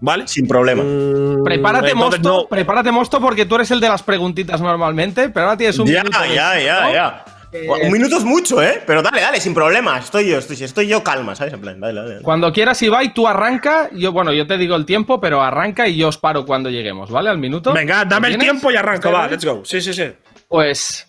¿vale? 0.00 0.26
Sin 0.28 0.46
problema. 0.48 0.82
Mm, 0.82 1.44
Prepárate, 1.44 1.90
entonces 1.92 2.20
Mosto. 2.20 2.42
no- 2.42 2.48
Prepárate, 2.48 2.90
Mosto, 2.90 3.20
porque 3.20 3.46
tú 3.46 3.54
eres 3.56 3.70
el 3.70 3.80
de 3.80 3.88
las 3.88 4.02
preguntitas 4.02 4.60
normalmente, 4.60 5.28
pero 5.30 5.46
ahora 5.46 5.56
tienes 5.56 5.78
un 5.78 5.86
ya, 5.86 6.02
minuto 6.02 6.20
de- 6.20 6.34
ya, 6.34 6.60
ya, 6.60 6.80
¿no? 6.82 6.92
ya. 6.92 7.24
Eh, 7.52 7.66
Un 7.84 7.90
minuto 7.90 8.16
es 8.16 8.22
mucho, 8.22 8.62
¿eh? 8.62 8.80
Pero 8.86 9.02
dale, 9.02 9.20
dale, 9.20 9.40
sin 9.40 9.52
problema. 9.54 9.98
Estoy 9.98 10.28
yo, 10.28 10.38
estoy, 10.38 10.56
estoy 10.62 10.86
yo 10.86 11.02
calma, 11.02 11.34
¿sabes? 11.34 11.52
En 11.54 11.60
plan, 11.60 11.80
dale, 11.80 11.94
dale. 11.94 12.10
dale. 12.12 12.22
Cuando 12.22 12.52
quieras, 12.52 12.80
Ibai, 12.80 13.12
tú 13.12 13.26
arranca. 13.26 13.90
Yo, 13.92 14.12
bueno, 14.12 14.32
yo 14.32 14.46
te 14.46 14.56
digo 14.56 14.76
el 14.76 14.86
tiempo, 14.86 15.20
pero 15.20 15.42
arranca 15.42 15.88
y 15.88 15.96
yo 15.96 16.06
os 16.06 16.16
paro 16.16 16.46
cuando 16.46 16.70
lleguemos, 16.70 17.10
¿vale? 17.10 17.28
Al 17.28 17.38
minuto. 17.38 17.72
Venga, 17.72 18.04
dame 18.04 18.28
el 18.28 18.38
tiempo 18.38 18.70
y 18.70 18.76
arranco, 18.76 19.08
¿Está 19.08 19.18
va, 19.18 19.26
let's 19.26 19.44
go. 19.44 19.64
Sí, 19.64 19.80
sí, 19.80 19.92
sí. 19.92 20.04
Pues 20.46 21.08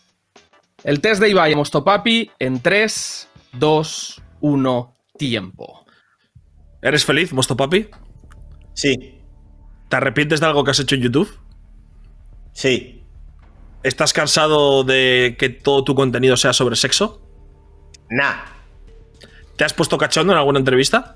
el 0.84 1.00
test 1.00 1.22
de 1.22 1.30
Ibai 1.30 1.54
Mostopapi 1.54 2.32
en 2.40 2.60
3, 2.60 3.28
2, 3.54 4.22
1, 4.40 4.96
tiempo. 5.20 5.86
¿Eres 6.82 7.06
feliz, 7.06 7.32
Mosto 7.34 7.56
Papi? 7.56 7.88
Sí, 8.74 9.18
¿Te 9.90 9.96
arrepientes 9.98 10.40
de 10.40 10.46
algo 10.46 10.64
que 10.64 10.72
has 10.72 10.80
hecho 10.80 10.96
en 10.96 11.02
YouTube? 11.02 11.38
sí. 12.54 12.98
¿Estás 13.84 14.14
cansado 14.14 14.84
de 14.84 15.36
que 15.40 15.50
todo 15.50 15.84
tu 15.84 15.96
contenido 15.96 16.38
sea 16.38 16.54
sobre 16.54 16.76
sexo? 16.76 17.20
Nah. 18.12 18.44
¿Te 19.56 19.64
has 19.64 19.74
puesto 19.74 19.98
cachondo 19.98 20.34
en 20.34 20.38
alguna 20.38 20.60
entrevista? 20.60 21.16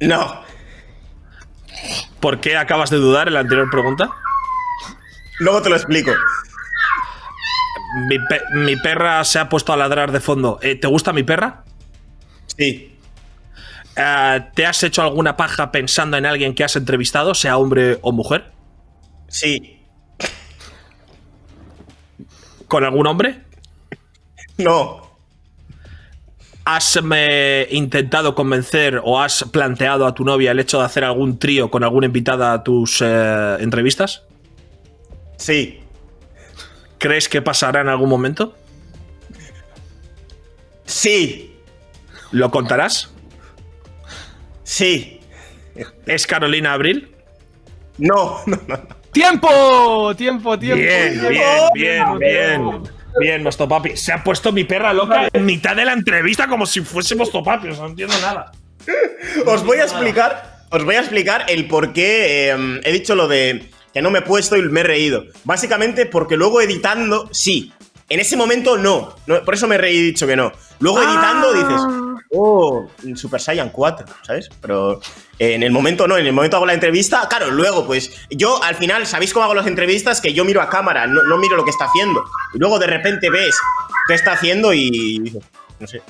No. 0.00 0.42
¿Por 2.18 2.40
qué 2.40 2.56
acabas 2.56 2.90
de 2.90 2.96
dudar 2.96 3.28
en 3.28 3.34
la 3.34 3.40
anterior 3.40 3.70
pregunta? 3.70 4.10
Luego 5.38 5.62
te 5.62 5.68
lo 5.70 5.76
explico. 5.76 6.10
Mi, 8.08 8.18
pe- 8.18 8.42
mi 8.54 8.74
perra 8.76 9.22
se 9.24 9.38
ha 9.38 9.48
puesto 9.48 9.72
a 9.72 9.76
ladrar 9.76 10.10
de 10.10 10.18
fondo. 10.18 10.58
Eh, 10.60 10.74
¿Te 10.74 10.88
gusta 10.88 11.12
mi 11.12 11.22
perra? 11.22 11.62
Sí. 12.58 12.95
Eh, 13.96 14.44
¿Te 14.54 14.66
has 14.66 14.82
hecho 14.82 15.02
alguna 15.02 15.36
paja 15.36 15.72
pensando 15.72 16.16
en 16.16 16.26
alguien 16.26 16.54
que 16.54 16.64
has 16.64 16.76
entrevistado, 16.76 17.34
sea 17.34 17.56
hombre 17.56 17.98
o 18.02 18.12
mujer? 18.12 18.52
Sí. 19.28 19.82
¿Con 22.68 22.84
algún 22.84 23.06
hombre? 23.06 23.42
No. 24.58 25.06
¿Has 26.64 27.00
me, 27.02 27.66
intentado 27.70 28.34
convencer 28.34 29.00
o 29.02 29.20
has 29.20 29.44
planteado 29.44 30.04
a 30.04 30.14
tu 30.14 30.24
novia 30.24 30.50
el 30.50 30.58
hecho 30.58 30.80
de 30.80 30.84
hacer 30.84 31.04
algún 31.04 31.38
trío 31.38 31.70
con 31.70 31.84
alguna 31.84 32.06
invitada 32.06 32.52
a 32.52 32.64
tus 32.64 33.00
eh, 33.00 33.56
entrevistas? 33.60 34.24
Sí. 35.36 35.80
¿Crees 36.98 37.28
que 37.28 37.40
pasará 37.40 37.82
en 37.82 37.88
algún 37.88 38.08
momento? 38.08 38.54
Sí. 40.86 41.54
¿Lo 42.32 42.50
contarás? 42.50 43.10
Sí. 44.66 45.20
¿Es 46.06 46.26
Carolina 46.26 46.72
Abril? 46.72 47.08
No, 47.98 48.40
no, 48.46 48.58
no. 48.66 48.78
¡Tiempo! 49.12 50.12
¡Tiempo, 50.16 50.58
tiempo! 50.58 50.82
Bien, 50.82 51.12
tiempo, 51.12 51.28
bien, 51.28 51.40
bien, 51.72 51.94
tiempo, 51.94 52.18
bien. 52.18 52.60
tiempo. 52.60 52.90
Bien, 53.20 53.42
Mosto 53.44 53.68
Papi. 53.68 53.96
Se 53.96 54.12
ha 54.12 54.24
puesto 54.24 54.50
mi 54.50 54.64
perra 54.64 54.92
loca 54.92 55.28
en 55.32 55.44
mitad 55.44 55.76
de 55.76 55.84
la 55.84 55.92
entrevista 55.92 56.48
como 56.48 56.66
si. 56.66 56.80
O 56.80 57.02
sea, 57.02 57.16
no 57.16 57.86
entiendo 57.86 58.14
nada. 58.20 58.50
Os 59.46 59.64
voy 59.64 59.78
a 59.78 59.84
explicar. 59.84 60.66
Os 60.70 60.84
voy 60.84 60.96
a 60.96 61.00
explicar 61.00 61.46
el 61.48 61.68
por 61.68 61.92
qué 61.92 62.50
eh, 62.50 62.80
he 62.82 62.92
dicho 62.92 63.14
lo 63.14 63.28
de 63.28 63.70
que 63.94 64.02
no 64.02 64.10
me 64.10 64.18
he 64.18 64.22
puesto 64.22 64.56
y 64.56 64.62
me 64.62 64.80
he 64.80 64.84
reído. 64.84 65.24
Básicamente 65.44 66.06
porque 66.06 66.36
luego 66.36 66.60
editando, 66.60 67.30
sí. 67.32 67.72
En 68.08 68.20
ese 68.20 68.36
momento 68.36 68.76
no. 68.78 69.14
No, 69.26 69.42
por 69.44 69.54
eso 69.54 69.66
me 69.66 69.76
he 69.76 69.86
dicho 69.86 70.26
que 70.26 70.36
no. 70.36 70.52
Luego 70.78 71.02
editando 71.02 71.52
dices, 71.54 71.80
oh, 72.32 72.86
Super 73.14 73.40
Saiyan 73.40 73.70
4, 73.70 74.06
¿sabes? 74.22 74.48
Pero 74.60 75.00
eh, 75.38 75.54
en 75.54 75.62
el 75.62 75.72
momento 75.72 76.06
no, 76.06 76.16
en 76.16 76.26
el 76.26 76.32
momento 76.32 76.56
hago 76.56 76.66
la 76.66 76.74
entrevista. 76.74 77.26
Claro, 77.28 77.50
luego, 77.50 77.86
pues 77.86 78.12
yo 78.30 78.62
al 78.62 78.76
final, 78.76 79.06
¿sabéis 79.06 79.32
cómo 79.32 79.44
hago 79.44 79.54
las 79.54 79.66
entrevistas? 79.66 80.20
Que 80.20 80.32
yo 80.34 80.44
miro 80.44 80.60
a 80.62 80.68
cámara, 80.68 81.06
no, 81.06 81.22
no 81.24 81.36
miro 81.38 81.56
lo 81.56 81.64
que 81.64 81.70
está 81.70 81.86
haciendo. 81.86 82.24
Y 82.54 82.58
luego 82.58 82.78
de 82.78 82.86
repente 82.86 83.28
ves 83.30 83.56
qué 84.06 84.14
está 84.14 84.32
haciendo 84.32 84.72
y 84.72 85.18
dices, 85.20 85.42
no 85.80 85.86
sé. 85.86 86.02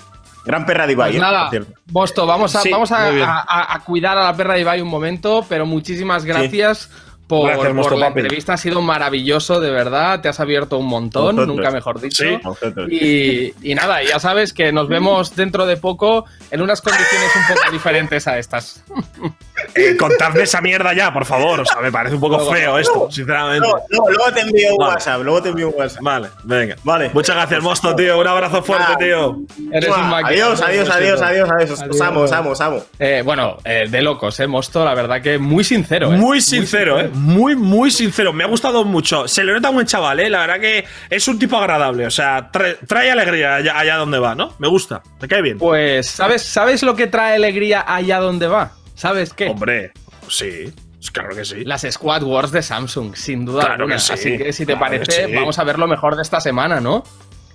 Gran 0.44 0.64
perra 0.64 0.86
de 0.86 0.92
Ibai, 0.92 1.10
Pues 1.10 1.16
¿eh? 1.18 1.20
nada, 1.20 1.40
Por 1.44 1.50
cierto. 1.50 1.80
Bosto, 1.86 2.24
vamos 2.26 2.54
a, 2.54 2.60
Sí, 2.60 2.70
vamos 2.70 2.92
a, 2.92 3.06
muy 3.06 3.16
bien. 3.16 3.28
a- 3.28 3.40
a- 3.48 3.74
a 3.74 3.80
cuidar 3.84 4.16
a 4.16 4.22
la 4.24 4.36
perra 4.36 4.54
de 4.54 4.60
Ibai 4.60 4.80
un 4.80 4.86
momento, 4.88 5.44
pero 5.48 5.66
muchísimas 5.66 6.24
gracias 6.24 6.88
por, 7.26 7.48
Gracias, 7.48 7.66
por 7.66 7.74
Mosto 7.74 7.96
la 7.96 8.08
Papi. 8.08 8.20
entrevista. 8.20 8.52
Ha 8.54 8.56
sido 8.56 8.80
maravilloso, 8.82 9.60
de 9.60 9.70
verdad. 9.70 10.20
Te 10.20 10.28
has 10.28 10.38
abierto 10.40 10.78
un 10.78 10.86
montón, 10.86 11.36
nunca 11.36 11.70
mejor 11.70 12.00
dicho. 12.00 12.22
Sí. 12.24 12.38
Vosotros. 12.42 12.90
Y, 12.90 13.52
y 13.62 13.74
nada, 13.74 14.02
ya 14.02 14.18
sabes 14.20 14.52
que 14.52 14.72
nos 14.72 14.88
vemos 14.88 15.34
dentro 15.34 15.66
de 15.66 15.76
poco 15.76 16.24
en 16.50 16.62
unas 16.62 16.80
condiciones 16.80 17.30
un 17.34 17.54
poco 17.54 17.70
diferentes 17.72 18.26
a 18.28 18.38
estas. 18.38 18.84
Eh, 19.74 19.96
contadme 19.96 20.42
esa 20.42 20.60
mierda 20.60 20.92
ya, 20.94 21.12
por 21.12 21.24
favor. 21.24 21.60
O 21.60 21.64
sea, 21.64 21.80
me 21.80 21.90
parece 21.92 22.14
un 22.14 22.20
poco 22.20 22.38
feo 22.52 22.78
esto, 22.78 23.08
sinceramente. 23.10 23.66
No, 23.66 23.74
no, 23.90 24.08
luego 24.10 24.32
te 24.32 24.40
envío 24.40 24.70
un 24.72 24.78
Vale. 24.78 24.92
WhatsApp, 24.94 25.22
luego 25.22 25.42
te 25.42 25.48
envío 25.50 25.68
un 25.68 25.74
WhatsApp. 25.76 26.02
Vale, 26.02 26.28
venga. 26.44 26.76
Vale. 26.84 27.10
Muchas 27.12 27.36
gracias, 27.36 27.62
Mosto, 27.62 27.94
tío. 27.96 28.18
Un 28.20 28.26
abrazo 28.26 28.62
fuerte, 28.62 28.92
tío. 28.98 29.38
Eres 29.72 29.88
un 29.88 29.94
adiós, 29.94 30.60
adiós, 30.62 30.88
adiós, 30.90 31.20
adiós, 31.22 31.50
adiós. 31.50 31.80
Adiós. 31.82 32.00
amo, 32.00 32.20
os 32.20 32.32
amo, 32.32 32.50
os 32.50 32.60
amo. 32.60 32.82
Eh, 32.98 33.22
bueno, 33.24 33.56
eh, 33.64 33.86
de 33.90 34.02
locos, 34.02 34.38
eh, 34.40 34.46
Mosto, 34.46 34.84
la 34.84 34.94
verdad 34.94 35.20
que 35.20 35.38
muy 35.38 35.64
sincero. 35.64 36.12
eh. 36.12 36.16
Muy 36.16 36.40
sincero, 36.40 37.00
¿eh? 37.00 37.10
Muy, 37.12 37.56
muy 37.56 37.90
sincero. 37.90 38.32
Me 38.32 38.44
ha 38.44 38.46
gustado 38.46 38.84
mucho. 38.84 39.26
Se 39.28 39.44
le 39.44 39.52
nota 39.52 39.68
un 39.70 39.76
buen 39.76 39.86
chaval, 39.86 40.20
¿eh? 40.20 40.30
La 40.30 40.40
verdad 40.40 40.60
que 40.60 40.84
es 41.10 41.28
un 41.28 41.38
tipo 41.38 41.56
agradable. 41.56 42.06
O 42.06 42.10
sea, 42.10 42.50
trae, 42.50 42.74
trae 42.86 43.10
alegría 43.10 43.56
allá, 43.56 43.78
allá 43.78 43.96
donde 43.96 44.18
va, 44.18 44.34
¿no? 44.34 44.54
Me 44.58 44.68
gusta. 44.68 45.02
Me 45.20 45.28
cae 45.28 45.42
bien. 45.42 45.58
Pues, 45.58 46.06
¿sabes, 46.08 46.42
¿sabes 46.42 46.82
lo 46.82 46.94
que 46.94 47.06
trae 47.06 47.36
alegría 47.36 47.84
allá 47.86 48.18
donde 48.18 48.46
va? 48.46 48.72
¿Sabes 48.96 49.32
qué? 49.32 49.48
Hombre, 49.50 49.92
sí. 50.28 50.72
Claro 51.12 51.36
que 51.36 51.44
sí. 51.44 51.64
Las 51.64 51.86
Squad 51.88 52.24
Wars 52.24 52.50
de 52.50 52.62
Samsung, 52.62 53.14
sin 53.14 53.44
duda 53.44 53.60
Claro 53.60 53.74
alguna. 53.84 53.94
que 53.94 54.00
sí, 54.00 54.12
Así 54.12 54.38
que 54.38 54.52
si 54.52 54.66
te 54.66 54.72
claro 54.72 54.80
parece, 54.80 55.26
sí. 55.26 55.34
vamos 55.34 55.58
a 55.60 55.64
ver 55.64 55.78
lo 55.78 55.86
mejor 55.86 56.16
de 56.16 56.22
esta 56.22 56.40
semana, 56.40 56.80
¿no? 56.80 57.04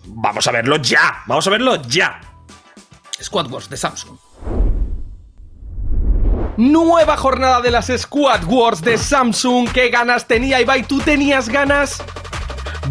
Vamos 0.06 0.48
a 0.48 0.52
verlo 0.52 0.78
ya. 0.78 1.24
Vamos 1.28 1.46
a 1.48 1.50
verlo 1.50 1.82
ya. 1.88 2.22
Squad 3.22 3.52
Wars 3.52 3.70
de 3.70 3.76
Samsung. 3.78 4.18
Nueva 6.58 7.18
jornada 7.18 7.62
de 7.62 7.72
las 7.72 7.88
Squad 7.98 8.44
Wars 8.46 8.82
de 8.82 8.98
Samsung. 8.98 9.70
¿Qué 9.72 9.90
ganas 9.90 10.28
tenía 10.28 10.62
Ibai? 10.62 10.84
¿Tú 10.84 11.00
tenías 11.00 11.50
ganas? 11.50 12.02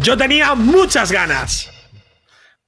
Yo 0.01 0.15
tenía 0.17 0.53
muchas 0.55 1.11
ganas. 1.11 1.71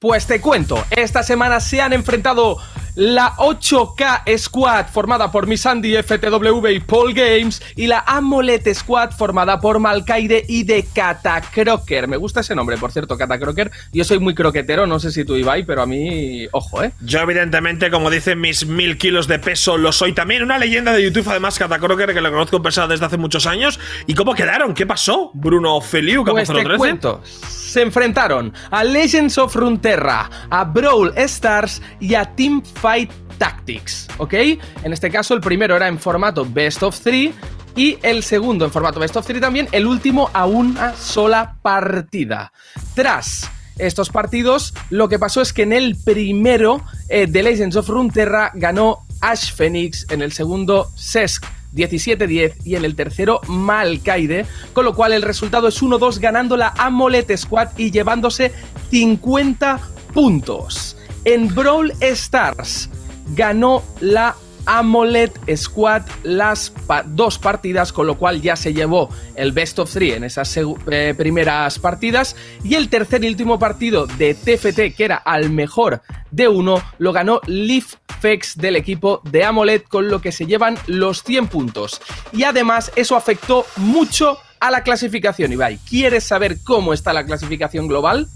Pues 0.04 0.26
te 0.26 0.38
cuento, 0.38 0.84
esta 0.90 1.22
semana 1.22 1.60
se 1.60 1.80
han 1.80 1.94
enfrentado 1.94 2.58
la 2.94 3.34
8K 3.36 4.36
Squad 4.38 4.86
formada 4.86 5.32
por 5.32 5.46
Misandi 5.46 5.96
FTW 5.96 6.68
y 6.68 6.80
Paul 6.80 7.12
Games 7.12 7.60
y 7.74 7.86
la 7.86 8.04
AMOLED 8.06 8.72
Squad 8.72 9.12
formada 9.12 9.60
por 9.60 9.80
Malkaide 9.80 10.44
y 10.46 10.62
de 10.64 10.84
Catacroker. 10.94 12.06
Me 12.06 12.16
gusta 12.16 12.40
ese 12.40 12.54
nombre, 12.54 12.76
por 12.76 12.92
cierto, 12.92 13.16
Catacroker. 13.16 13.70
Yo 13.92 14.04
soy 14.04 14.18
muy 14.20 14.34
croquetero, 14.34 14.86
no 14.86 15.00
sé 15.00 15.10
si 15.10 15.24
tú 15.24 15.36
Ibai, 15.36 15.64
pero 15.64 15.82
a 15.82 15.86
mí, 15.86 16.46
ojo, 16.52 16.82
¿eh? 16.82 16.92
Yo, 17.00 17.20
evidentemente, 17.20 17.90
como 17.90 18.10
dicen 18.10 18.40
mis 18.40 18.66
mil 18.66 18.96
kilos 18.96 19.26
de 19.26 19.38
peso, 19.38 19.76
lo 19.76 19.90
soy 19.90 20.12
también. 20.12 20.42
Una 20.42 20.58
leyenda 20.58 20.92
de 20.92 21.02
YouTube, 21.02 21.28
además, 21.28 21.58
Catacroker, 21.58 22.14
que 22.14 22.20
lo 22.20 22.30
conozco 22.30 22.62
persona 22.62 22.86
desde 22.88 23.06
hace 23.06 23.16
muchos 23.16 23.46
años. 23.46 23.80
¿Y 24.06 24.14
cómo 24.14 24.34
quedaron? 24.34 24.74
¿Qué 24.74 24.86
pasó? 24.86 25.30
Bruno 25.34 25.80
Feliu, 25.80 26.22
Capo 26.24 26.36
Pues 26.36 26.48
te 26.48 26.62
013. 26.62 26.76
cuento. 26.76 27.22
Se 27.24 27.82
enfrentaron 27.82 28.52
a 28.70 28.84
Legends 28.84 29.36
of 29.36 29.56
Runeterra, 29.56 29.93
a 30.50 30.64
Brawl 30.64 31.12
Stars 31.16 31.80
y 32.00 32.14
a 32.14 32.24
Team 32.34 32.62
Fight 32.62 33.10
Tactics, 33.38 34.08
¿ok? 34.18 34.34
En 34.82 34.92
este 34.92 35.10
caso 35.10 35.34
el 35.34 35.40
primero 35.40 35.76
era 35.76 35.88
en 35.88 35.98
formato 35.98 36.46
Best 36.48 36.82
of 36.82 36.98
3 37.00 37.34
y 37.76 37.98
el 38.02 38.22
segundo 38.22 38.64
en 38.64 38.70
formato 38.70 39.00
Best 39.00 39.16
of 39.16 39.26
3 39.26 39.40
también, 39.40 39.68
el 39.72 39.86
último 39.86 40.30
a 40.32 40.46
una 40.46 40.94
sola 40.96 41.56
partida. 41.62 42.52
Tras 42.94 43.50
estos 43.78 44.10
partidos, 44.10 44.74
lo 44.90 45.08
que 45.08 45.18
pasó 45.18 45.40
es 45.40 45.52
que 45.52 45.62
en 45.62 45.72
el 45.72 45.96
primero 45.96 46.82
eh, 47.08 47.26
de 47.26 47.42
Legends 47.42 47.76
of 47.76 47.88
Runeterra 47.88 48.52
ganó 48.54 49.04
Ash 49.20 49.52
Phoenix, 49.52 50.06
en 50.10 50.22
el 50.22 50.32
segundo 50.32 50.90
Sesk 50.96 51.44
17-10 51.74 52.54
y 52.64 52.76
en 52.76 52.84
el 52.84 52.94
tercero 52.94 53.40
Malkaide, 53.48 54.46
con 54.72 54.84
lo 54.84 54.94
cual 54.94 55.12
el 55.12 55.22
resultado 55.22 55.68
es 55.68 55.82
1-2 55.82 56.18
ganando 56.18 56.56
la 56.56 56.74
AMOLED 56.76 57.36
Squad 57.36 57.68
y 57.76 57.90
llevándose 57.90 58.52
50 58.90 59.80
puntos. 60.12 60.96
En 61.24 61.54
Brawl 61.54 61.92
Stars 62.00 62.90
ganó 63.34 63.82
la 64.00 64.36
AMOLED 64.66 65.30
Squad 65.56 66.02
las 66.22 66.72
dos 67.06 67.38
partidas, 67.38 67.92
con 67.92 68.06
lo 68.06 68.16
cual 68.16 68.40
ya 68.40 68.56
se 68.56 68.72
llevó 68.72 69.10
el 69.36 69.52
Best 69.52 69.78
of 69.78 69.92
Three 69.92 70.12
en 70.12 70.24
esas 70.24 70.56
eh, 70.56 71.14
primeras 71.16 71.78
partidas. 71.78 72.36
Y 72.62 72.74
el 72.74 72.88
tercer 72.88 73.24
y 73.24 73.28
último 73.28 73.58
partido 73.58 74.06
de 74.06 74.34
TFT, 74.34 74.96
que 74.96 75.04
era 75.04 75.16
al 75.16 75.50
mejor 75.50 76.02
de 76.30 76.48
uno, 76.48 76.82
lo 76.98 77.12
ganó 77.12 77.40
Leaf 77.46 77.94
Fex 78.20 78.56
del 78.56 78.76
equipo 78.76 79.20
de 79.24 79.44
AMOLED, 79.44 79.82
con 79.82 80.08
lo 80.08 80.20
que 80.20 80.32
se 80.32 80.46
llevan 80.46 80.78
los 80.86 81.22
100 81.22 81.48
puntos. 81.48 82.00
Y 82.32 82.44
además, 82.44 82.92
eso 82.96 83.16
afectó 83.16 83.66
mucho 83.76 84.38
a 84.60 84.70
la 84.70 84.82
clasificación, 84.82 85.52
Ibai. 85.52 85.78
¿Quieres 85.88 86.24
saber 86.24 86.58
cómo 86.64 86.94
está 86.94 87.12
la 87.12 87.26
clasificación 87.26 87.86
global? 87.86 88.28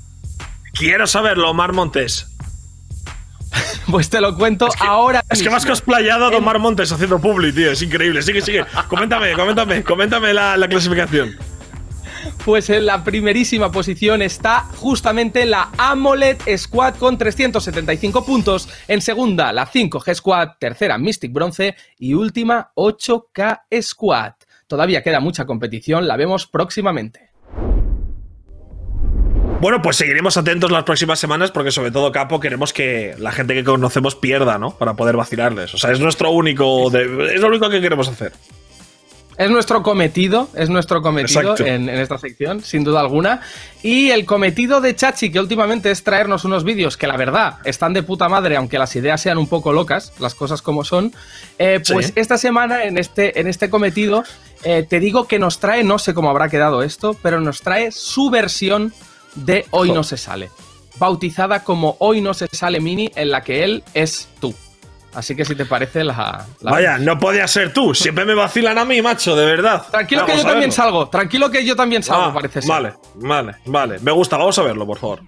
Quiero 0.75 1.07
saberlo, 1.07 1.51
Omar 1.51 1.73
Montes. 1.73 2.27
Pues 3.91 4.11
te 4.11 4.21
lo 4.21 4.37
cuento 4.37 4.69
ahora. 4.81 5.25
Es 5.31 5.43
que 5.43 5.49
me 5.49 5.57
has 5.57 5.67
cosplayado 5.67 6.27
a 6.27 6.29
Omar 6.37 6.59
Montes 6.59 6.93
haciendo 6.93 7.19
publi, 7.19 7.53
tío. 7.53 7.73
Es 7.73 7.83
increíble. 7.83 8.23
Sigue, 8.23 8.43
sigue. 8.43 8.65
Coméntame, 8.89 9.33
coméntame, 9.33 9.83
coméntame 9.83 10.35
la, 10.35 10.57
la 10.57 10.69
clasificación. 10.69 11.37
Pues 12.45 12.71
en 12.71 12.87
la 12.87 13.05
primerísima 13.05 13.71
posición 13.71 14.23
está 14.23 14.61
justamente 14.77 15.45
la 15.45 15.71
AMOLED 15.77 16.39
Squad 16.57 16.97
con 16.97 17.19
375 17.19 18.25
puntos. 18.25 18.69
En 18.89 19.01
segunda, 19.01 19.53
la 19.53 19.67
5G 19.67 20.15
Squad. 20.15 20.49
Tercera, 20.59 20.99
Mystic 20.99 21.33
Bronce. 21.33 21.75
Y 21.99 22.15
última, 22.15 22.71
8K 22.75 23.63
Squad. 23.83 24.33
Todavía 24.67 25.03
queda 25.03 25.21
mucha 25.21 25.47
competición, 25.47 26.07
la 26.07 26.17
vemos 26.17 26.47
próximamente. 26.47 27.28
Bueno, 29.61 29.83
pues 29.83 29.97
seguiremos 29.97 30.37
atentos 30.37 30.71
las 30.71 30.85
próximas 30.85 31.19
semanas 31.19 31.51
porque 31.51 31.73
sobre 31.73 31.91
todo, 31.91 32.13
Capo, 32.13 32.39
queremos 32.39 32.73
que 32.73 33.17
la 33.19 33.33
gente 33.33 33.55
que 33.55 33.65
conocemos 33.65 34.15
pierda, 34.15 34.57
¿no? 34.57 34.71
Para 34.71 34.95
poder 34.95 35.17
vacilarles. 35.17 35.75
O 35.75 35.79
sea, 35.79 35.91
es 35.91 35.99
nuestro 35.99 36.31
único... 36.31 36.87
es 36.97 37.41
lo 37.41 37.49
único 37.49 37.69
que 37.69 37.81
queremos 37.81 38.07
hacer. 38.07 38.33
Es 39.37 39.51
nuestro 39.51 39.83
cometido, 39.83 40.49
es 40.55 40.69
nuestro 40.69 41.03
cometido 41.03 41.57
en, 41.59 41.89
esta 41.89 42.19
sección, 42.19 42.61
sin 42.61 42.85
duda 42.85 43.01
alguna. 43.01 43.41
Y 43.83 44.11
el 44.11 44.25
cometido 44.25 44.81
de 44.81 44.95
Chachi, 44.95 45.31
que 45.31 45.41
últimamente 45.41 45.91
es 45.91 46.05
traernos 46.05 46.45
unos 46.45 46.63
vídeos 46.63 46.97
que 46.97 47.09
la 47.09 47.17
verdad 47.17 47.55
están 47.65 47.93
de 47.93 48.05
puta 48.05 48.29
madre, 48.29 48.57
aunque 48.57 48.79
las 48.79 48.95
ideas 48.95 49.21
sean 49.21 49.39
un 49.39 49.49
poco 49.49 49.73
locas, 49.73 50.13
las 50.21 50.35
cosas 50.37 50.63
como 50.63 50.85
son. 50.85 51.13
Eh, 51.59 51.81
pues 51.89 52.13
esta 52.15 52.39
semana, 52.39 52.85
en 52.85 52.97
este, 52.99 53.41
en 53.41 53.49
este 53.49 53.71
cometido, 53.71 54.23
eh, 54.63 54.85
te 54.89 54.99
digo 55.01 55.27
que 55.27 55.39
nos 55.39 55.59
trae, 55.61 55.85
no 55.85 55.99
sé 55.99 56.15
cómo 56.15 56.31
habrá 56.31 56.49
quedado 56.49 56.83
esto, 56.83 57.17
pero 57.23 57.41
nos 57.41 57.61
trae 57.61 57.93
su 57.93 58.31
versión 58.31 58.93
de 59.45 59.67
Hoy 59.71 59.93
no 59.93 60.03
se 60.03 60.17
sale, 60.17 60.51
bautizada 60.99 61.65
como 61.65 61.97
Hoy 62.01 62.21
no 62.21 62.35
se 62.35 62.47
sale 62.49 62.81
mini, 62.81 63.11
en 63.15 63.31
la 63.31 63.43
que 63.43 63.65
él 63.65 63.83
es 63.95 64.29
tú. 64.41 64.55
Así 65.15 65.35
que 65.35 65.45
si 65.45 65.55
te 65.55 65.65
parece 65.65 66.05
la, 66.05 66.47
Vaya, 66.61 66.99
no 66.99 67.19
podía 67.19 67.49
ser 67.49 67.73
tú. 67.73 67.95
Siempre 67.95 68.25
me 68.25 68.35
vacilan 68.35 68.77
a 68.79 68.85
mí, 68.85 69.01
macho, 69.01 69.35
de 69.35 69.47
verdad. 69.47 69.85
Tranquilo 69.91 70.27
que 70.27 70.37
yo 70.37 70.45
también 70.45 70.71
salgo. 70.71 71.09
Tranquilo 71.09 71.51
que 71.51 71.65
yo 71.65 71.75
también 71.75 72.03
salgo, 72.03 72.27
ah, 72.27 72.35
parece 72.35 72.63
ser. 72.63 72.71
Vale, 72.71 72.95
vale, 73.15 73.57
vale. 73.65 73.99
Me 74.01 74.13
gusta, 74.13 74.37
vamos 74.37 74.59
a 74.59 74.63
verlo, 74.63 74.87
por 74.87 74.99
favor. 74.99 75.23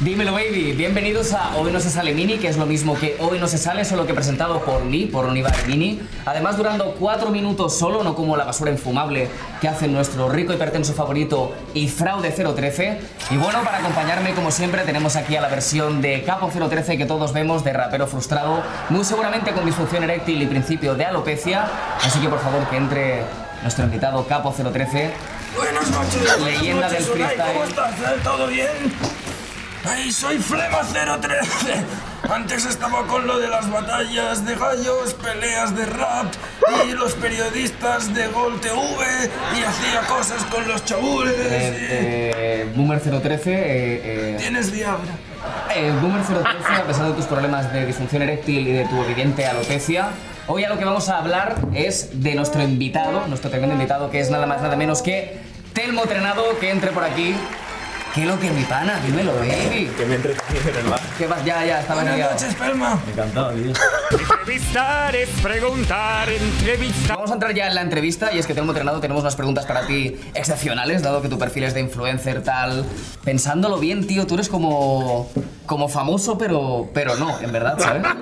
Dímelo, 0.00 0.32
baby. 0.32 0.72
Bienvenidos 0.72 1.34
a 1.34 1.54
Hoy 1.58 1.70
no 1.70 1.78
se 1.78 1.90
sale 1.90 2.14
mini, 2.14 2.38
que 2.38 2.48
es 2.48 2.56
lo 2.56 2.64
mismo 2.64 2.98
que 2.98 3.18
Hoy 3.20 3.38
no 3.38 3.46
se 3.46 3.58
sale, 3.58 3.84
solo 3.84 4.06
que 4.06 4.14
presentado 4.14 4.62
por 4.62 4.82
mí, 4.82 5.04
por 5.04 5.26
Univar 5.26 5.54
Mini. 5.66 6.00
Además, 6.24 6.56
durando 6.56 6.94
cuatro 6.98 7.28
minutos 7.28 7.78
solo, 7.78 8.02
no 8.02 8.14
como 8.14 8.34
la 8.34 8.44
basura 8.44 8.70
infumable 8.70 9.28
que 9.60 9.68
hace 9.68 9.88
nuestro 9.88 10.30
rico 10.30 10.54
hipertenso 10.54 10.94
favorito 10.94 11.52
y 11.74 11.86
Fraude 11.88 12.30
013. 12.30 12.98
Y 13.30 13.36
bueno, 13.36 13.62
para 13.62 13.80
acompañarme, 13.80 14.32
como 14.32 14.50
siempre, 14.50 14.84
tenemos 14.84 15.16
aquí 15.16 15.36
a 15.36 15.42
la 15.42 15.48
versión 15.48 16.00
de 16.00 16.22
Capo 16.22 16.48
013 16.48 16.96
que 16.96 17.04
todos 17.04 17.34
vemos 17.34 17.62
de 17.62 17.74
rapero 17.74 18.06
frustrado, 18.06 18.62
muy 18.88 19.04
seguramente 19.04 19.52
con 19.52 19.66
disfunción 19.66 20.02
eréctil 20.04 20.40
y 20.40 20.46
principio 20.46 20.94
de 20.94 21.04
alopecia. 21.04 21.68
Así 22.02 22.20
que 22.20 22.28
por 22.30 22.40
favor 22.40 22.66
que 22.70 22.76
entre 22.78 23.22
nuestro 23.60 23.84
invitado 23.84 24.26
Capo 24.26 24.50
013. 24.50 25.10
Buenas 25.54 25.90
noches. 25.90 26.40
Leyenda 26.42 26.88
del 26.88 27.02
freestyle. 27.02 27.52
¿Cómo 27.52 27.64
estás? 27.64 27.94
¿Todo 28.24 28.46
bien? 28.46 28.68
¡Ay, 29.84 30.12
soy 30.12 30.38
Flema 30.38 30.80
013! 30.82 31.84
Antes 32.30 32.66
estaba 32.66 33.06
con 33.06 33.26
lo 33.26 33.38
de 33.38 33.48
las 33.48 33.70
batallas 33.70 34.44
de 34.44 34.54
gallos, 34.54 35.14
peleas 35.14 35.74
de 35.74 35.86
rap 35.86 36.26
y 36.86 36.92
los 36.92 37.14
periodistas 37.14 38.14
de 38.14 38.28
Gol 38.28 38.60
TV 38.60 38.74
y 38.74 39.62
hacía 39.62 40.00
cosas 40.06 40.44
con 40.44 40.68
los 40.68 40.84
chabules. 40.84 41.34
Eh, 41.34 42.32
eh, 42.36 42.72
Boomer 42.76 43.00
013. 43.00 43.52
Eh, 43.52 43.60
eh, 43.64 44.36
¿Tienes 44.38 44.70
Viagra? 44.70 45.14
Eh, 45.74 45.92
Boomer 46.00 46.22
013, 46.22 46.42
a 46.74 46.84
pesar 46.84 47.06
de 47.06 47.14
tus 47.14 47.24
problemas 47.24 47.72
de 47.72 47.86
disfunción 47.86 48.22
eréctil 48.22 48.68
y 48.68 48.72
de 48.72 48.84
tu 48.84 49.02
evidente 49.02 49.46
alopecia, 49.46 50.10
hoy 50.46 50.64
a 50.64 50.68
lo 50.68 50.78
que 50.78 50.84
vamos 50.84 51.08
a 51.08 51.18
hablar 51.18 51.56
es 51.72 52.22
de 52.22 52.34
nuestro 52.34 52.62
invitado, 52.62 53.26
nuestro 53.28 53.50
tremendo 53.50 53.74
invitado, 53.74 54.10
que 54.10 54.20
es 54.20 54.30
nada 54.30 54.46
más 54.46 54.60
nada 54.60 54.76
menos 54.76 55.00
que 55.00 55.38
Telmo 55.72 56.02
Trenado, 56.02 56.58
que 56.58 56.70
entre 56.70 56.90
por 56.90 57.02
aquí. 57.04 57.34
¿Qué 58.14 58.24
lo 58.24 58.40
que 58.40 58.50
mi 58.50 58.64
pana? 58.64 58.98
Dímelo, 59.06 59.32
baby. 59.36 59.88
Que 59.96 60.04
me 60.04 60.16
entretienes 60.16 60.66
en 60.66 60.76
el 60.76 60.90
bar. 60.90 61.00
¿Qué 61.16 61.28
vas? 61.28 61.44
Ya, 61.44 61.64
ya, 61.64 61.80
estaba 61.80 62.02
Buenas 62.02 62.32
noches, 62.32 62.54
Pelma. 62.56 62.98
Encantado, 63.08 63.52
tío. 63.52 63.72
Entrevistar 64.40 65.14
es 65.14 65.28
preguntar, 65.40 66.28
entrevistar. 66.28 67.16
Vamos 67.16 67.30
a 67.30 67.34
entrar 67.34 67.54
ya 67.54 67.68
en 67.68 67.76
la 67.76 67.82
entrevista 67.82 68.32
y 68.32 68.38
es 68.40 68.48
que 68.48 68.54
tengo 68.54 68.68
entrenado, 68.70 69.00
tenemos 69.00 69.22
unas 69.22 69.36
preguntas 69.36 69.64
para 69.64 69.86
ti 69.86 70.16
excepcionales, 70.34 71.02
dado 71.02 71.22
que 71.22 71.28
tu 71.28 71.38
perfil 71.38 71.62
es 71.64 71.74
de 71.74 71.80
influencer 71.80 72.42
tal. 72.42 72.84
Pensándolo 73.22 73.78
bien, 73.78 74.04
tío, 74.04 74.26
tú 74.26 74.34
eres 74.34 74.48
como 74.48 75.30
como 75.66 75.88
famoso, 75.88 76.36
pero 76.36 76.90
pero 76.92 77.14
no, 77.14 77.38
en 77.40 77.52
verdad, 77.52 77.78
¿sabes? 77.78 78.02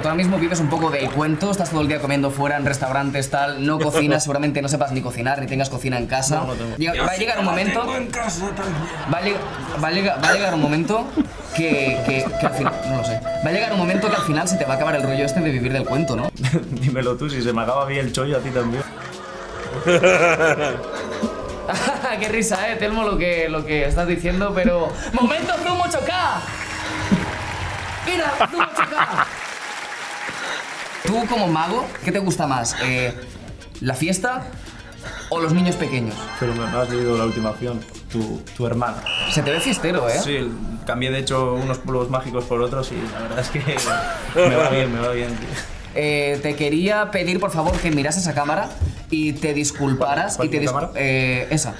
tú 0.00 0.08
ahora 0.08 0.14
mismo 0.14 0.38
vives 0.38 0.60
un 0.60 0.68
poco 0.68 0.90
del 0.90 1.10
cuento, 1.10 1.50
estás 1.50 1.70
todo 1.70 1.82
el 1.82 1.88
día 1.88 2.00
comiendo 2.00 2.30
fuera 2.30 2.56
en 2.56 2.64
restaurantes, 2.64 3.30
tal, 3.30 3.64
no 3.66 3.78
cocinas, 3.78 4.22
seguramente 4.22 4.62
no 4.62 4.68
sepas 4.68 4.92
ni 4.92 5.00
cocinar, 5.00 5.40
ni 5.40 5.46
tengas 5.46 5.68
cocina 5.68 5.98
en 5.98 6.06
casa. 6.06 6.42
va 6.42 7.12
a 7.12 7.16
llegar 7.16 7.38
un 7.38 7.44
momento. 7.44 7.86
Va 7.86 9.18
a, 9.18 10.32
llegar, 10.32 10.54
un 10.54 10.60
momento 10.60 11.06
que, 11.54 11.98
que, 12.06 12.46
al 12.46 12.54
final. 12.54 12.74
No 12.88 12.96
lo 12.98 13.04
sé. 13.04 13.20
Va 13.44 13.50
a 13.50 13.52
llegar 13.52 13.72
un 13.72 13.78
momento 13.78 14.08
que 14.08 14.16
al 14.16 14.22
final 14.22 14.48
se 14.48 14.56
te 14.56 14.64
va 14.64 14.74
a 14.74 14.76
acabar 14.76 14.96
el 14.96 15.02
rollo 15.02 15.24
este 15.24 15.40
de 15.40 15.50
vivir 15.50 15.72
del 15.72 15.84
cuento, 15.84 16.16
¿no? 16.16 16.30
Dímelo 16.70 17.16
tú, 17.16 17.28
si 17.28 17.42
se 17.42 17.52
me 17.52 17.62
acaba 17.62 17.84
bien 17.86 18.06
el 18.06 18.12
chollo, 18.12 18.38
a 18.38 18.40
ti 18.40 18.50
también. 18.50 18.82
Qué 22.20 22.28
risa, 22.28 22.70
eh, 22.70 22.76
Telmo, 22.76 23.04
lo 23.04 23.16
que, 23.16 23.48
lo 23.48 23.64
que 23.64 23.86
estás 23.86 24.06
diciendo, 24.06 24.52
pero. 24.54 24.92
¡Momento 25.12 25.54
Zumo 25.64 25.84
Choca! 25.90 26.42
¡Mira, 28.06 28.30
Zumo 28.50 28.66
Choca! 28.76 29.26
Tú 31.12 31.26
como 31.26 31.46
mago, 31.46 31.84
¿qué 32.02 32.10
te 32.10 32.20
gusta 32.20 32.46
más? 32.46 32.74
Eh, 32.82 33.12
¿La 33.82 33.92
fiesta 33.92 34.44
o 35.28 35.40
los 35.40 35.52
niños 35.52 35.76
pequeños? 35.76 36.14
Pero 36.40 36.54
me 36.54 36.64
has 36.64 36.88
leído 36.88 37.18
la 37.18 37.26
última 37.26 37.50
opción, 37.50 37.80
tu, 38.10 38.40
tu 38.56 38.66
hermana. 38.66 38.96
Se 39.30 39.42
te 39.42 39.50
ve 39.50 39.60
fiestero, 39.60 40.08
¿eh? 40.08 40.18
Sí, 40.24 40.50
cambié 40.86 41.10
de 41.10 41.18
hecho 41.18 41.52
unos 41.52 41.76
polvos 41.76 42.08
mágicos 42.08 42.44
por 42.44 42.62
otros 42.62 42.92
y 42.92 43.12
la 43.12 43.18
verdad 43.18 43.40
es 43.40 43.50
que 43.50 43.58
me 44.48 44.56
va 44.56 44.70
bien, 44.70 44.90
me 44.90 45.00
va 45.00 45.12
bien. 45.12 45.28
Eh, 45.94 46.40
te 46.42 46.56
quería 46.56 47.10
pedir 47.10 47.40
por 47.40 47.50
favor 47.50 47.76
que 47.78 47.90
mirases 47.90 48.22
esa 48.22 48.32
cámara 48.32 48.70
y 49.10 49.34
te 49.34 49.52
disculparas. 49.52 50.38
y 50.42 50.48
te 50.48 50.64
cámara? 50.64 50.92
Eh, 50.94 51.46
esa 51.50 51.74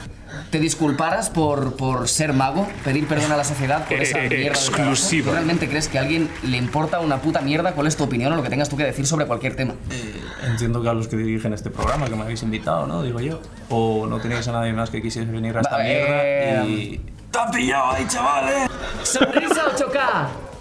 te 0.53 0.61
disculparas 0.61 1.31
por, 1.31 1.77
por 1.77 2.09
ser 2.09 2.35
mago, 2.35 2.69
pedir 2.85 3.09
perdón 3.09 3.33
a 3.33 3.39
la 3.39 3.45
sociedad 3.45 3.87
por 3.89 3.95
esa 3.95 4.19
mierda 4.29 4.49
Exclusivo. 4.49 5.31
¿Tú 5.31 5.33
realmente 5.33 5.67
crees 5.67 5.89
que 5.89 5.99
a 5.99 6.03
alguien 6.03 6.29
le 6.43 6.59
importa 6.59 7.01
una 7.01 7.23
puta 7.23 7.41
mierda 7.41 7.73
cuál 7.73 7.87
es 7.87 7.97
tu 7.97 8.05
opinión 8.05 8.31
o 8.35 8.37
lo 8.37 8.43
que 8.43 8.51
tengas 8.51 8.69
tú 8.69 8.77
que 8.77 8.85
decir 8.85 9.07
sobre 9.07 9.25
cualquier 9.27 9.57
tema? 9.57 9.73
Eh, 9.91 10.21
entiendo 10.43 10.83
que 10.83 10.91
a 10.91 10.93
los 10.93 11.09
que 11.09 11.17
dirigen 11.17 11.55
este 11.55 11.71
programa, 11.71 12.05
que 12.05 12.15
me 12.15 12.23
habéis 12.23 12.43
invitado, 12.43 12.87
¿no? 12.87 13.03
Digo 13.03 13.19
yo. 13.21 13.41
O 13.71 14.07
no 14.07 14.21
tenéis 14.21 14.47
a 14.47 14.53
nadie 14.53 14.75
más 14.75 14.91
que 14.91 15.01
quisiese 15.01 15.31
venir 15.31 15.57
a 15.57 15.63
esta 15.63 15.79
Vale. 15.79 15.89
mierda 15.89 16.67
y... 16.67 17.01
¡Te 17.31 17.39
ha 17.39 17.51
pillado 17.51 17.93
ahí, 17.93 18.07
chavales! 18.07 18.71
¡Sonrisa 19.05 19.63
8K! 19.75 20.52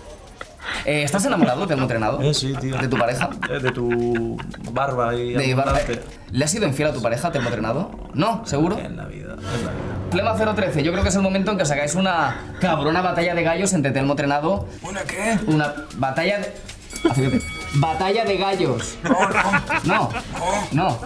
Eh, 0.86 1.03
¿Estás 1.03 1.26
enamorado 1.26 1.66
de 1.66 1.74
un 1.76 1.82
entrenado? 1.82 2.22
Eh, 2.22 2.34
sí, 2.34 2.53
tío. 2.59 2.78
¿De 2.78 2.88
tu 2.88 2.97
pareja? 2.97 3.30
Eh, 3.49 3.59
De 3.59 3.72
tu 3.72 4.38
barba 4.72 5.16
y 5.16 5.34
De 5.34 5.51
abundante. 5.53 6.01
¿Le 6.32 6.45
has 6.45 6.51
sido 6.51 6.66
infiel 6.68 6.89
a 6.89 6.93
tu 6.93 7.01
pareja, 7.01 7.32
Telmo 7.32 7.49
Entrenado? 7.49 7.91
No, 8.14 8.45
seguro. 8.45 8.78
En 8.80 8.95
la 8.97 9.05
vida, 9.05 9.34
en 9.34 9.43
la 9.43 9.72
vida. 9.72 9.72
Plema 10.12 10.36
013, 10.55 10.84
yo 10.84 10.91
creo 10.91 11.03
que 11.03 11.09
es 11.09 11.16
el 11.16 11.22
momento 11.22 11.51
en 11.51 11.57
que 11.57 11.66
sacáis 11.66 11.95
una 11.95 12.53
cabrona 12.59 13.01
batalla 13.01 13.34
de 13.36 13.43
gallos 13.43 13.74
entre 13.74 13.91
Telmo 13.91 14.14
Entrenado. 14.14 14.68
¿Una 14.82 15.01
qué? 15.01 15.38
Una 15.47 15.74
batalla 15.97 16.39
de. 16.39 16.53
Acércate. 17.09 17.41
Batalla 17.76 18.26
de 18.26 18.38
gallos. 18.38 18.97
No, 19.03 19.30
no. 19.84 20.09
No, 20.09 20.09
no. 20.72 20.99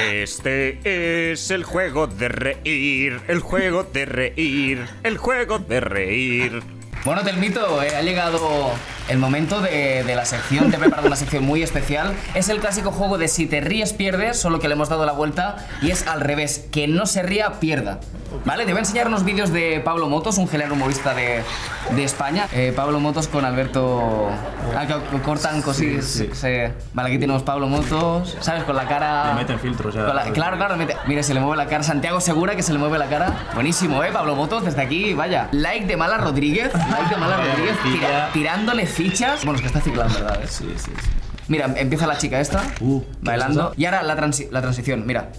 Este 0.00 1.32
es 1.32 1.50
el 1.50 1.64
juego 1.64 2.06
de 2.06 2.28
reír, 2.28 3.20
el 3.28 3.40
juego 3.40 3.84
de 3.84 4.04
reír, 4.04 4.86
el 5.02 5.16
juego 5.16 5.58
de 5.58 5.80
reír. 5.80 6.62
Bueno, 7.04 7.22
Telmito, 7.22 7.82
eh, 7.82 7.94
ha 7.94 8.00
llegado 8.00 8.72
el 9.08 9.18
momento 9.18 9.60
de, 9.60 10.02
de 10.04 10.14
la 10.16 10.24
sección. 10.24 10.70
Te 10.70 10.76
he 10.76 10.78
preparado 10.80 11.06
una 11.06 11.16
sección 11.16 11.44
muy 11.44 11.62
especial. 11.62 12.14
Es 12.34 12.48
el 12.48 12.58
clásico 12.60 12.90
juego 12.90 13.18
de 13.18 13.28
si 13.28 13.46
te 13.46 13.60
ríes, 13.60 13.92
pierdes, 13.92 14.38
solo 14.38 14.58
que 14.60 14.68
le 14.68 14.74
hemos 14.74 14.88
dado 14.88 15.04
la 15.06 15.12
vuelta 15.12 15.56
y 15.82 15.90
es 15.90 16.06
al 16.06 16.20
revés. 16.20 16.66
Que 16.72 16.86
no 16.88 17.06
se 17.06 17.22
ría, 17.22 17.60
pierda. 17.60 18.00
¿Vale? 18.44 18.64
Te 18.64 18.72
voy 18.72 18.78
a 18.78 18.80
enseñar 18.80 19.06
unos 19.06 19.24
vídeos 19.24 19.52
de 19.52 19.80
Pablo 19.84 20.08
Motos, 20.08 20.38
un 20.38 20.48
genial 20.48 20.72
humorista 20.72 21.14
de, 21.14 21.42
de 21.90 22.04
España. 22.04 22.48
Eh, 22.52 22.72
Pablo 22.74 22.98
Motos 22.98 23.28
con 23.28 23.44
Alberto. 23.44 24.28
Ah, 24.76 24.86
que 24.86 24.94
cortan 25.20 25.62
cosillas. 25.62 26.04
se- 26.32 26.72
Vale, 26.94 27.10
aquí 27.10 27.18
tenemos 27.18 27.42
Pablo 27.44 27.68
Motos, 27.68 28.36
¿sabes? 28.40 28.64
Con 28.64 28.74
la 28.74 28.88
cara. 28.88 29.28
Le 29.28 29.34
meten 29.34 29.60
filtros 29.60 29.94
ya. 29.94 30.06
Con 30.06 30.16
la- 30.16 30.24
claro, 30.32 30.56
claro, 30.56 30.76
mete- 30.76 30.96
mire, 31.06 31.22
se 31.22 31.32
le 31.32 31.40
mueve 31.40 31.56
la 31.56 31.66
cara. 31.66 31.84
Santiago 31.84 32.20
Segura 32.20 32.56
que 32.56 32.62
se 32.64 32.72
le 32.72 32.78
mueve 32.80 32.98
la 32.98 33.06
cara. 33.06 33.32
Buenísimo, 33.54 34.02
¿eh? 34.02 34.10
Pablo 34.12 34.34
Motos, 34.34 34.64
desde 34.64 34.82
aquí, 34.82 35.14
vaya. 35.14 35.48
Like 35.52 35.86
de 35.86 35.96
Mala 35.96 36.16
Rodríguez. 36.18 36.72
Like 36.74 37.10
de 37.14 37.16
Mala 37.16 37.36
Rodríguez. 37.36 37.76
tira- 37.84 38.30
tirándole 38.32 38.86
fichas. 38.94 39.44
Bueno, 39.44 39.56
es 39.56 39.60
que 39.62 39.66
está 39.68 39.80
ciclado, 39.80 40.12
¿verdad? 40.14 40.40
¿eh? 40.42 40.46
Sí, 40.48 40.72
sí, 40.76 40.90
sí. 41.02 41.10
Mira, 41.48 41.66
empieza 41.76 42.06
la 42.06 42.16
chica 42.18 42.40
esta. 42.40 42.62
Uh, 42.80 43.00
¿qué 43.02 43.06
bailando. 43.20 43.74
Y 43.76 43.84
ahora 43.84 44.02
la, 44.02 44.16
transi- 44.16 44.48
la 44.50 44.62
transición, 44.62 45.04
mira. 45.06 45.30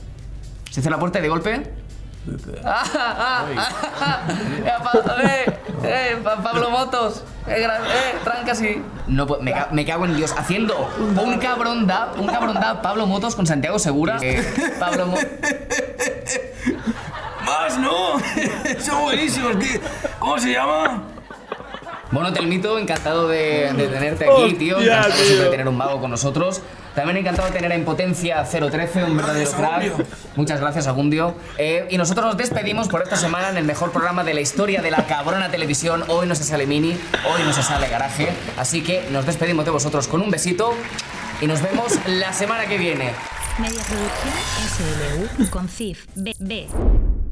Se 0.71 0.81
hace 0.81 0.89
la 0.89 0.99
puerta 0.99 1.19
y 1.19 1.21
de 1.21 1.29
golpe. 1.29 1.63
Ah, 2.63 2.83
ah, 2.95 3.45
ah, 3.55 3.69
ah, 4.01 4.19
eh, 4.65 4.71
Pa- 4.83 5.21
eh, 5.23 5.59
eh, 5.83 6.17
Pa- 6.23 6.37
Pablo 6.41 6.71
Motos, 6.71 7.23
eh, 7.47 7.63
gra- 7.63 7.79
eh. 7.85 8.81
No, 9.07 9.27
puedo- 9.27 9.41
me, 9.43 9.51
ca- 9.53 9.69
me 9.71 9.85
cago 9.85 10.05
en 10.05 10.15
Dios, 10.17 10.33
haciendo 10.35 10.89
un 10.99 11.37
cabrón 11.37 11.85
dab, 11.85 12.19
un 12.19 12.25
cabrón 12.25 12.55
dab 12.55 12.81
Pablo 12.81 13.05
Motos 13.05 13.35
con 13.35 13.45
Santiago 13.45 13.77
Segura. 13.77 14.17
Eh, 14.23 14.43
Pablo 14.79 15.05
Motos. 15.07 15.25
¡Más 17.45 17.77
no! 17.77 18.19
Son 18.79 19.01
buenísimos. 19.03 19.55
¿qué? 19.57 19.79
¿Cómo 20.19 20.39
se 20.39 20.51
llama? 20.53 21.03
Bueno, 22.11 22.31
Telmito, 22.31 22.77
encantado 22.77 23.27
de, 23.27 23.73
de 23.73 23.87
tenerte 23.87 24.25
aquí, 24.29 24.53
tío. 24.53 24.79
Encantado 24.79 25.13
tío. 25.13 25.23
siempre 25.25 25.45
de 25.45 25.51
tener 25.51 25.67
un 25.67 25.77
mago 25.77 25.99
con 25.99 26.11
nosotros. 26.11 26.61
También 26.93 27.17
encantado 27.17 27.49
de 27.49 27.53
tener 27.53 27.71
en 27.73 27.83
Potencia 27.83 28.43
013, 28.45 29.03
un 29.03 29.17
verdadero 29.17 29.51
crack. 29.51 30.05
Muchas 30.35 30.61
gracias, 30.61 30.87
Agundio. 30.87 31.35
Eh, 31.57 31.87
y 31.89 31.97
nosotros 31.97 32.25
nos 32.25 32.37
despedimos 32.37 32.87
por 32.87 33.01
esta 33.01 33.17
semana 33.17 33.49
en 33.49 33.57
el 33.57 33.65
mejor 33.65 33.91
programa 33.91 34.23
de 34.23 34.33
la 34.33 34.39
historia 34.41 34.81
de 34.81 34.91
la 34.91 35.05
cabrona 35.05 35.49
televisión. 35.51 36.05
Hoy 36.07 36.25
no 36.25 36.35
se 36.35 36.43
sale 36.45 36.65
mini, 36.65 36.91
hoy 36.91 37.43
no 37.43 37.51
se 37.51 37.63
sale 37.63 37.89
garaje. 37.89 38.29
Así 38.57 38.81
que 38.81 39.03
nos 39.11 39.25
despedimos 39.25 39.65
de 39.65 39.71
vosotros 39.71 40.07
con 40.07 40.21
un 40.21 40.31
besito 40.31 40.73
y 41.41 41.47
nos 41.47 41.61
vemos 41.61 41.99
la 42.07 42.31
semana 42.31 42.65
que 42.65 42.77
viene. 42.77 43.11
Media 43.59 43.81
Producción 43.83 45.37
SLU 45.37 45.49
con 45.49 45.67
CIF 45.67 46.05
BB. 46.15 47.24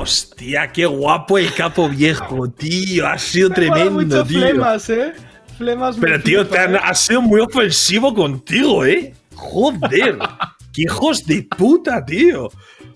Hostia, 0.00 0.72
qué 0.72 0.86
guapo 0.86 1.36
el 1.36 1.52
capo 1.52 1.88
viejo, 1.88 2.48
tío. 2.50 3.06
Ha 3.06 3.18
sido 3.18 3.50
Mola 3.50 3.54
tremendo, 3.56 3.90
mucho 3.90 4.24
tío. 4.24 4.40
flemas, 4.40 4.88
¿eh? 4.90 5.12
Flemas 5.58 5.96
me 5.98 6.02
Pero, 6.02 6.22
tío, 6.22 6.46
te 6.46 6.58
han- 6.58 6.74
¿eh? 6.76 6.80
has 6.82 7.00
sido 7.00 7.20
muy 7.20 7.40
ofensivo 7.40 8.14
contigo, 8.14 8.84
¿eh? 8.86 9.12
Joder. 9.34 10.18
qué 10.72 10.82
hijos 10.82 11.26
de 11.26 11.46
puta, 11.56 12.02
tío. 12.04 12.48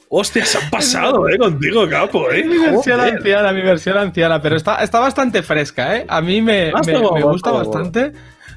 Hostia, 0.08 0.46
se 0.46 0.56
han 0.58 0.70
pasado, 0.70 1.28
¿eh? 1.28 1.36
Contigo, 1.36 1.86
capo, 1.88 2.30
¿eh? 2.30 2.40
Es 2.40 2.46
mi 2.46 2.58
versión 2.58 2.98
Joder. 3.00 3.14
anciana, 3.16 3.52
mi 3.52 3.60
versión 3.62 3.98
anciana, 3.98 4.40
pero 4.40 4.56
está, 4.56 4.76
está 4.82 4.98
bastante 5.00 5.42
fresca, 5.42 5.96
¿eh? 5.98 6.06
A 6.08 6.22
mí 6.22 6.40
me, 6.40 6.70
Ah, 6.74 6.80
me- 6.86 6.92
me 6.92 7.22
gusta 7.22 7.50
bastante. 7.50 8.12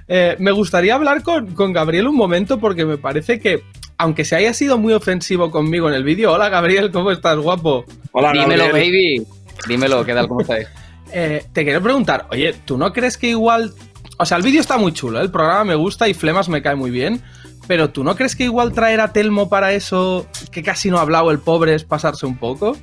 Eh, 0.07 0.37
me 0.39 0.51
gustaría 0.51 0.95
hablar 0.95 1.21
con, 1.21 1.47
con 1.53 1.73
Gabriel 1.73 2.07
un 2.07 2.15
momento 2.15 2.59
porque 2.59 2.85
me 2.85 2.97
parece 2.97 3.39
que, 3.41 3.63
aunque 3.97 4.25
se 4.25 4.35
haya 4.35 4.53
sido 4.53 4.77
muy 4.77 4.93
ofensivo 4.93 5.51
conmigo 5.51 5.89
en 5.89 5.95
el 5.95 6.03
vídeo, 6.03 6.31
hola 6.33 6.49
Gabriel, 6.49 6.91
¿cómo 6.91 7.11
estás, 7.11 7.37
guapo? 7.37 7.85
Hola, 8.11 8.31
Dímelo, 8.31 8.65
Gabriel. 8.65 8.91
baby. 8.91 9.27
Dímelo, 9.67 10.05
¿qué 10.05 10.13
tal? 10.13 10.27
¿Cómo 10.27 10.41
estáis? 10.41 10.67
Eh, 11.13 11.45
te 11.53 11.63
quiero 11.63 11.81
preguntar, 11.81 12.27
oye, 12.31 12.53
¿tú 12.65 12.77
no 12.77 12.91
crees 12.91 13.17
que 13.17 13.29
igual... 13.29 13.73
O 14.17 14.25
sea, 14.25 14.35
el 14.35 14.43
vídeo 14.43 14.59
está 14.59 14.77
muy 14.77 14.91
chulo, 14.91 15.19
¿eh? 15.19 15.23
el 15.23 15.31
programa 15.31 15.63
me 15.63 15.75
gusta 15.75 16.09
y 16.09 16.13
Flemas 16.13 16.49
me 16.49 16.61
cae 16.61 16.75
muy 16.75 16.91
bien, 16.91 17.21
pero 17.65 17.91
¿tú 17.91 18.03
no 18.03 18.17
crees 18.17 18.35
que 18.35 18.43
igual 18.43 18.73
traer 18.73 18.99
a 18.99 19.13
Telmo 19.13 19.47
para 19.47 19.71
eso, 19.71 20.27
que 20.51 20.63
casi 20.63 20.91
no 20.91 20.97
ha 20.97 21.03
hablado 21.03 21.31
el 21.31 21.39
pobre, 21.39 21.75
es 21.75 21.85
pasarse 21.85 22.25
un 22.25 22.37
poco? 22.37 22.75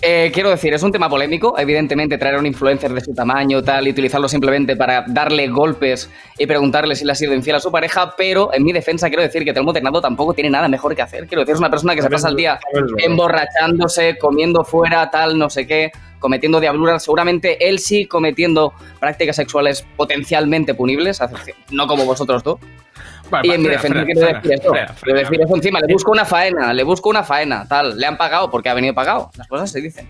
Eh, 0.00 0.30
quiero 0.32 0.50
decir, 0.50 0.72
es 0.72 0.82
un 0.84 0.92
tema 0.92 1.08
polémico. 1.08 1.58
Evidentemente, 1.58 2.18
traer 2.18 2.36
a 2.36 2.38
un 2.38 2.46
influencer 2.46 2.92
de 2.92 3.00
su 3.00 3.12
tamaño 3.14 3.62
tal 3.62 3.88
y 3.88 3.90
utilizarlo 3.90 4.28
simplemente 4.28 4.76
para 4.76 5.04
darle 5.08 5.48
golpes 5.48 6.08
y 6.38 6.46
preguntarle 6.46 6.94
si 6.94 7.04
le 7.04 7.12
ha 7.12 7.14
sido 7.16 7.34
infiel 7.34 7.56
a 7.56 7.60
su 7.60 7.72
pareja, 7.72 8.14
pero 8.16 8.54
en 8.54 8.62
mi 8.62 8.72
defensa 8.72 9.08
quiero 9.08 9.22
decir 9.22 9.44
que 9.44 9.52
Telmo 9.52 9.72
Ternado 9.72 10.00
tampoco 10.00 10.34
tiene 10.34 10.50
nada 10.50 10.68
mejor 10.68 10.94
que 10.94 11.02
hacer. 11.02 11.26
Quiero 11.26 11.42
decir, 11.42 11.54
es 11.54 11.58
una 11.58 11.70
persona 11.70 11.96
que 11.96 12.02
se 12.02 12.10
pasa 12.10 12.28
el 12.28 12.36
día 12.36 12.60
emborrachándose, 12.98 14.16
comiendo 14.18 14.62
fuera, 14.62 15.10
tal, 15.10 15.36
no 15.36 15.50
sé 15.50 15.66
qué, 15.66 15.90
cometiendo 16.20 16.60
diabluras. 16.60 17.02
Seguramente 17.02 17.68
él 17.68 17.80
sí 17.80 18.06
cometiendo 18.06 18.72
prácticas 19.00 19.34
sexuales 19.34 19.84
potencialmente 19.96 20.74
punibles, 20.74 21.20
no 21.72 21.88
como 21.88 22.04
vosotros 22.04 22.44
dos. 22.44 22.60
Vale, 23.30 23.48
Y 23.48 23.50
en 23.52 23.62
mi 23.62 23.68
defensa 23.68 24.04
quiero 24.04 24.20
decir 24.20 24.52
eso. 24.52 24.70
Quiero 24.72 24.94
frena. 24.94 25.18
decir 25.20 25.40
eso 25.42 25.56
encima. 25.56 25.80
Le 25.80 25.92
busco 25.92 26.10
una 26.12 26.24
faena, 26.24 26.72
le 26.72 26.82
busco 26.84 27.08
una 27.10 27.22
faena, 27.24 27.66
tal. 27.68 27.98
Le 27.98 28.06
han 28.06 28.16
pagado 28.16 28.50
porque 28.50 28.68
ha 28.68 28.74
venido 28.74 28.94
pagado. 28.94 29.30
Las 29.36 29.46
cosas 29.48 29.70
se 29.70 29.80
dicen. 29.80 30.08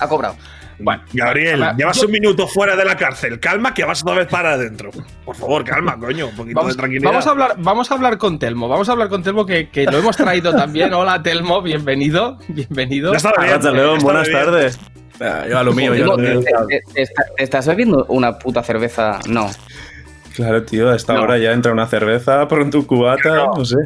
Ha 0.00 0.08
cobrado. 0.08 0.34
Bueno, 0.76 1.02
Gabriel, 1.12 1.60
ver, 1.60 1.76
llevas 1.76 1.98
yo- 2.00 2.06
un 2.06 2.10
minuto 2.12 2.48
fuera 2.48 2.74
de 2.74 2.84
la 2.84 2.96
cárcel. 2.96 3.38
Calma, 3.38 3.72
que 3.72 3.84
vas 3.84 4.02
otra 4.02 4.14
vez 4.16 4.26
para 4.26 4.54
adentro. 4.54 4.90
Por 5.24 5.36
favor, 5.36 5.62
calma, 5.64 5.96
coño. 5.96 6.26
Un 6.28 6.34
poquito 6.34 6.56
Vamos, 6.58 6.74
de 6.74 6.78
tranquilidad. 6.80 7.10
vamos 7.10 7.26
a 7.26 7.30
hablar, 7.30 7.54
vamos 7.58 7.90
a 7.90 7.94
hablar 7.94 8.18
con 8.18 8.40
Telmo. 8.40 8.66
Vamos 8.68 8.88
a 8.88 8.92
hablar 8.92 9.08
con 9.08 9.22
Telmo 9.22 9.46
que, 9.46 9.68
que 9.68 9.84
lo 9.84 9.98
hemos 9.98 10.16
traído 10.16 10.52
también. 10.52 10.92
Hola 10.92 11.22
Telmo, 11.22 11.62
bienvenido. 11.62 12.38
Bienvenido. 12.48 13.12
Ya 13.12 13.18
está 13.18 13.32
bien, 13.40 13.74
León, 13.76 13.98
buenas 14.00 14.26
bien. 14.28 14.40
tardes. 14.40 14.80
Ah, 15.20 15.44
yo 15.48 15.58
a 15.60 15.62
lo 15.62 15.72
mío, 15.72 15.94
yo 15.94 16.04
a 16.04 16.08
lo 16.08 16.18
mío. 16.18 16.40
¿Te, 16.40 16.50
te- 16.80 16.82
te 16.92 17.02
está- 17.02 17.22
te 17.36 17.44
estás 17.44 17.66
bebiendo 17.68 18.04
una 18.08 18.36
puta 18.36 18.64
cerveza? 18.64 19.20
No. 19.28 19.48
Claro, 20.34 20.62
tío, 20.64 20.90
a 20.90 20.96
esta 20.96 21.14
No. 21.14 21.22
hora 21.22 21.38
ya 21.38 21.52
entra 21.52 21.72
una 21.72 21.86
cerveza 21.86 22.46
por 22.48 22.68
tu 22.70 22.86
cubata, 22.86 23.46
no 23.56 23.64
sé. 23.64 23.76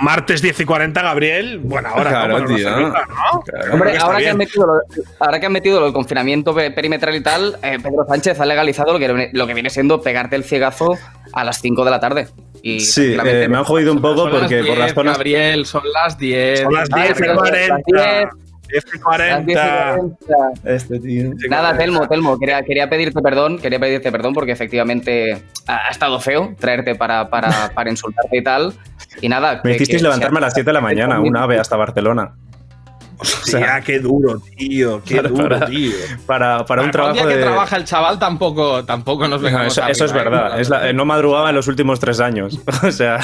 Martes 0.00 0.40
10 0.40 0.58
y 0.60 0.64
40, 0.64 1.02
Gabriel. 1.02 1.58
Bueno, 1.62 1.90
ahora 1.90 2.08
Claro, 2.10 2.38
¿no? 2.38 2.46
Tío. 2.46 2.56
cerveza, 2.56 2.80
¿no? 2.80 3.40
Claro. 3.44 3.74
Hombre, 3.74 3.98
ahora 3.98 4.18
que, 4.18 4.30
han 4.30 4.38
metido 4.38 4.66
lo, 4.66 4.80
ahora 5.18 5.38
que 5.40 5.44
han 5.46 5.52
metido 5.52 5.84
del 5.84 5.92
confinamiento 5.92 6.54
pe- 6.54 6.70
perimetral 6.70 7.14
y 7.16 7.20
tal, 7.22 7.58
eh, 7.62 7.76
Pedro 7.82 8.06
Sánchez 8.08 8.40
ha 8.40 8.46
legalizado 8.46 8.94
lo 8.94 8.98
que, 8.98 9.28
lo 9.30 9.46
que 9.46 9.52
viene 9.52 9.68
siendo 9.68 10.00
pegarte 10.00 10.36
el 10.36 10.44
ciegazo 10.44 10.96
a 11.34 11.44
las 11.44 11.60
5 11.60 11.84
de 11.84 11.90
la 11.90 12.00
tarde. 12.00 12.28
Y 12.62 12.80
Sí, 12.80 13.14
eh, 13.22 13.46
me 13.50 13.58
han 13.58 13.64
jodido 13.64 13.92
un 13.92 14.00
poco 14.00 14.30
porque 14.30 14.56
por 14.58 14.64
10, 14.64 14.78
las 14.78 14.94
zonas. 14.94 15.16
Gabriel, 15.18 15.66
son 15.66 15.82
las 15.92 16.16
10. 16.16 16.60
Son 16.62 16.72
las 16.72 16.88
Ay, 16.92 17.02
10 17.02 17.18
y 17.18 17.20
pero- 17.20 17.36
40. 17.36 17.74
las 17.74 17.82
10. 17.84 18.49
10 18.72 18.72
y 18.72 18.74
Las 18.74 18.82
10 18.92 18.94
y 18.94 18.98
40. 18.98 19.96
40. 19.96 20.16
Este 20.64 21.00
tío. 21.00 21.30
Nada, 21.48 21.76
Telmo, 21.76 22.06
Telmo, 22.08 22.38
quería, 22.38 22.62
quería 22.62 22.88
pedirte 22.88 23.20
perdón, 23.20 23.58
quería 23.58 23.78
pedirte 23.78 24.10
perdón 24.12 24.34
porque 24.34 24.52
efectivamente 24.52 25.42
ha, 25.66 25.86
ha 25.86 25.90
estado 25.90 26.20
feo 26.20 26.54
traerte 26.58 26.94
para, 26.94 27.28
para, 27.30 27.70
para 27.74 27.90
insultarte 27.90 28.36
y 28.38 28.42
tal. 28.42 28.74
Y 29.20 29.28
nada. 29.28 29.60
Me 29.64 29.70
que- 29.70 29.76
hicisteis 29.76 29.98
que- 30.02 30.04
levantarme 30.04 30.38
a 30.38 30.42
las 30.42 30.54
7 30.54 30.68
de 30.68 30.72
la 30.74 30.80
mañana, 30.80 31.20
un 31.20 31.36
ave 31.36 31.58
hasta 31.58 31.76
Barcelona. 31.76 32.32
Hostia, 33.20 33.82
qué 33.84 33.98
duro, 33.98 34.40
tío. 34.56 35.02
Qué 35.04 35.16
Para- 35.16 35.28
duro, 35.28 35.48
para- 35.58 35.66
tío. 35.66 35.92
Para, 36.26 36.64
para 36.64 36.80
un 36.82 36.86
Un 36.86 36.92
trabajo 36.92 37.14
día 37.14 37.28
que 37.28 37.36
de. 37.36 37.42
trabaja 37.42 37.76
el 37.76 37.84
chaval 37.84 38.18
tampoco, 38.18 38.82
tampoco 38.86 39.28
nos 39.28 39.40
No, 39.42 39.44
vengamos 39.46 39.76
eso, 39.76 39.86
eso 39.86 40.04
es 40.06 40.12
arriba, 40.12 40.24
¿eh? 40.24 40.30
verdad. 40.30 40.60
es 40.60 40.68
la- 40.70 40.88
eh, 40.88 40.92
no 40.94 41.04
madrugaba 41.04 41.50
en 41.50 41.56
los 41.56 41.68
últimos 41.68 42.00
tres 42.00 42.18
años. 42.20 42.58
O 42.82 42.90
sea. 42.90 43.18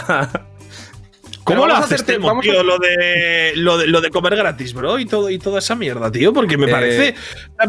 ¿Cómo 1.47 1.67
lo 1.67 1.75
a 1.75 1.79
haces, 1.79 2.05
Telmo, 2.05 2.27
vamos 2.27 2.45
a- 2.47 2.51
tío? 2.51 2.63
Lo 2.63 2.79
de, 2.79 3.53
lo, 3.55 3.79
de, 3.79 3.87
lo 3.87 4.01
de 4.01 4.11
comer 4.11 4.35
gratis, 4.37 4.75
bro, 4.75 4.99
y 4.99 5.07
todo 5.07 5.31
y 5.31 5.39
toda 5.39 5.61
esa 5.61 5.75
mierda, 5.77 6.11
tío, 6.11 6.33
porque 6.33 6.59
me 6.59 6.67
Eh, 6.67 6.71
parece 6.71 7.15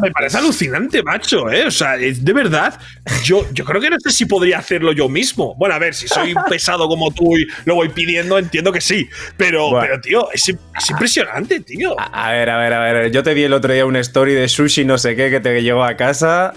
me 0.01 0.11
parece 0.11 0.37
alucinante, 0.37 1.03
macho, 1.03 1.49
¿eh? 1.51 1.65
O 1.67 1.71
sea, 1.71 1.95
de 1.95 2.33
verdad, 2.33 2.79
yo, 3.23 3.45
yo 3.53 3.63
creo 3.63 3.79
que 3.79 3.89
no 3.89 3.97
sé 3.99 4.09
si 4.11 4.25
podría 4.25 4.57
hacerlo 4.57 4.91
yo 4.93 5.07
mismo. 5.07 5.55
Bueno, 5.55 5.75
a 5.75 5.79
ver, 5.79 5.93
si 5.93 6.07
soy 6.07 6.33
pesado 6.49 6.87
como 6.87 7.11
tú 7.11 7.37
y 7.37 7.47
lo 7.65 7.75
voy 7.75 7.89
pidiendo, 7.89 8.37
entiendo 8.37 8.71
que 8.71 8.81
sí. 8.81 9.07
Pero, 9.37 9.69
Bueno. 9.69 9.79
pero 9.87 10.01
tío, 10.01 10.31
es, 10.33 10.43
es 10.49 10.89
impresionante, 10.89 11.59
tío. 11.59 11.95
A 11.99 12.31
ver, 12.31 12.49
a 12.49 12.57
ver, 12.57 12.73
a 12.73 12.79
ver. 12.79 13.11
Yo 13.11 13.21
te 13.23 13.33
vi 13.35 13.43
el 13.43 13.53
otro 13.53 13.71
día 13.73 13.85
una 13.85 13.99
story 13.99 14.33
de 14.33 14.47
sushi, 14.47 14.85
no 14.85 14.97
sé 14.97 15.15
qué, 15.15 15.29
que 15.29 15.39
te 15.39 15.61
llegó 15.61 15.83
a 15.83 15.95
casa. 15.95 16.53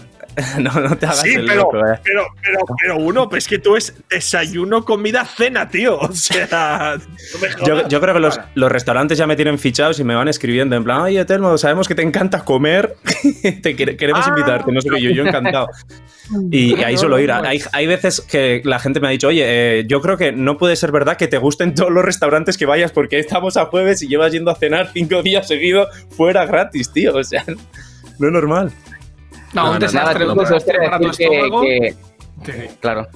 No, 0.61 0.71
no 0.81 0.97
te 0.97 1.07
hagas 1.07 1.21
Sí, 1.23 1.35
el 1.35 1.47
pero, 1.47 1.63
loco, 1.63 1.79
eh. 1.79 1.99
pero, 2.03 2.25
pero, 2.43 2.59
pero 2.83 2.97
uno, 2.99 3.29
pues 3.29 3.45
es 3.45 3.49
que 3.49 3.59
tú 3.59 3.77
es 3.77 3.95
desayuno, 4.09 4.85
comida, 4.85 5.25
cena, 5.25 5.69
tío. 5.69 5.99
O 6.01 6.13
sea, 6.13 6.97
no 7.35 7.39
me 7.41 7.49
Yo, 7.67 7.75
jodas. 7.77 7.89
yo 7.89 8.01
creo 8.01 8.15
que 8.15 8.21
los, 8.21 8.41
los 8.55 8.71
restaurantes 8.73 9.19
ya 9.19 9.27
me 9.27 9.37
tienen 9.37 9.59
fichados 9.59 9.99
y 10.01 10.05
me 10.05 10.15
van 10.15 10.29
escribiendo 10.29 10.77
en 10.77 10.85
plan, 10.85 11.01
oye, 11.03 11.25
Telmo, 11.25 11.57
sabemos 11.59 11.89
que 11.89 11.95
te 11.95 12.03
encanta 12.03 12.45
comer, 12.45 12.97
te 13.63 13.77
quere- 13.77 13.97
queremos 13.97 14.25
Ah. 14.27 14.31
invitarte, 14.31 14.71
no 14.73 14.81
sé 14.81 14.89
qué, 14.91 15.01
yo, 15.01 15.11
yo 15.11 15.25
encantado. 15.25 15.69
Y, 16.51 16.79
y 16.79 16.85
ahí 16.85 16.97
suelo 16.97 17.19
ir. 17.19 17.33
Hay, 17.33 17.61
hay 17.73 17.87
veces 17.89 18.21
que 18.21 18.63
la 18.65 18.79
gente 18.79 19.01
me 19.01 19.09
ha 19.09 19.11
dicho, 19.11 19.27
oye, 19.29 19.43
eh, 19.81 19.85
yo 19.89 20.01
creo 20.01 20.17
que 20.17 20.31
no 20.31 20.59
puede 20.59 20.77
ser 20.77 20.93
verdad 20.93 21.17
que 21.17 21.27
te 21.27 21.39
gusten 21.39 21.75
todos 21.75 21.91
los 21.91 22.05
restaurantes 22.05 22.57
que 22.57 22.67
vayas 22.67 22.93
porque 22.93 23.19
estamos 23.19 23.57
a 23.57 23.65
jueves 23.67 24.01
y 24.03 24.07
llevas 24.09 24.31
yendo 24.31 24.51
a 24.53 24.55
cenar 24.55 24.91
cinco 24.93 25.23
días 25.25 25.49
seguidos 25.49 25.89
fuera 26.11 26.47
gratis, 26.47 26.93
tío. 26.93 27.17
O 27.17 27.25
sea, 27.25 27.45
no 28.19 28.27
es 28.29 28.33
normal. 28.33 28.71
No, 29.53 29.65
No, 29.65 29.71
un 29.73 29.79
desastre 29.79 30.27
nada, 30.27 30.99
que- 31.17 31.95
Claro. 32.81 33.07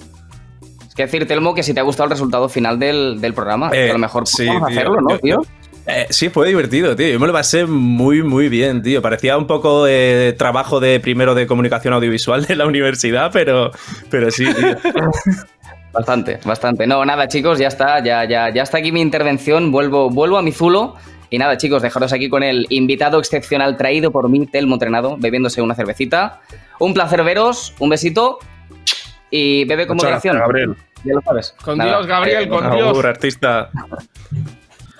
Es 0.89 0.95
que 0.95 1.03
decir, 1.03 1.27
Telmo, 1.27 1.55
que 1.55 1.63
si 1.63 1.75
te 1.75 1.81
ha 1.81 1.83
gustado 1.83 2.05
el 2.05 2.11
resultado 2.11 2.49
final 2.49 2.79
del, 2.79 3.21
del 3.21 3.35
programa, 3.35 3.71
Eh, 3.73 3.91
a 3.91 3.93
lo 3.93 3.99
mejor 3.99 4.27
sí, 4.29 4.47
vamos 4.47 4.63
a 4.63 4.67
hacerlo, 4.67 5.01
¿no, 5.01 5.11
yo- 5.11 5.19
tío? 5.19 5.43
Eh, 5.87 6.07
sí, 6.09 6.31
fue 6.31 6.49
divertido, 6.49 6.97
tío. 6.97 7.09
Yo 7.09 7.21
me 7.21 7.27
lo 7.27 7.33
pasé 7.35 7.67
muy, 7.67 8.23
muy 8.23 8.49
bien, 8.49 8.81
tío. 8.83 9.03
Parecía 9.03 9.37
un 9.37 9.47
poco 9.47 9.85
de 9.85 10.35
trabajo 10.39 10.81
de 10.81 10.99
primero 11.01 11.35
de 11.35 11.47
comunicación 11.47 11.93
audiovisual 11.93 12.47
de 12.47 12.57
la 12.57 12.65
universidad, 12.67 13.31
pero, 13.33 13.71
pero 14.11 14.31
sí, 14.31 14.47
tío. 14.47 14.77
Bastante, 15.93 16.41
bastante. 16.45 16.89
No, 16.89 17.05
nada, 17.05 17.29
chicos, 17.29 17.57
ya 17.61 17.69
está, 17.69 18.03
ya, 18.03 18.25
ya, 18.25 18.53
ya 18.53 18.63
está 18.65 18.79
aquí 18.79 18.91
mi 18.91 19.01
intervención. 19.01 19.71
Vuelvo, 19.71 20.11
vuelvo 20.11 20.39
a 20.39 20.43
mi 20.43 20.51
zulo. 20.51 20.97
Y 21.35 21.39
nada, 21.39 21.57
chicos, 21.57 21.83
dejaros 21.83 22.13
aquí 22.13 22.29
con 22.29 22.45
el 22.45 22.65
invitado 22.71 23.19
excepcional 23.19 23.77
traído 23.77 24.13
por 24.13 24.29
mí, 24.29 24.47
Telmo 24.47 24.77
Entrenado, 24.77 25.17
bebiéndose 25.19 25.61
una 25.61 25.75
cervecita. 25.75 26.41
Un 26.79 26.95
placer 26.95 27.25
veros, 27.25 27.75
un 27.81 27.89
besito 27.89 28.39
y 29.33 29.65
bebe 29.65 29.89
con 29.89 29.97
Muchas 29.97 30.11
moderación. 30.11 30.37
gracias, 30.37 30.49
Gabriel. 30.49 30.77
Ya 31.03 31.15
lo 31.15 31.21
sabes. 31.23 31.55
Con 31.65 31.79
Nada. 31.79 31.91
Dios, 31.91 32.07
Gabriel, 32.07 32.49
con 32.49 32.71
Dios. 32.71 33.05
artista. 33.05 33.69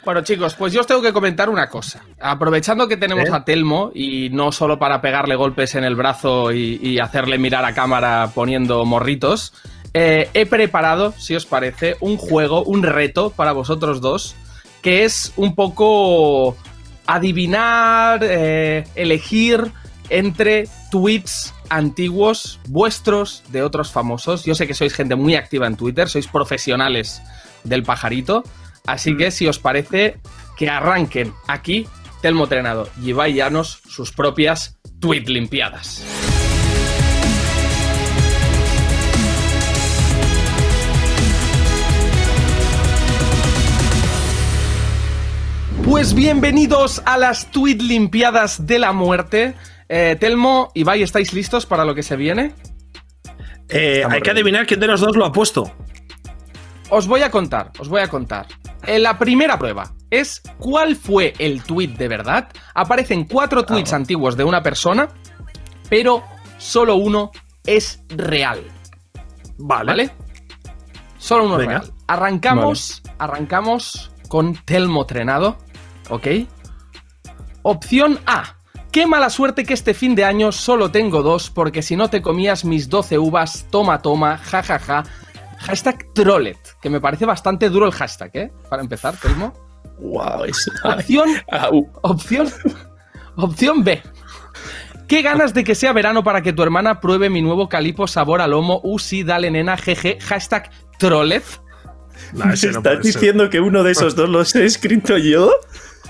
Bueno, 0.05 0.23
chicos, 0.23 0.57
pues 0.57 0.73
yo 0.73 0.81
os 0.81 0.89
tengo 0.89 1.01
que 1.03 1.13
comentar 1.13 1.49
una 1.49 1.69
cosa. 1.69 2.03
Aprovechando 2.21 2.89
que 2.89 2.97
tenemos 2.97 3.29
¿Eh? 3.29 3.33
a 3.33 3.45
Telmo 3.45 3.93
y 3.95 4.31
no 4.31 4.51
solo 4.51 4.77
para 4.77 5.01
pegarle 5.01 5.37
golpes 5.37 5.77
en 5.77 5.85
el 5.85 5.95
brazo 5.95 6.51
y, 6.51 6.81
y 6.83 6.99
hacerle 6.99 7.39
mirar 7.39 7.65
a 7.65 7.75
cámara 7.75 8.29
poniendo 8.35 8.85
morritos, 8.85 9.55
eh, 9.95 10.29
he 10.35 10.47
preparado, 10.47 11.13
si 11.17 11.37
os 11.37 11.47
parece, 11.47 11.95
un 12.01 12.17
juego, 12.17 12.65
un 12.65 12.83
reto 12.83 13.31
para 13.31 13.53
vosotros 13.53 14.01
dos, 14.01 14.35
que 14.85 15.05
es 15.05 15.33
un 15.37 15.55
poco 15.55 16.59
adivinar, 17.07 18.21
eh, 18.23 18.85
elegir 18.95 19.73
entre 20.11 20.69
tweets 20.91 21.55
antiguos 21.71 22.61
vuestros 22.69 23.43
de 23.49 23.63
otros 23.63 23.91
famosos. 23.91 24.45
Yo 24.45 24.55
sé 24.55 24.67
que 24.67 24.75
sois 24.75 24.93
gente 24.93 25.15
muy 25.15 25.37
activa 25.37 25.67
en 25.67 25.77
Twitter, 25.77 26.11
sois 26.11 26.29
profesionales 26.29 27.23
del 27.65 27.83
pajarito. 27.83 28.45
Así 28.87 29.17
que 29.17 29.31
si 29.31 29.49
os 29.49 29.59
parece 29.59 30.21
que 30.59 30.69
arranquen 30.69 31.33
aquí 31.49 31.87
Telmo 32.21 32.47
Trenado 32.47 32.91
y 33.01 33.09
Ibai 33.09 33.33
Llanos 33.33 33.81
sus 33.89 34.13
propias 34.13 34.77
tweet 35.01 35.25
limpiadas. 35.29 36.05
Pues 45.95 46.13
bienvenidos 46.13 47.01
a 47.07 47.17
las 47.19 47.53
tweet 47.53 47.77
limpiadas 47.77 48.67
de 48.67 48.81
la 48.81 48.93
muerte. 48.93 49.55
Eh, 49.89 50.17
Telmo, 50.19 50.73
Ibai, 50.75 51.05
¿estáis 51.05 51.33
listos 51.33 51.67
para 51.67 51.85
lo 51.85 51.95
que 51.95 52.03
se 52.03 52.17
viene? 52.17 52.53
Eh, 53.69 54.03
hay 54.11 54.21
que 54.21 54.33
adivinar 54.33 54.67
quién 54.67 54.81
de 54.81 54.89
los 54.89 55.01
dos 55.01 55.17
lo 55.17 55.25
ha 55.25 55.31
puesto. 55.31 55.73
Os 56.91 57.07
voy 57.07 57.23
a 57.23 57.31
contar, 57.31 57.71
os 57.79 57.89
voy 57.89 58.01
a 58.01 58.09
contar. 58.09 58.49
En 58.83 59.05
la 59.05 59.17
primera 59.17 59.57
prueba 59.57 59.95
es 60.11 60.43
cuál 60.59 60.97
fue 60.97 61.33
el 61.39 61.63
tweet 61.63 61.91
de 61.97 62.09
verdad. 62.09 62.49
Aparecen 62.75 63.27
cuatro 63.27 63.65
tweets 63.65 63.93
antiguos 63.93 64.37
de 64.37 64.43
una 64.43 64.65
persona, 64.65 65.11
pero 65.89 66.25
solo 66.59 66.97
uno 66.97 67.31
es 67.65 68.03
real. 68.09 68.65
Vale. 69.59 69.87
¿Vale? 69.87 70.11
Solo 71.19 71.45
uno 71.45 71.61
es 71.61 71.69
real. 71.69 71.93
Arrancamos, 72.09 73.01
arrancamos 73.17 74.11
con 74.29 74.57
Telmo 74.57 75.07
Trenado, 75.07 75.57
¿ok? 76.09 76.27
Opción 77.63 78.19
A. 78.27 78.57
Qué 78.93 79.07
mala 79.07 79.29
suerte 79.29 79.65
que 79.65 79.75
este 79.75 79.93
fin 79.93 80.15
de 80.15 80.25
año 80.25 80.53
solo 80.53 80.91
tengo 80.91 81.23
dos, 81.23 81.51
porque 81.51 81.83
si 81.83 81.97
no 81.97 82.11
te 82.11 82.23
comías 82.23 82.65
mis 82.65 82.89
12 82.89 83.19
uvas, 83.19 83.67
toma, 83.71 84.01
toma, 84.03 84.39
jajaja. 84.39 85.03
Hashtag 85.59 86.13
Trollet, 86.15 86.59
que 86.81 86.91
me 86.91 87.01
parece 87.01 87.25
bastante 87.25 87.71
duro 87.71 87.87
el 87.87 87.93
hashtag, 87.93 88.31
¿eh? 88.35 88.53
Para 88.69 88.83
empezar, 88.83 89.17
Telmo. 89.17 89.53
Wow, 89.99 90.45
Opción, 90.85 91.29
opción, 92.03 92.53
opción 93.37 93.83
B. 93.83 94.03
Qué 95.09 95.23
ganas 95.23 95.55
de 95.55 95.65
que 95.65 95.75
sea 95.75 95.93
verano 95.93 96.23
para 96.23 96.43
que 96.43 96.53
tu 96.53 96.63
hermana 96.63 97.01
pruebe 97.01 97.31
mi 97.31 97.43
nuevo 97.43 97.69
calipo 97.69 98.07
sabor 98.07 98.41
a 98.41 98.47
lomo. 98.47 98.81
Uh, 98.85 98.99
sí, 98.99 99.23
dale, 99.23 99.51
nena, 99.51 99.77
jeje. 99.77 100.19
Hashtag 100.21 100.71
Trollet. 100.99 101.45
No 102.33 102.53
¿Estás 102.53 103.03
diciendo 103.03 103.51
que 103.51 103.59
uno 103.59 103.83
de 103.83 103.91
esos 103.91 104.15
dos 104.15 104.29
los 104.29 104.55
he 104.55 104.65
escrito 104.65 105.19
yo? 105.19 105.51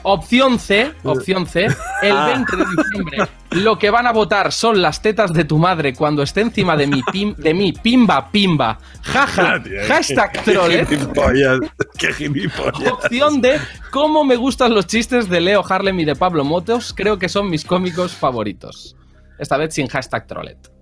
Opción 0.06 0.58
C, 0.58 0.92
opción 1.02 1.46
C, 1.46 1.64
el 2.02 2.12
Ah. 2.12 2.26
20 2.26 2.56
de 2.56 2.64
diciembre. 2.76 3.18
Lo 3.52 3.78
que 3.78 3.88
van 3.90 4.06
a 4.06 4.12
votar 4.12 4.52
son 4.52 4.82
las 4.82 5.00
tetas 5.00 5.32
de 5.32 5.44
tu 5.44 5.56
madre 5.58 5.94
cuando 5.94 6.22
esté 6.22 6.42
encima 6.42 6.76
de 6.76 6.86
mi, 6.86 7.02
pim, 7.10 7.34
de 7.36 7.54
mi 7.54 7.72
pimba 7.72 8.30
pimba. 8.30 8.78
Jaja, 9.02 9.62
hashtag 9.88 10.44
Trollet. 10.44 10.86
Qué 10.88 10.96
gilipollas. 10.96 11.58
Qué 11.98 12.12
gilipollas. 12.12 12.92
Opción 12.92 13.40
D, 13.40 13.58
cómo 13.90 14.24
me 14.24 14.36
gustan 14.36 14.74
los 14.74 14.86
chistes 14.86 15.28
de 15.30 15.40
Leo 15.40 15.64
Harlem 15.66 15.98
y 16.00 16.04
de 16.04 16.14
Pablo 16.16 16.44
Motos. 16.44 16.92
Creo 16.94 17.18
que 17.18 17.28
son 17.28 17.48
mis 17.48 17.64
cómicos 17.64 18.12
favoritos. 18.12 18.96
Esta 19.38 19.56
vez 19.56 19.74
sin 19.74 19.88
hashtag 19.88 20.26
Trollet. 20.26 20.73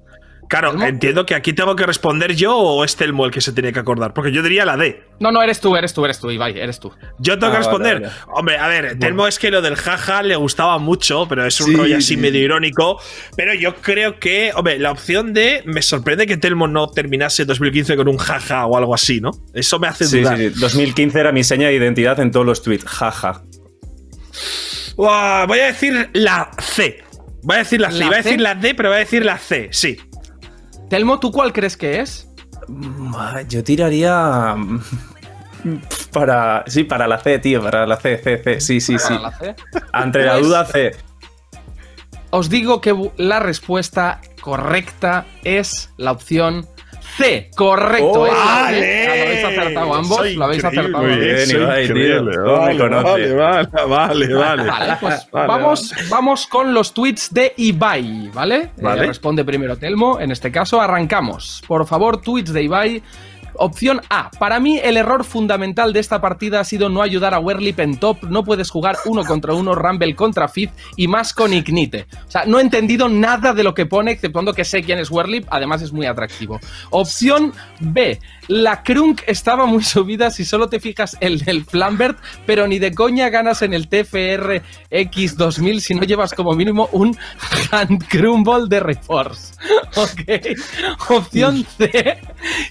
Claro, 0.53 0.71
¿Telmo? 0.73 0.85
entiendo 0.87 1.25
que 1.27 1.35
aquí 1.35 1.53
tengo 1.55 1.75
que 1.75 1.87
responder 1.87 2.35
yo 2.35 2.55
o 2.57 2.85
es 2.85 2.95
Telmo 2.97 3.25
el 3.25 3.31
que 3.31 3.41
se 3.41 3.53
tiene 3.53 3.73
que 3.73 3.79
acordar. 3.79 4.13
Porque 4.13 4.31
yo 4.33 4.43
diría 4.43 4.65
la 4.67 4.77
D. 4.77 5.03
No, 5.19 5.33
no, 5.33 5.43
eres 5.43 5.61
tú, 5.61 5.75
eres 5.77 5.95
tú, 5.95 6.05
eres 6.05 6.21
tú, 6.21 6.31
Ibai, 6.31 6.59
eres 6.59 6.79
tú. 6.79 6.93
Yo 7.19 7.39
tengo 7.39 7.47
Ah, 7.53 7.57
que 7.57 7.59
responder. 7.59 8.01
vale. 8.03 8.13
Hombre, 8.35 8.59
a 8.59 8.69
ver, 8.69 8.99
Telmo 8.99 9.27
es 9.27 9.39
que 9.39 9.51
lo 9.51 9.63
del 9.63 9.77
jaja 9.77 10.23
le 10.23 10.37
gustaba 10.37 10.79
mucho, 10.79 11.27
pero 11.29 11.47
es 11.47 11.59
un 11.61 11.69
Sí, 11.69 11.75
rollo 11.77 11.97
así 11.97 12.07
sí. 12.09 12.17
medio 12.19 12.41
irónico. 12.41 13.01
Pero 13.37 13.55
yo 13.55 13.77
creo 13.77 14.19
que, 14.21 14.53
hombre, 14.55 14.79
la 14.79 14.91
opción 14.93 15.33
de. 15.33 15.63
Me 15.65 15.81
sorprende 15.81 16.27
que 16.27 16.37
Telmo 16.37 16.69
no 16.69 16.89
terminase 16.91 17.45
2015 17.47 17.97
con 17.97 18.09
un 18.09 18.19
jaja 18.19 18.67
o 18.67 18.77
algo 18.77 18.95
así, 18.95 19.21
¿no? 19.21 19.31
Eso 19.55 19.79
me 19.79 19.87
hace 19.89 20.05
Sí, 20.05 20.21
dudar. 20.21 20.37
sí, 20.37 20.51
sí. 20.51 20.61
2015 20.61 21.19
era 21.19 21.33
mi 21.33 21.45
seña 21.45 21.69
de 21.69 21.75
identidad 21.75 22.21
en 22.21 22.31
todos 22.31 22.45
los 22.45 22.63
tweets. 22.63 22.85
Jaja. 22.85 23.43
Uah, 24.97 25.47
voy 25.47 25.59
a 25.61 25.67
decir 25.67 26.11
la 26.13 26.51
C. 26.59 27.03
Voy 27.43 27.57
a 27.57 27.59
decir 27.61 27.81
la 27.81 27.91
C. 27.91 27.99
¿La 27.99 28.05
Iba 28.07 28.17
a 28.19 28.23
C? 28.23 28.29
decir 28.29 28.41
la 28.41 28.55
D, 28.55 28.75
pero 28.75 28.91
voy 28.91 28.97
a 28.97 28.99
decir 29.01 29.25
la 29.25 29.39
C, 29.39 29.69
sí. 29.73 29.97
Telmo, 30.93 31.19
¿tú 31.19 31.33
cuál 31.33 31.55
crees 31.55 31.75
que 31.79 32.01
es? 32.01 32.29
Ah, 33.17 33.41
Yo 33.49 33.65
tiraría. 33.65 34.55
mm, 34.55 34.79
Para. 36.13 36.65
Sí, 36.67 36.85
para 36.85 37.09
la 37.09 37.19
C, 37.19 37.39
tío. 37.39 37.63
Para 37.63 37.87
la 37.87 37.97
C, 37.97 38.19
C, 38.19 38.43
C. 38.45 38.61
Sí, 38.61 38.79
sí, 38.79 38.99
sí. 38.99 39.09
Para 39.15 39.21
la 39.21 39.33
C. 39.39 39.57
Ante 39.91 40.19
la 40.23 40.33
Pues- 40.35 40.47
duda, 40.47 40.65
C. 40.67 40.95
Os 42.29 42.51
digo 42.51 42.83
que 42.83 42.95
la 43.17 43.41
respuesta 43.41 44.21
correcta 44.43 45.25
es 45.45 45.89
la 45.97 46.13
opción 46.13 46.67
C. 47.17 47.51
Correcto. 47.57 48.07
¡Oh, 48.13 48.27
vale! 48.29 49.07
Lo 49.07 49.13
habéis 49.13 49.45
acertado 49.45 49.95
ambos. 49.95 50.17
Soy 50.19 50.35
lo 50.35 50.45
habéis 50.45 50.65
acertado 50.65 50.99
Muy 51.05 51.13
ambos. 51.13 51.25
bien, 51.27 51.47
soy 51.47 51.61
Ibai, 51.61 51.87
tío. 51.87 51.97
increíble. 51.97 52.37
¿Cómo 52.37 52.67
me 52.67 53.03
Vale? 53.03 53.35
Vale, 53.35 53.69
vale, 53.73 53.87
vale, 53.87 54.35
vale. 54.35 54.65
Vale, 54.67 54.97
pues 55.01 55.29
Vale, 55.31 55.49
vamos, 55.49 55.95
vamos 56.09 56.47
con 56.47 56.73
los 56.75 56.93
tweets 56.95 57.33
de 57.35 57.53
Ibai, 57.57 58.31
¿vale? 58.33 58.57
Eh, 58.57 58.71
Vale. 58.83 59.07
responde 59.07 59.45
primero 59.45 59.77
Telmo. 59.77 60.19
En 60.21 60.31
este 60.31 60.51
caso, 60.51 60.81
arrancamos. 60.81 61.63
Por 61.67 61.87
favor, 61.87 62.21
tweets 62.21 62.53
de 62.53 62.63
Ibai. 62.63 63.03
Opción 63.55 64.01
A. 64.09 64.31
Para 64.31 64.61
mí, 64.61 64.79
el 64.83 64.97
error 64.97 65.25
fundamental 65.25 65.93
de 65.93 66.01
esta 66.01 66.21
partida 66.21 66.61
ha 66.61 66.65
sido 66.65 66.89
no 66.89 67.03
ayudar 67.03 67.35
a 67.35 67.39
Werlip 67.39 67.81
en 67.81 67.97
top. 67.99 68.25
No 68.25 68.45
puedes 68.45 68.71
jugar 68.71 68.97
uno 69.05 69.25
contra 69.25 69.55
uno, 69.55 69.75
Rumble 69.75 70.15
contra 70.15 70.49
Fizz 70.49 70.71
y 70.97 71.09
más 71.09 71.33
con 71.33 71.53
Ignite. 71.53 72.07
O 72.27 72.31
sea, 72.31 72.45
no 72.45 72.59
he 72.59 72.63
entendido 72.63 73.09
nada 73.09 73.53
de 73.53 73.63
lo 73.63 73.75
que 73.75 73.87
pone, 73.87 74.13
exceptuando 74.13 74.55
que 74.55 74.65
sé 74.65 74.83
quién 74.83 74.99
es 74.99 75.11
Werlip. 75.11 75.47
Además, 75.51 75.83
es 75.83 75.93
muy 75.93 76.07
atractivo. 76.07 76.61
Opción 76.91 77.53
B. 77.81 78.19
La 78.49 78.83
Krunk 78.83 79.23
estaba 79.27 79.67
muy 79.67 79.83
subida 79.83 80.31
si 80.31 80.45
solo 80.45 80.69
te 80.69 80.81
fijas 80.81 81.17
el 81.21 81.41
del 81.41 81.65
Flambert, 81.65 82.19
pero 82.45 82.67
ni 82.67 82.79
de 82.79 82.93
coña 82.93 83.29
ganas 83.29 83.63
en 83.63 83.73
el 83.73 83.89
TFR 83.89 84.63
X2000 84.91 85.81
si 85.81 85.95
no 85.95 86.03
llevas 86.03 86.35
como 86.35 86.53
mínimo 86.53 86.89
un 86.93 87.17
Hand 87.71 88.07
Crumble 88.09 88.67
de 88.69 88.81
Reforce. 88.81 89.55
Ok. 89.95 91.11
Opción 91.11 91.67
C. 91.77 92.19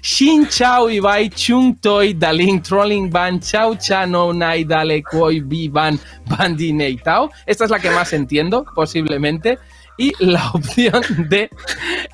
Shin 0.01 0.47
Chao 0.71 0.87
Ibai 0.89 1.29
Chung 1.29 1.75
Toy 1.81 2.13
Daling 2.13 2.61
Trolling 2.61 3.09
Ban 3.11 3.41
Chao 3.41 3.75
Chano 3.75 4.31
Nai 4.33 4.63
Dale 4.63 5.01
Koi 5.03 5.41
Bi 5.41 5.67
Ban 5.67 5.99
Bandi 6.29 6.71
Nei 6.71 6.95
Tao. 6.95 7.29
Esta 7.45 7.65
es 7.65 7.71
la 7.71 7.77
que 7.77 7.89
más 7.89 8.13
entiendo, 8.13 8.63
posiblemente. 8.73 9.59
Y 9.97 10.13
la 10.19 10.49
opción 10.53 11.03
D 11.27 11.49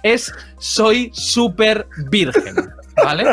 es 0.01 0.33
Soy 0.57 1.11
super 1.13 1.85
virgen. 2.09 2.55
¿Vale? 2.95 3.25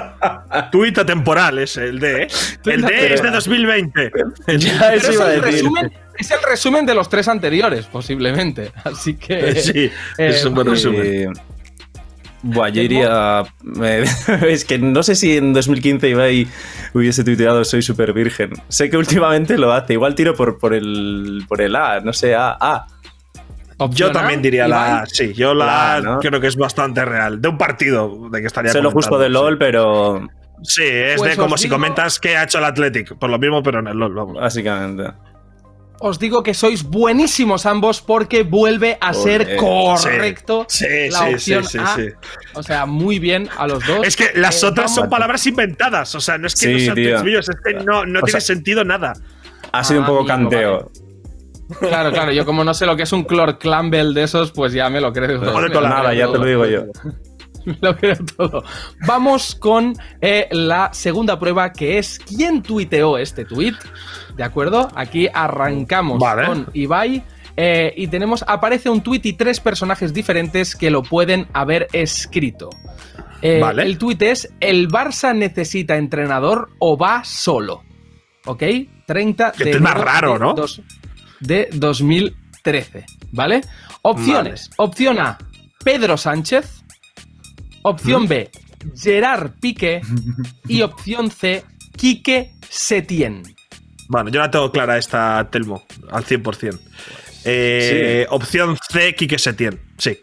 Tuit 0.70 0.98
atemporal 0.98 1.58
es 1.60 1.78
el 1.78 1.98
D, 1.98 2.24
¿eh? 2.24 2.28
El 2.66 2.82
D 2.82 3.14
es 3.14 3.22
de 3.22 3.30
2020. 3.30 4.12
El 4.46 4.60
D- 4.60 4.66
Ya, 4.66 4.92
eso 4.94 5.08
Pero 5.08 5.24
es 5.30 5.36
el, 5.36 5.42
resumen, 5.42 5.92
es 6.18 6.30
el 6.30 6.38
resumen 6.46 6.84
de 6.84 6.94
los 6.94 7.08
tres 7.08 7.28
anteriores, 7.28 7.86
posiblemente. 7.86 8.72
Así 8.84 9.14
que. 9.14 9.54
Sí, 9.54 9.78
eh, 9.78 9.90
es 10.18 10.44
un 10.44 10.52
buen 10.54 10.66
resumen. 10.66 11.32
Buah, 12.46 12.68
yo 12.68 12.82
iría. 12.82 13.42
eh, 13.82 14.04
es 14.48 14.64
que 14.64 14.78
no 14.78 15.02
sé 15.02 15.14
si 15.14 15.36
en 15.36 15.54
2015 15.54 16.10
Ibai 16.10 16.46
hubiese 16.92 17.24
tuiteado 17.24 17.64
Soy 17.64 17.80
super 17.80 18.12
virgen. 18.12 18.52
Sé 18.68 18.90
que 18.90 18.98
últimamente 18.98 19.56
lo 19.56 19.72
hace. 19.72 19.94
Igual 19.94 20.14
tiro 20.14 20.34
por, 20.34 20.58
por, 20.58 20.74
el, 20.74 21.44
por 21.48 21.62
el 21.62 21.74
A, 21.74 22.00
no 22.00 22.12
sé, 22.12 22.34
A. 22.34 22.56
A. 22.60 22.86
Yo 23.90 24.12
también 24.12 24.42
diría 24.42 24.68
la. 24.68 25.00
A, 25.00 25.06
sí. 25.06 25.32
Yo 25.32 25.54
la 25.54 26.00
La 26.00 26.14
A 26.16 26.18
creo 26.20 26.40
que 26.40 26.46
es 26.46 26.56
bastante 26.56 27.04
real. 27.04 27.40
De 27.40 27.48
un 27.48 27.58
partido 27.58 28.28
de 28.30 28.40
que 28.40 28.46
estaría 28.46 28.70
Sé 28.72 28.82
lo 28.82 28.90
justo 28.90 29.18
de 29.18 29.28
LOL, 29.30 29.54
sí. 29.54 29.58
pero. 29.58 30.28
Sí, 30.62 30.82
es 30.84 31.16
Pues 31.16 31.32
de 31.32 31.36
como 31.36 31.56
si 31.56 31.68
comentas 31.68 32.18
que 32.20 32.36
ha 32.36 32.44
hecho 32.44 32.58
el 32.58 32.64
Athletic. 32.64 33.16
Por 33.16 33.30
lo 33.30 33.38
mismo, 33.38 33.62
pero 33.62 33.80
en 33.80 33.88
el 33.88 33.96
LOL, 33.96 34.14
vamos. 34.14 34.34
Básicamente. 34.34 35.12
Os 36.00 36.18
digo 36.18 36.42
que 36.42 36.54
sois 36.54 36.82
buenísimos 36.82 37.66
ambos 37.66 38.02
porque 38.02 38.42
vuelve 38.42 38.98
a 39.00 39.14
ser 39.14 39.56
correcto 39.56 40.66
Sí, 40.68 40.84
la 41.10 41.18
sí, 41.28 41.34
opción 41.34 41.64
sí, 41.64 41.78
sí, 41.94 42.08
A. 42.54 42.58
O 42.58 42.62
sea, 42.62 42.84
muy 42.84 43.18
bien 43.18 43.48
a 43.56 43.66
los 43.66 43.86
dos. 43.86 44.06
Es 44.06 44.16
que 44.16 44.30
las 44.34 44.62
Eh, 44.62 44.66
otras 44.66 44.94
son 44.94 45.08
palabras 45.08 45.46
inventadas. 45.46 46.14
O 46.14 46.20
sea, 46.20 46.36
no 46.36 46.46
es 46.46 46.54
que 46.56 46.68
no 46.72 46.78
sean 46.78 46.94
tío. 46.96 47.24
míos, 47.24 47.48
es 47.48 47.56
que 47.64 47.74
no, 47.84 48.04
no 48.04 48.20
tiene 48.22 48.40
sea- 48.40 48.54
sentido 48.54 48.84
nada. 48.84 49.14
Ha 49.72 49.82
sido 49.84 50.00
un 50.00 50.06
poco 50.06 50.20
amigo, 50.20 50.26
canteo. 50.50 50.90
Claro, 51.80 52.12
claro, 52.12 52.32
yo 52.32 52.44
como 52.44 52.62
no 52.64 52.74
sé 52.74 52.84
lo 52.84 52.96
que 52.96 53.04
es 53.04 53.12
un 53.12 53.24
Clor 53.24 53.58
Campbell 53.58 54.12
de 54.12 54.24
esos, 54.24 54.52
pues 54.52 54.72
ya 54.74 54.90
me 54.90 55.00
lo 55.00 55.12
creo. 55.12 55.40
Me 55.40 55.68
lo 55.68 55.80
nada, 55.80 56.12
ya 56.12 56.30
te 56.30 56.38
lo 56.38 56.44
digo 56.44 56.66
yo. 56.66 56.84
Lo 57.80 57.96
creo 57.96 58.16
todo. 58.36 58.64
Vamos 59.06 59.54
con 59.54 59.94
eh, 60.20 60.48
la 60.50 60.90
segunda 60.92 61.38
prueba, 61.38 61.72
que 61.72 61.98
es 61.98 62.18
quién 62.18 62.62
tuiteó 62.62 63.18
este 63.18 63.44
tweet. 63.44 63.74
¿De 64.36 64.42
acuerdo? 64.44 64.88
Aquí 64.94 65.28
arrancamos 65.32 66.18
Vale. 66.18 66.46
con 66.46 66.66
Ibai. 66.74 67.22
eh, 67.56 67.92
y 67.96 68.08
tenemos, 68.08 68.44
aparece 68.46 68.90
un 68.90 69.00
tweet 69.02 69.20
y 69.24 69.32
tres 69.34 69.60
personajes 69.60 70.12
diferentes 70.12 70.74
que 70.76 70.90
lo 70.90 71.02
pueden 71.02 71.46
haber 71.52 71.88
escrito. 71.92 72.70
Eh, 73.42 73.60
Vale. 73.60 73.82
El 73.82 73.98
tweet 73.98 74.18
es: 74.20 74.52
¿El 74.60 74.88
Barça 74.88 75.34
necesita 75.36 75.96
entrenador 75.96 76.70
o 76.78 76.96
va 76.96 77.22
solo? 77.24 77.82
¿Ok? 78.46 78.62
30 79.06 79.52
Que 79.52 79.64
de 79.64 79.70
es 79.72 79.80
más 79.80 79.94
raro, 79.98 80.34
de 80.34 80.38
¿no? 80.38 80.54
dos- 80.54 80.80
de 81.40 81.68
2013. 81.72 83.04
¿Vale? 83.32 83.60
Opciones. 84.02 84.70
Opción 84.76 85.18
A: 85.18 85.38
Pedro 85.84 86.16
Sánchez. 86.16 86.83
Opción 87.84 88.26
B: 88.26 88.50
Gerard 88.96 89.52
Piqué. 89.60 90.00
Y 90.68 90.82
opción 90.82 91.30
C: 91.30 91.64
Quique 91.96 92.52
Setién. 92.68 93.42
Bueno, 94.08 94.30
yo 94.30 94.40
la 94.40 94.50
tengo 94.50 94.70
clara 94.70 94.98
esta, 94.98 95.48
Telmo, 95.50 95.86
al 96.10 96.24
100%. 96.24 96.78
Eh, 97.44 98.26
Opción 98.30 98.76
C, 98.90 99.14
Quique 99.14 99.38
Setién. 99.38 99.80
Sí. 99.98 100.20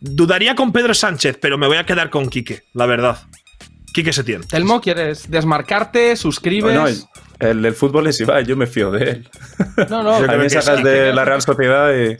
Dudaría 0.00 0.54
con 0.54 0.72
Pedro 0.72 0.94
Sánchez, 0.94 1.38
pero 1.40 1.58
me 1.58 1.66
voy 1.66 1.76
a 1.76 1.86
quedar 1.86 2.10
con 2.10 2.28
Quique, 2.28 2.64
la 2.74 2.86
verdad. 2.86 3.18
Quique 3.92 4.12
Setién. 4.12 4.42
Telmo, 4.42 4.80
¿quieres 4.80 5.30
desmarcarte? 5.30 6.16
¿Suscribes? 6.16 6.74
No, 6.74 7.48
el 7.48 7.62
del 7.62 7.74
fútbol 7.74 8.06
es 8.06 8.20
Ibai, 8.20 8.44
yo 8.44 8.56
me 8.56 8.66
fío 8.66 8.90
de 8.90 9.10
él. 9.10 9.30
no, 9.90 10.02
no. 10.02 10.14
a 10.14 10.20
mí 10.20 10.26
me 10.38 10.42
que 10.44 10.50
sacas 10.50 10.82
de 10.82 11.12
la 11.12 11.24
Real 11.24 11.42
Sociedad 11.42 11.92
y. 11.94 12.16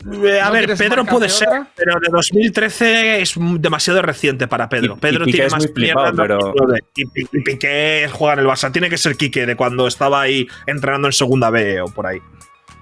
Eh, 0.00 0.40
a 0.40 0.46
¿No 0.46 0.52
ver, 0.52 0.76
Pedro 0.76 1.04
puede 1.04 1.28
ser, 1.28 1.48
otra? 1.48 1.66
pero 1.74 1.98
de 2.00 2.08
2013 2.12 3.20
es 3.20 3.34
demasiado 3.36 4.00
reciente 4.00 4.46
para 4.46 4.68
Pedro. 4.68 4.94
Y- 4.94 4.96
y 4.96 5.00
Pedro 5.00 5.24
Piqué 5.24 5.32
tiene 5.32 5.46
es 5.48 5.52
más 5.52 5.64
muy 5.64 5.72
flipado, 5.74 6.12
mierda 6.12 6.22
en 6.22 6.28
pero- 6.28 6.38
2009. 6.54 6.84
Y, 6.94 7.04
Pi- 7.06 7.28
y 7.32 7.40
Piqué 7.42 8.08
juega 8.12 8.34
en 8.34 8.38
el 8.40 8.46
Barça. 8.46 8.70
Tiene 8.72 8.88
que 8.88 8.96
ser 8.98 9.16
Quique 9.16 9.44
de 9.44 9.56
cuando 9.56 9.88
estaba 9.88 10.20
ahí 10.20 10.46
entrenando 10.66 11.08
en 11.08 11.12
segunda 11.12 11.50
B 11.50 11.80
o 11.80 11.86
por 11.88 12.06
ahí. 12.06 12.20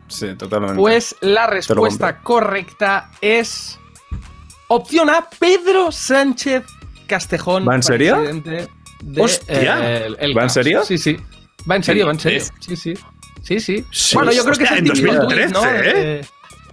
Sí, 0.08 0.34
totalmente. 0.36 0.76
Pues 0.76 1.16
la 1.20 1.46
respuesta 1.46 2.18
correcta 2.20 3.10
es. 3.22 3.78
Opción 4.68 5.08
A: 5.10 5.26
Pedro 5.38 5.90
Sánchez 5.92 6.64
Castejón. 7.06 7.66
¿Va 7.66 7.76
en 7.76 7.82
serio? 7.82 8.16
de, 8.20 8.68
¡Hostia! 9.22 9.78
eh, 9.82 10.06
el- 10.06 10.16
el 10.20 10.36
¿Va 10.36 10.42
en 10.44 10.50
serio? 10.50 10.84
Sí, 10.84 10.98
sí. 10.98 11.16
Va 11.68 11.76
en 11.76 11.82
serio, 11.82 12.06
va 12.06 12.12
en 12.12 12.20
serio. 12.20 12.42
Sí, 12.60 12.76
sí. 12.76 12.94
Sí, 13.42 13.60
sí. 13.60 13.84
Sí, 13.92 14.16
bueno, 14.16 14.32
yo 14.32 14.42
creo 14.44 14.56
que 14.56 14.64
es 14.64 14.70
en 14.72 14.84
típico 14.84 15.12
2013, 15.14 15.52
tuit, 15.52 15.64
¿no? 15.64 15.70
¿eh? 15.70 16.20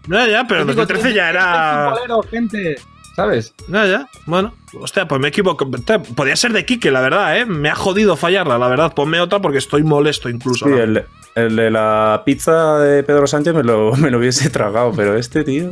No, 0.07 0.25
ya, 0.27 0.45
pero 0.47 0.61
en 0.61 0.67
típico 0.67 0.81
2013 0.85 1.03
tuit, 1.03 1.15
ya 1.15 1.23
"Soy 1.23 1.29
era. 1.35 1.89
futbolero, 1.91 2.21
gente. 2.29 2.75
¿Sabes? 3.15 3.53
No, 3.67 3.85
ya. 3.85 4.07
Bueno, 4.25 4.55
hostia, 4.79 5.07
pues 5.07 5.21
me 5.21 5.27
equivoco. 5.27 5.69
Podía 6.15 6.35
ser 6.35 6.51
de 6.51 6.65
Quique, 6.65 6.89
la 6.89 6.99
verdad, 7.01 7.37
¿eh? 7.37 7.45
Me 7.45 7.69
ha 7.69 7.75
jodido 7.75 8.15
fallarla, 8.17 8.57
la 8.57 8.67
verdad. 8.67 8.93
Ponme 8.93 9.21
otra 9.21 9.39
porque 9.39 9.59
estoy 9.59 9.83
molesto 9.83 10.29
incluso. 10.29 10.65
Sí, 10.65 10.71
el, 10.73 11.05
el 11.35 11.55
de 11.55 11.69
la 11.69 12.23
pizza 12.25 12.79
de 12.79 13.03
Pedro 13.03 13.27
Sánchez 13.27 13.53
me 13.53 13.63
lo, 13.63 13.91
me 13.97 14.09
lo 14.09 14.17
hubiese 14.17 14.49
tragado, 14.49 14.91
pero 14.95 15.15
este 15.15 15.43
tío. 15.43 15.71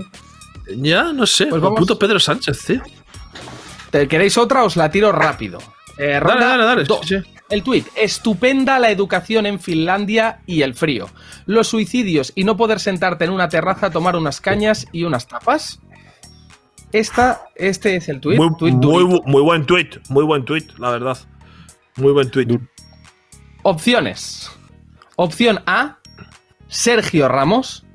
Ya, 0.77 1.11
no 1.13 1.25
sé. 1.25 1.45
Pues 1.47 1.55
el 1.55 1.61
vamos- 1.61 1.79
puto 1.79 1.97
Pedro 1.97 2.19
Sánchez, 2.19 2.63
tío. 2.65 2.81
¿Te 3.89 4.07
queréis 4.07 4.37
otra? 4.37 4.63
Os 4.63 4.77
la 4.77 4.89
tiro 4.91 5.11
rápido. 5.11 5.57
Eh, 5.97 6.05
Dale, 6.13 6.19
ronda 6.21 6.47
dale, 6.47 6.63
dale. 6.63 6.83
dos. 6.85 6.99
sí, 7.03 7.17
sí. 7.19 7.29
El 7.51 7.63
tuit, 7.63 7.85
estupenda 7.97 8.79
la 8.79 8.91
educación 8.91 9.45
en 9.45 9.59
Finlandia 9.59 10.39
y 10.45 10.61
el 10.61 10.73
frío. 10.73 11.09
Los 11.45 11.67
suicidios 11.67 12.31
y 12.33 12.45
no 12.45 12.55
poder 12.55 12.79
sentarte 12.79 13.25
en 13.25 13.31
una 13.31 13.49
terraza 13.49 13.87
a 13.87 13.91
tomar 13.91 14.15
unas 14.15 14.39
cañas 14.39 14.87
y 14.93 15.03
unas 15.03 15.27
tapas. 15.27 15.81
Esta, 16.93 17.43
este 17.55 17.97
es 17.97 18.07
el 18.07 18.21
tuit. 18.21 18.37
Muy, 18.37 18.55
tuit 18.57 18.73
muy, 18.75 19.41
buen 19.41 19.65
tweet, 19.65 19.89
muy 20.07 20.23
buen 20.23 20.45
tweet, 20.45 20.65
la 20.77 20.91
verdad. 20.91 21.17
Muy 21.97 22.13
buen 22.13 22.31
tweet. 22.31 22.57
Opciones. 23.63 24.49
Opción 25.17 25.61
A, 25.65 25.99
Sergio 26.69 27.27
Ramos. 27.27 27.85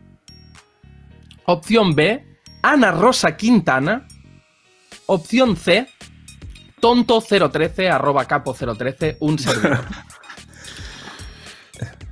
Opción 1.47 1.95
B, 1.95 2.27
Ana 2.63 2.91
Rosa 2.91 3.39
Quintana. 3.39 4.07
Opción 5.07 5.57
C, 5.57 5.89
tonto013, 6.95 7.91
arroba 7.91 8.27
capo013, 8.29 9.17
un 9.21 9.39
servidor. 9.39 9.81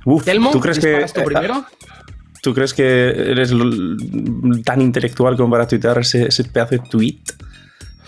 Uf, 0.05 0.23
Telmo, 0.23 0.51
¿tú 0.51 0.59
crees 0.59 0.79
que, 0.79 0.87
¿disparas 0.87 1.13
tú 1.13 1.21
eh, 1.21 1.23
primero? 1.25 1.65
¿Tú 2.41 2.53
crees 2.53 2.73
que 2.75 3.09
eres 3.09 3.51
tan 4.63 4.81
intelectual 4.81 5.35
como 5.35 5.49
para 5.51 5.67
tuitear 5.67 5.97
ese, 5.97 6.27
ese 6.27 6.43
pedazo 6.43 6.71
de 6.75 6.79
tweet? 6.79 7.17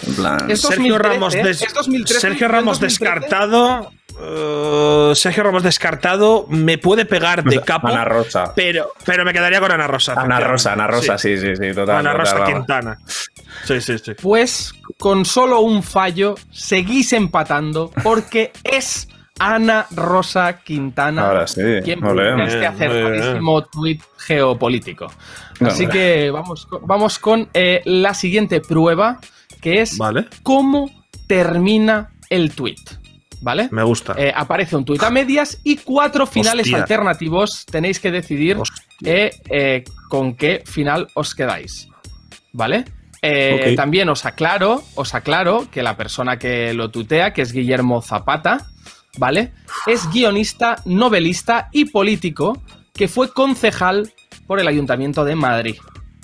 En 0.06 0.14
plan. 0.14 0.52
Es 0.52 0.62
Sergio 0.62 0.94
2013, 0.94 1.10
Ramos, 1.14 1.36
¿eh? 1.36 1.44
des- 1.44 1.62
Es 1.64 1.74
2013, 1.74 2.20
Sergio. 2.22 2.48
Ramos 2.48 2.80
2013. 2.80 2.88
descartado. 2.88 3.92
eh, 4.22 5.12
Sergio 5.16 5.42
Ramos 5.44 5.64
descartado. 5.64 6.46
Me 6.50 6.78
puede 6.78 7.06
pegar 7.06 7.44
de 7.44 7.62
capo. 7.66 7.88
Ana 7.88 8.06
Rosa. 8.06 8.54
Pero, 8.56 8.92
pero 9.04 9.26
me 9.26 9.34
quedaría 9.34 9.60
con 9.60 9.72
Ana 9.72 9.88
Rosa. 9.88 10.14
Ana 10.16 10.40
Rosa, 10.40 10.74
Ana 10.74 10.86
Rosa, 10.86 11.18
sí, 11.18 11.36
sí, 11.40 11.56
sí, 11.56 11.74
total. 11.74 11.96
Ana 11.98 12.12
total, 12.12 12.18
Rosa 12.18 12.38
vamos. 12.38 13.30
Sí, 13.66 13.82
sí, 13.82 13.98
sí. 13.98 14.14
Pues 14.22 14.74
con 14.98 15.26
solo 15.26 15.60
un 15.62 15.84
fallo 15.84 16.36
seguís 16.52 17.14
empatando 17.14 17.92
porque 18.04 18.52
es 18.64 19.08
Ana 19.40 19.86
Rosa 19.92 20.62
Quintana 20.64 21.28
Ahora 21.28 21.48
sí, 21.48 21.62
quien 21.84 22.00
publica 22.00 22.44
este 22.46 22.66
acertadísimo 22.66 23.64
tuit 23.66 24.02
geopolítico. 24.18 25.08
No, 25.60 25.68
Así 25.70 25.88
que 25.88 26.32
vamos, 26.32 26.66
con- 26.66 26.86
vamos 26.88 27.20
con 27.20 27.50
eh, 27.54 27.82
la 27.86 28.14
siguiente 28.14 28.62
prueba, 28.62 29.20
que 29.62 29.82
es 29.82 29.98
Vale, 29.98 30.26
cómo 30.44 30.90
termina 31.28 32.10
el 32.30 32.54
tweet. 32.54 32.76
¿Vale? 33.40 33.70
me 33.72 33.84
gusta. 33.84 34.16
Eh, 34.18 34.34
aparece 34.36 34.76
un 34.76 34.84
tuit 34.84 35.04
a 35.04 35.12
medias 35.12 35.60
y 35.64 35.78
cuatro 35.78 36.26
finales 36.26 36.66
Hostia. 36.66 36.78
alternativos. 36.82 37.66
Tenéis 37.68 38.00
que 38.00 38.10
decidir 38.10 38.58
eh, 39.06 39.30
eh, 39.52 39.84
con 40.10 40.34
qué 40.36 40.64
final 40.66 41.08
os 41.14 41.36
quedáis. 41.36 41.88
¿Vale? 42.54 42.86
Eh. 43.22 43.74
También 43.76 44.10
os 44.10 44.26
aclaro, 44.26 44.84
os 44.96 45.14
aclaro 45.14 45.70
que 45.72 45.84
la 45.84 45.98
persona 45.98 46.38
que 46.38 46.74
lo 46.74 46.92
tutea, 46.92 47.34
que 47.34 47.42
es 47.42 47.52
Guillermo 47.52 48.02
Zapata, 48.02 48.68
¿vale? 49.18 49.54
Es 49.86 50.10
guionista, 50.12 50.82
novelista 50.86 51.70
y 51.72 51.86
político 51.86 52.62
que 52.94 53.08
fue 53.08 53.32
concejal 53.32 54.12
por 54.46 54.60
el 54.60 54.68
Ayuntamiento 54.68 55.24
de 55.26 55.36
Madrid. 55.36 55.76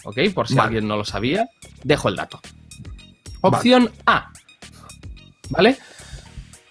¿Ok? 0.06 0.18
Por 0.34 0.48
si 0.48 0.56
Vale. 0.56 0.68
alguien 0.68 0.88
no 0.88 0.98
lo 0.98 1.06
sabía, 1.06 1.48
dejo 1.84 2.10
el 2.10 2.16
dato. 2.16 2.42
Opción 3.42 3.92
A. 4.06 4.32
¿Vale? 5.50 5.78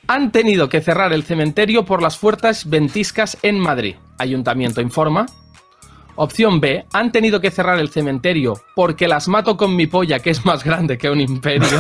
Han 0.07 0.33
tenido 0.33 0.69
que 0.69 0.81
cerrar 0.81 1.13
el 1.13 1.23
cementerio 1.23 1.85
por 1.85 2.03
las 2.03 2.19
fuertes 2.19 2.69
ventiscas 2.69 3.39
en 3.43 3.59
Madrid. 3.59 3.97
Ayuntamiento 4.19 4.81
informa. 4.81 5.27
Opción 6.23 6.61
B. 6.61 6.85
Han 6.93 7.11
tenido 7.11 7.41
que 7.41 7.51
cerrar 7.51 7.81
el 7.81 7.89
cementerio 7.89 8.53
porque 8.77 9.09
las 9.09 9.27
mato 9.27 9.57
con 9.57 9.75
mi 9.75 9.89
polla, 9.89 10.21
que 10.21 10.31
es 10.31 10.47
más 10.47 10.63
grande 10.63 10.97
que 10.97 11.11
un 11.11 11.21
imperio. 11.21 11.67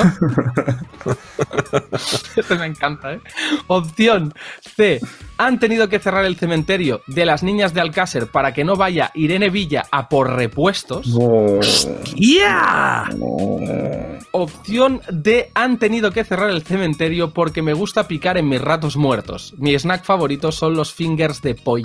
Este 2.36 2.54
me 2.56 2.66
encanta, 2.66 3.14
¿eh? 3.14 3.20
Opción 3.68 4.32
C. 4.76 5.00
Han 5.38 5.58
tenido 5.58 5.88
que 5.88 5.98
cerrar 5.98 6.24
el 6.24 6.36
cementerio 6.36 7.02
de 7.06 7.24
las 7.24 7.42
niñas 7.42 7.72
de 7.74 7.80
Alcácer 7.80 8.28
para 8.28 8.52
que 8.52 8.64
no 8.64 8.74
vaya 8.74 9.10
Irene 9.14 9.50
Villa 9.50 9.84
a 9.90 10.08
por 10.08 10.34
repuestos. 10.34 11.16
¡Ya! 12.16 13.08
Opción 14.32 15.00
D. 15.10 15.50
Han 15.54 15.78
tenido 15.78 16.10
que 16.10 16.24
cerrar 16.24 16.50
el 16.50 16.62
cementerio 16.62 17.32
porque 17.32 17.62
me 17.62 17.74
gusta 17.74 18.08
picar 18.08 18.38
en 18.38 18.48
mis 18.48 18.60
ratos 18.60 18.96
muertos. 18.96 19.54
Mi 19.58 19.74
snack 19.78 20.04
favorito 20.04 20.50
son 20.52 20.74
los 20.74 20.92
fingers 20.92 21.42
de 21.42 21.54
poi. 21.54 21.82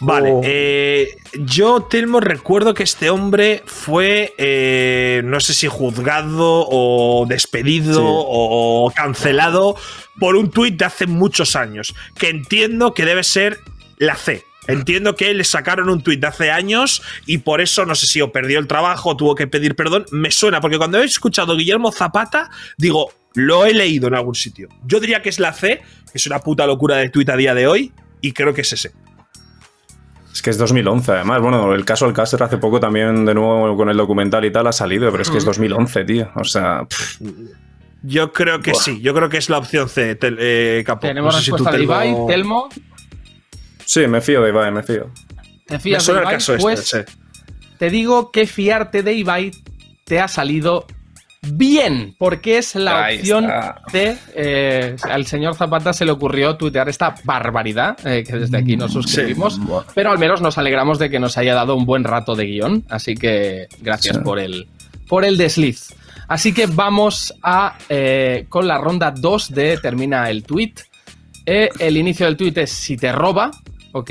Vale, 0.00 0.30
Oh. 0.32 0.40
eh, 0.44 1.16
yo, 1.34 1.82
Telmo, 1.82 2.20
recuerdo 2.20 2.72
que 2.74 2.82
este 2.84 3.10
hombre 3.10 3.62
fue, 3.66 4.32
eh, 4.38 5.22
no 5.24 5.40
sé 5.40 5.54
si 5.54 5.66
juzgado 5.66 6.66
o 6.68 7.26
despedido 7.28 7.94
Sí. 7.94 8.00
o 8.02 8.92
cancelado 8.94 9.76
por 10.20 10.36
un 10.36 10.50
tuit 10.50 10.76
de 10.76 10.84
hace 10.84 11.06
muchos 11.06 11.56
años, 11.56 11.94
que 12.18 12.28
entiendo 12.28 12.94
que 12.94 13.04
debe 13.04 13.24
ser 13.24 13.58
la 13.98 14.14
C. 14.14 14.44
Entiendo 14.68 15.16
que 15.16 15.32
le 15.32 15.44
sacaron 15.44 15.88
un 15.88 16.02
tuit 16.02 16.20
de 16.20 16.26
hace 16.26 16.50
años 16.50 17.00
y 17.24 17.38
por 17.38 17.60
eso 17.62 17.86
no 17.86 17.94
sé 17.94 18.06
si 18.06 18.20
o 18.20 18.30
perdió 18.32 18.58
el 18.58 18.66
trabajo 18.66 19.10
o 19.10 19.16
tuvo 19.16 19.34
que 19.34 19.46
pedir 19.46 19.74
perdón. 19.74 20.04
Me 20.10 20.30
suena, 20.30 20.60
porque 20.60 20.76
cuando 20.76 21.00
he 21.00 21.04
escuchado 21.06 21.56
Guillermo 21.56 21.90
Zapata, 21.92 22.50
digo, 22.76 23.12
Lo 23.34 23.66
he 23.66 23.72
leído 23.74 24.08
en 24.08 24.14
algún 24.14 24.34
sitio. 24.34 24.68
Yo 24.84 24.98
diría 25.00 25.22
que 25.22 25.28
es 25.28 25.38
la 25.38 25.52
C, 25.52 25.76
que 26.10 26.18
es 26.18 26.26
una 26.26 26.40
puta 26.40 26.66
locura 26.66 26.96
de 26.96 27.08
tweet 27.10 27.26
a 27.30 27.36
día 27.36 27.54
de 27.54 27.66
hoy, 27.68 27.92
y 28.20 28.32
creo 28.32 28.52
que 28.52 28.62
es 28.62 28.72
ese. 28.72 28.90
Es 30.38 30.42
que 30.42 30.50
es 30.50 30.58
2011, 30.58 31.10
además. 31.10 31.40
Bueno, 31.42 31.74
el 31.74 31.84
caso 31.84 32.06
Alcácer 32.06 32.40
hace 32.44 32.58
poco 32.58 32.78
también, 32.78 33.24
de 33.24 33.34
nuevo 33.34 33.76
con 33.76 33.88
el 33.88 33.96
documental 33.96 34.44
y 34.44 34.52
tal, 34.52 34.68
ha 34.68 34.72
salido, 34.72 35.10
pero 35.10 35.20
es 35.24 35.30
que 35.30 35.38
es 35.38 35.44
2011, 35.44 36.04
tío. 36.04 36.30
O 36.36 36.44
sea, 36.44 36.84
pff, 36.88 37.20
Yo 38.04 38.32
creo 38.32 38.60
que 38.60 38.70
Buah. 38.70 38.80
sí, 38.80 39.00
yo 39.00 39.12
creo 39.14 39.28
que 39.28 39.38
es 39.38 39.50
la 39.50 39.58
opción 39.58 39.88
C, 39.88 40.14
tel- 40.14 40.36
eh, 40.38 40.84
Capo. 40.86 41.08
Tenemos 41.08 41.34
No 41.34 41.38
sé 41.40 41.44
si 41.46 41.50
tú, 41.50 41.56
respuesta 41.56 41.76
de 41.76 41.82
Telmo- 41.84 41.92
Ibai, 42.22 42.26
Telmo. 42.28 42.68
sí, 43.84 44.06
me 44.06 44.20
fío 44.20 44.40
de 44.42 44.50
Ibai, 44.50 44.70
me 44.70 44.84
fío. 44.84 45.10
¿Te 45.66 45.74
Me 45.74 45.80
fías 45.80 46.02
de 46.02 46.06
suena 46.06 46.20
el 46.20 46.24
Ibai? 46.26 46.34
caso 46.36 46.52
este, 46.52 46.62
Pues 46.62 46.88
sí. 46.88 46.98
te 47.80 47.90
digo 47.90 48.30
que 48.30 48.46
fiarte 48.46 49.02
de 49.02 49.14
Ibai 49.14 49.50
te 50.04 50.20
ha 50.20 50.28
salido 50.28 50.86
bien, 51.42 52.14
porque 52.18 52.58
es 52.58 52.74
la 52.74 53.04
Ahí 53.04 53.18
opción 53.18 53.44
está. 53.44 53.80
de... 53.92 54.16
eh, 54.34 54.96
al 55.02 55.26
señor 55.26 55.54
Zapata 55.54 55.92
se 55.92 56.04
le 56.04 56.10
ocurrió 56.12 56.56
tuitear 56.56 56.88
esta 56.88 57.14
barbaridad, 57.24 57.96
eh, 58.06 58.24
que 58.24 58.36
desde 58.36 58.58
aquí 58.58 58.76
nos 58.76 58.92
suscribimos, 58.92 59.58
pero 59.94 60.10
al 60.10 60.18
menos 60.18 60.40
nos 60.40 60.58
alegramos 60.58 60.98
de 60.98 61.10
que 61.10 61.18
nos 61.18 61.38
haya 61.38 61.54
dado 61.54 61.74
un 61.76 61.84
buen 61.86 62.04
rato 62.04 62.34
de 62.34 62.44
guion, 62.46 62.84
así 62.88 63.14
que 63.14 63.68
gracias 63.80 64.16
Sí. 64.16 64.22
por, 64.22 64.38
el, 64.38 64.66
por 65.08 65.24
el 65.24 65.36
desliz. 65.36 65.94
Así 66.28 66.52
que 66.52 66.66
vamos 66.66 67.32
a 67.42 67.78
eh, 67.88 68.44
con 68.48 68.66
la 68.68 68.76
ronda 68.78 69.10
2 69.10 69.50
de 69.54 69.78
termina 69.78 70.28
el 70.28 70.42
tweet. 70.42 70.74
Eh, 71.46 71.70
el 71.78 71.96
inicio 71.96 72.26
del 72.26 72.36
tweet 72.36 72.52
es 72.56 72.70
si 72.70 72.98
te 72.98 73.10
roba, 73.12 73.50
¿ok? 73.92 74.10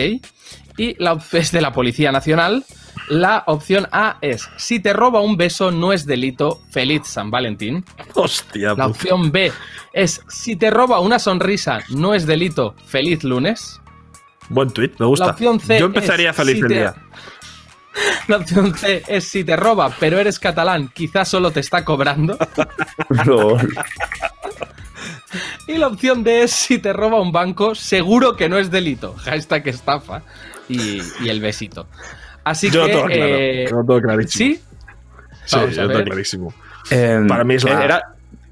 Y 0.77 0.95
la 1.03 1.19
es 1.33 1.51
de 1.51 1.61
la 1.61 1.71
Policía 1.71 2.11
Nacional. 2.11 2.63
La 3.09 3.43
opción 3.47 3.87
A 3.91 4.17
es 4.21 4.49
si 4.57 4.79
te 4.79 4.93
roba 4.93 5.19
un 5.21 5.37
beso 5.37 5.71
no 5.71 5.93
es 5.93 6.05
delito, 6.05 6.61
feliz 6.71 7.03
San 7.05 7.29
Valentín. 7.31 7.83
Hostia, 8.13 8.69
La 8.69 8.73
puta. 8.75 8.87
opción 8.87 9.31
B 9.31 9.51
es 9.93 10.21
si 10.27 10.55
te 10.55 10.69
roba 10.69 10.99
una 10.99 11.19
sonrisa 11.19 11.79
no 11.89 12.13
es 12.13 12.25
delito, 12.25 12.75
feliz 12.85 13.23
lunes. 13.23 13.79
Buen 14.49 14.69
tweet, 14.71 14.91
me 14.99 15.05
gusta. 15.05 15.25
La 15.25 15.31
opción 15.31 15.59
C 15.59 15.79
Yo 15.79 15.85
empezaría 15.87 16.29
es 16.31 16.35
feliz 16.35 16.55
si 16.55 16.61
el 16.61 16.67
te- 16.67 16.73
día. 16.73 16.95
La 18.27 18.37
opción 18.37 18.75
C 18.75 19.03
es 19.07 19.23
si 19.27 19.43
te 19.43 19.55
roba 19.55 19.91
pero 19.99 20.19
eres 20.19 20.37
catalán, 20.39 20.89
quizás 20.93 21.27
solo 21.29 21.51
te 21.51 21.59
está 21.61 21.83
cobrando. 21.83 22.37
Lol. 23.25 23.73
Y 25.67 25.73
la 25.77 25.87
opción 25.87 26.23
D 26.23 26.43
es 26.43 26.51
si 26.51 26.79
te 26.79 26.93
roba 26.93 27.19
un 27.19 27.31
banco, 27.31 27.75
seguro 27.75 28.35
que 28.37 28.47
no 28.49 28.57
es 28.57 28.71
delito. 28.71 29.13
Hashtag 29.17 29.67
estafa. 29.67 30.21
Y, 30.69 31.01
y 31.21 31.29
el 31.29 31.39
besito. 31.41 31.87
Así 32.49 32.69
Yo 32.69 32.85
que. 32.85 32.91
tengo 32.91 33.05
claro, 33.05 33.23
eh, 33.35 33.65
yo 33.69 33.75
lo 33.77 33.83
tengo 33.85 34.01
clarísimo. 34.01 34.55
¿Sí? 34.55 34.61
Sí, 35.45 35.55
a 35.57 35.65
yo 35.67 35.81
lo 35.83 35.87
tengo 35.89 36.03
clarísimo. 36.05 36.53
Eh, 36.91 37.21
Para 37.27 37.43
mí 37.43 37.55
es 37.55 37.63
la- 37.63 37.83
era- 37.83 38.01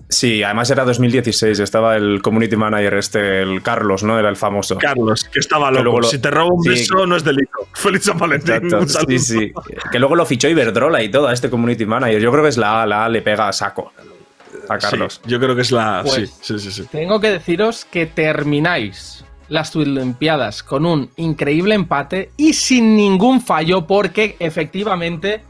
Sí, 0.08 0.44
además 0.44 0.70
era 0.70 0.86
2016, 0.86 1.60
estaba 1.60 1.96
el 1.96 2.22
community 2.22 2.56
manager 2.56 2.94
este, 2.94 3.42
el 3.42 3.64
Carlos, 3.64 4.04
¿no? 4.04 4.20
Era 4.20 4.30
el 4.30 4.36
famoso. 4.36 4.78
Carlos, 4.78 5.24
que 5.24 5.40
estaba 5.40 5.70
Que 5.70 5.74
loco. 5.74 5.84
luego 5.84 6.00
lo- 6.02 6.08
Si 6.08 6.20
te 6.20 6.30
roba 6.30 6.52
un 6.54 6.62
Sí. 6.64 6.70
beso, 6.70 7.08
no 7.08 7.16
es 7.16 7.24
delito. 7.24 7.52
Feliz 7.74 8.04
San 8.04 8.18
Valentín. 8.20 8.54
Exacto, 8.54 8.78
Un 8.82 8.88
saludo. 8.90 9.10
sí, 9.10 9.20
sí. 9.20 9.54
Que 9.92 9.98
luego 10.00 10.16
lo 10.16 10.26
fichó 10.28 10.48
Iberdrola 10.48 11.02
y 11.02 11.10
todo 11.10 11.28
a 11.28 11.34
este 11.34 11.50
community 11.50 11.88
manager. 11.88 12.22
Yo 12.22 12.32
creo 12.32 12.44
que 12.44 12.50
es 12.50 12.58
la 12.58 12.84
A, 12.84 12.86
la 12.86 13.06
A 13.06 13.10
le 13.10 13.24
pega 13.24 13.48
a 13.48 13.52
saco 13.54 13.92
a 14.70 14.78
Carlos. 14.78 15.20
Sí, 15.24 15.30
yo 15.32 15.40
creo 15.40 15.56
que 15.56 15.64
es 15.64 15.72
la. 15.72 16.02
Pues- 16.06 16.14
sí, 16.14 16.28
sí, 16.40 16.60
sí, 16.60 16.72
sí. 16.72 16.88
Tengo 16.92 17.20
que 17.20 17.32
deciros 17.32 17.86
que 17.86 18.06
termináis 18.06 19.25
las 19.50 19.76
Olimpiadas 19.76 20.64
con 20.64 20.86
un 20.86 21.10
increíble 21.18 21.76
empate 21.76 22.32
y 22.38 22.54
sin 22.54 22.96
ningún 22.96 23.42
fallo, 23.42 23.86
porque 23.86 24.36
efectivamente 24.40 25.42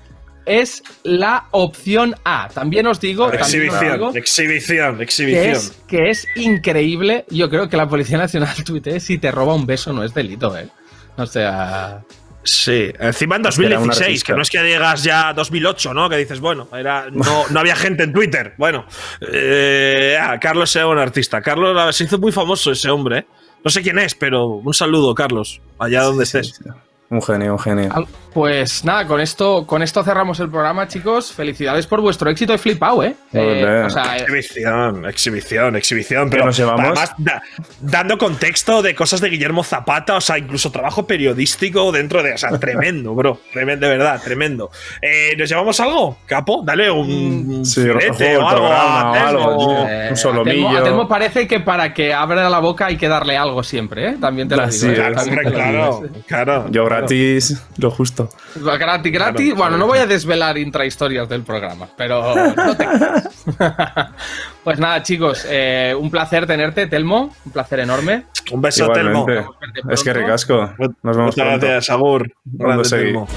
es 0.46 0.84
la 1.04 1.46
opción 1.52 2.16
A. 2.24 2.48
También 2.54 2.88
os 2.88 3.00
digo, 3.00 3.26
también 3.26 3.42
os 3.42 3.48
Exhibición, 3.54 3.94
digo 3.94 4.12
exhibición, 4.16 4.98
que 4.98 5.04
exhibición. 5.04 5.52
es, 5.52 5.78
que 5.88 6.10
es 6.10 6.28
increíble. 6.36 7.26
Yo 7.30 7.50
creo 7.50 7.68
que 7.68 7.78
la 7.78 7.88
Policía 7.88 8.18
Nacional 8.18 8.56
tuitee 8.64 9.00
si 9.00 9.18
te 9.18 9.32
roba 9.32 9.56
un 9.56 9.66
beso 9.66 9.92
no 9.92 10.04
es 10.04 10.14
delito, 10.14 10.56
¿eh? 10.58 10.70
O 11.18 11.26
sea. 11.26 12.04
Sí, 12.48 12.92
encima 13.00 13.38
en 13.38 13.42
Era 13.42 13.80
un 13.80 13.88
2016, 13.88 14.02
artista. 14.02 14.26
que 14.28 14.36
no 14.36 14.42
es 14.44 14.50
que 14.52 14.60
llegas 14.60 15.04
ya 15.04 15.30
a 15.30 15.34
2008, 15.34 15.96
¿no? 15.96 16.08
Que 16.08 16.18
dices, 16.18 16.40
bueno, 16.40 16.68
era, 16.78 17.10
no, 17.10 17.48
no 17.50 17.60
había 17.60 17.76
gente 17.76 18.04
en 18.04 18.14
Twitter. 18.14 18.54
Bueno, 18.60 18.86
eh, 19.34 20.16
ah, 20.22 20.40
Carlos 20.40 20.70
sea 20.70 20.86
un 20.86 21.00
artista. 21.00 21.42
Carlos 21.42 21.96
se 21.96 22.04
hizo 22.04 22.20
muy 22.20 22.32
famoso 22.32 22.72
ese 22.72 22.92
hombre, 22.92 23.20
¿eh? 23.20 23.26
No 23.66 23.72
sé 23.72 23.82
quién 23.82 23.98
es, 23.98 24.14
pero 24.14 24.46
un 24.46 24.74
saludo, 24.76 25.16
Carlos, 25.16 25.60
allá 25.80 26.04
donde 26.04 26.24
estés. 26.24 26.62
Un 27.10 27.22
genio, 27.22 27.54
un 27.54 27.60
genio. 27.60 28.08
Pues 28.34 28.84
nada, 28.84 29.06
con 29.08 29.22
esto, 29.22 29.66
con 29.66 29.82
esto 29.84 30.04
cerramos 30.04 30.40
el 30.40 30.50
programa, 30.50 30.88
chicos. 30.88 31.32
Felicidades 31.32 31.86
por 31.88 32.02
vuestro 32.02 32.30
éxito 32.30 32.52
de 32.52 32.58
flipao, 32.58 33.04
¿eh? 33.04 33.16
Eh, 33.32 33.84
o 33.86 33.90
sea, 33.90 34.18
eh, 34.18 34.22
Exhibición, 34.22 35.06
exhibición, 35.06 35.76
exhibición. 35.78 36.26
¿Qué 36.30 36.32
Pero 36.32 36.46
nos 36.48 36.58
llevamos? 36.58 36.82
además, 36.84 37.14
da- 37.18 37.42
dando 37.80 38.18
contexto 38.18 38.82
de 38.82 38.94
cosas 38.96 39.22
de 39.22 39.30
Guillermo 39.30 39.64
Zapata, 39.64 40.16
o 40.16 40.22
sea, 40.22 40.38
incluso 40.38 40.72
trabajo 40.72 41.06
periodístico 41.08 41.92
dentro 41.92 42.24
de. 42.24 42.34
O 42.34 42.38
sea, 42.38 42.58
tremendo, 42.60 43.14
bro. 43.14 43.40
Tremendo, 43.54 43.88
de 43.88 43.98
verdad, 43.98 44.20
tremendo. 44.22 44.72
Eh, 45.02 45.36
¿Nos 45.38 45.48
llevamos 45.48 45.80
algo? 45.80 46.18
Capo, 46.26 46.64
dale 46.66 46.90
un. 46.92 47.64
Sí, 47.64 47.84
filete 47.84 48.36
o 48.38 48.48
algo. 48.48 48.60
programa 48.62 49.12
a 49.18 49.28
algo. 49.30 49.86
Eh, 49.88 50.08
Un 50.10 50.18
solomillo. 50.18 50.68
A 50.68 50.72
Telmo, 50.72 50.78
a 50.80 50.84
Telmo 50.84 51.08
parece 51.08 51.48
que 51.48 51.60
para 51.62 51.94
que 51.94 52.14
abra 52.14 52.50
la 52.50 52.60
boca 52.60 52.88
hay 52.88 52.98
que 52.98 53.08
darle 53.08 53.38
algo 53.38 53.64
siempre, 53.64 54.10
¿eh? 54.10 54.18
También 54.20 54.50
te 54.50 54.56
lo 54.58 54.64
Así 54.64 54.90
digo. 54.90 55.04
¿eh? 55.04 55.12
es. 55.16 55.24
Claro, 55.24 55.46
claro, 55.46 56.02
claro. 56.28 56.72
Yo 56.72 56.84
gratis, 56.98 57.62
lo 57.78 57.92
justo. 57.92 58.30
Gratis, 58.56 59.12
gratis. 59.12 59.14
Claro, 59.14 59.56
bueno, 59.56 59.56
claro. 59.56 59.78
no 59.78 59.88
voy 59.88 59.98
a 60.00 60.06
desvelar 60.06 60.58
intrahistorias 60.58 61.28
del 61.30 61.44
programa, 61.44 61.88
pero 61.98 62.34
no 62.56 62.76
te. 62.76 62.88
Pues 64.64 64.80
nada, 64.80 65.04
chicos, 65.04 65.46
eh, 65.48 65.94
un 65.96 66.10
placer 66.10 66.48
tenerte, 66.48 66.88
Telmo. 66.88 67.36
Un 67.46 67.52
placer 67.52 67.82
enorme. 67.82 68.26
Un 68.52 68.62
beso, 68.62 68.90
Telmo. 68.90 69.22
Igualmente. 69.30 69.82
Verte 69.84 69.94
Es 69.94 70.04
que 70.04 70.14
ricasco. 70.14 70.74
Nos 71.04 71.16
vemos 71.16 71.36
Muchas 71.36 71.36
pronto. 71.36 71.66
gracias, 71.68 71.90
Agur. 71.92 72.34
Grande, 72.46 72.86
seguí. 72.86 73.04
Telmo. 73.06 73.28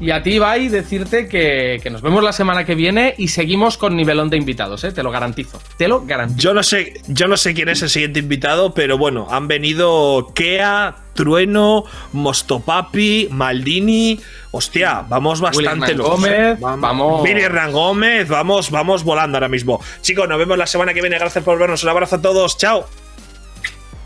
Y 0.00 0.12
a 0.12 0.22
ti, 0.22 0.30
Ibai, 0.32 0.68
decirte 0.68 1.28
que, 1.28 1.78
que 1.82 1.90
nos 1.90 2.00
vemos 2.00 2.24
la 2.24 2.32
semana 2.32 2.64
que 2.64 2.74
viene 2.74 3.14
y 3.18 3.28
seguimos 3.28 3.76
con 3.76 3.96
nivelón 3.96 4.30
de 4.30 4.38
invitados, 4.38 4.82
¿eh? 4.84 4.92
Te 4.92 5.02
lo 5.02 5.10
garantizo. 5.10 5.60
Te 5.76 5.88
lo 5.88 6.06
garantizo. 6.06 6.40
Yo 6.40 6.54
no 6.54 6.62
sé, 6.62 6.94
yo 7.06 7.28
no 7.28 7.36
sé 7.36 7.52
quién 7.52 7.68
es 7.68 7.82
el 7.82 7.90
siguiente 7.90 8.18
invitado, 8.18 8.72
pero 8.72 8.96
bueno, 8.96 9.26
han 9.30 9.46
venido 9.46 10.32
Kea, 10.34 10.96
Trueno, 11.12 11.84
Mostopapi, 12.12 13.28
Maldini. 13.30 14.18
Hostia, 14.52 15.04
vamos 15.06 15.42
bastante 15.42 15.94
locos. 15.94 16.12
Gómez, 16.12 16.32
¿eh? 16.32 16.56
vamos. 16.58 17.22
Billy 17.22 17.42
Hernán 17.42 17.72
Gómez, 17.72 18.26
vamos, 18.26 18.70
vamos 18.70 19.04
volando 19.04 19.36
ahora 19.36 19.48
mismo. 19.48 19.82
Chicos, 20.00 20.26
nos 20.26 20.38
vemos 20.38 20.56
la 20.56 20.66
semana 20.66 20.94
que 20.94 21.02
viene. 21.02 21.18
Gracias 21.18 21.44
por 21.44 21.58
vernos. 21.58 21.84
Un 21.84 21.90
abrazo 21.90 22.16
a 22.16 22.22
todos. 22.22 22.56
Chao. 22.56 22.86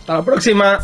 Hasta 0.01 0.15
la 0.15 0.25
próxima. 0.25 0.81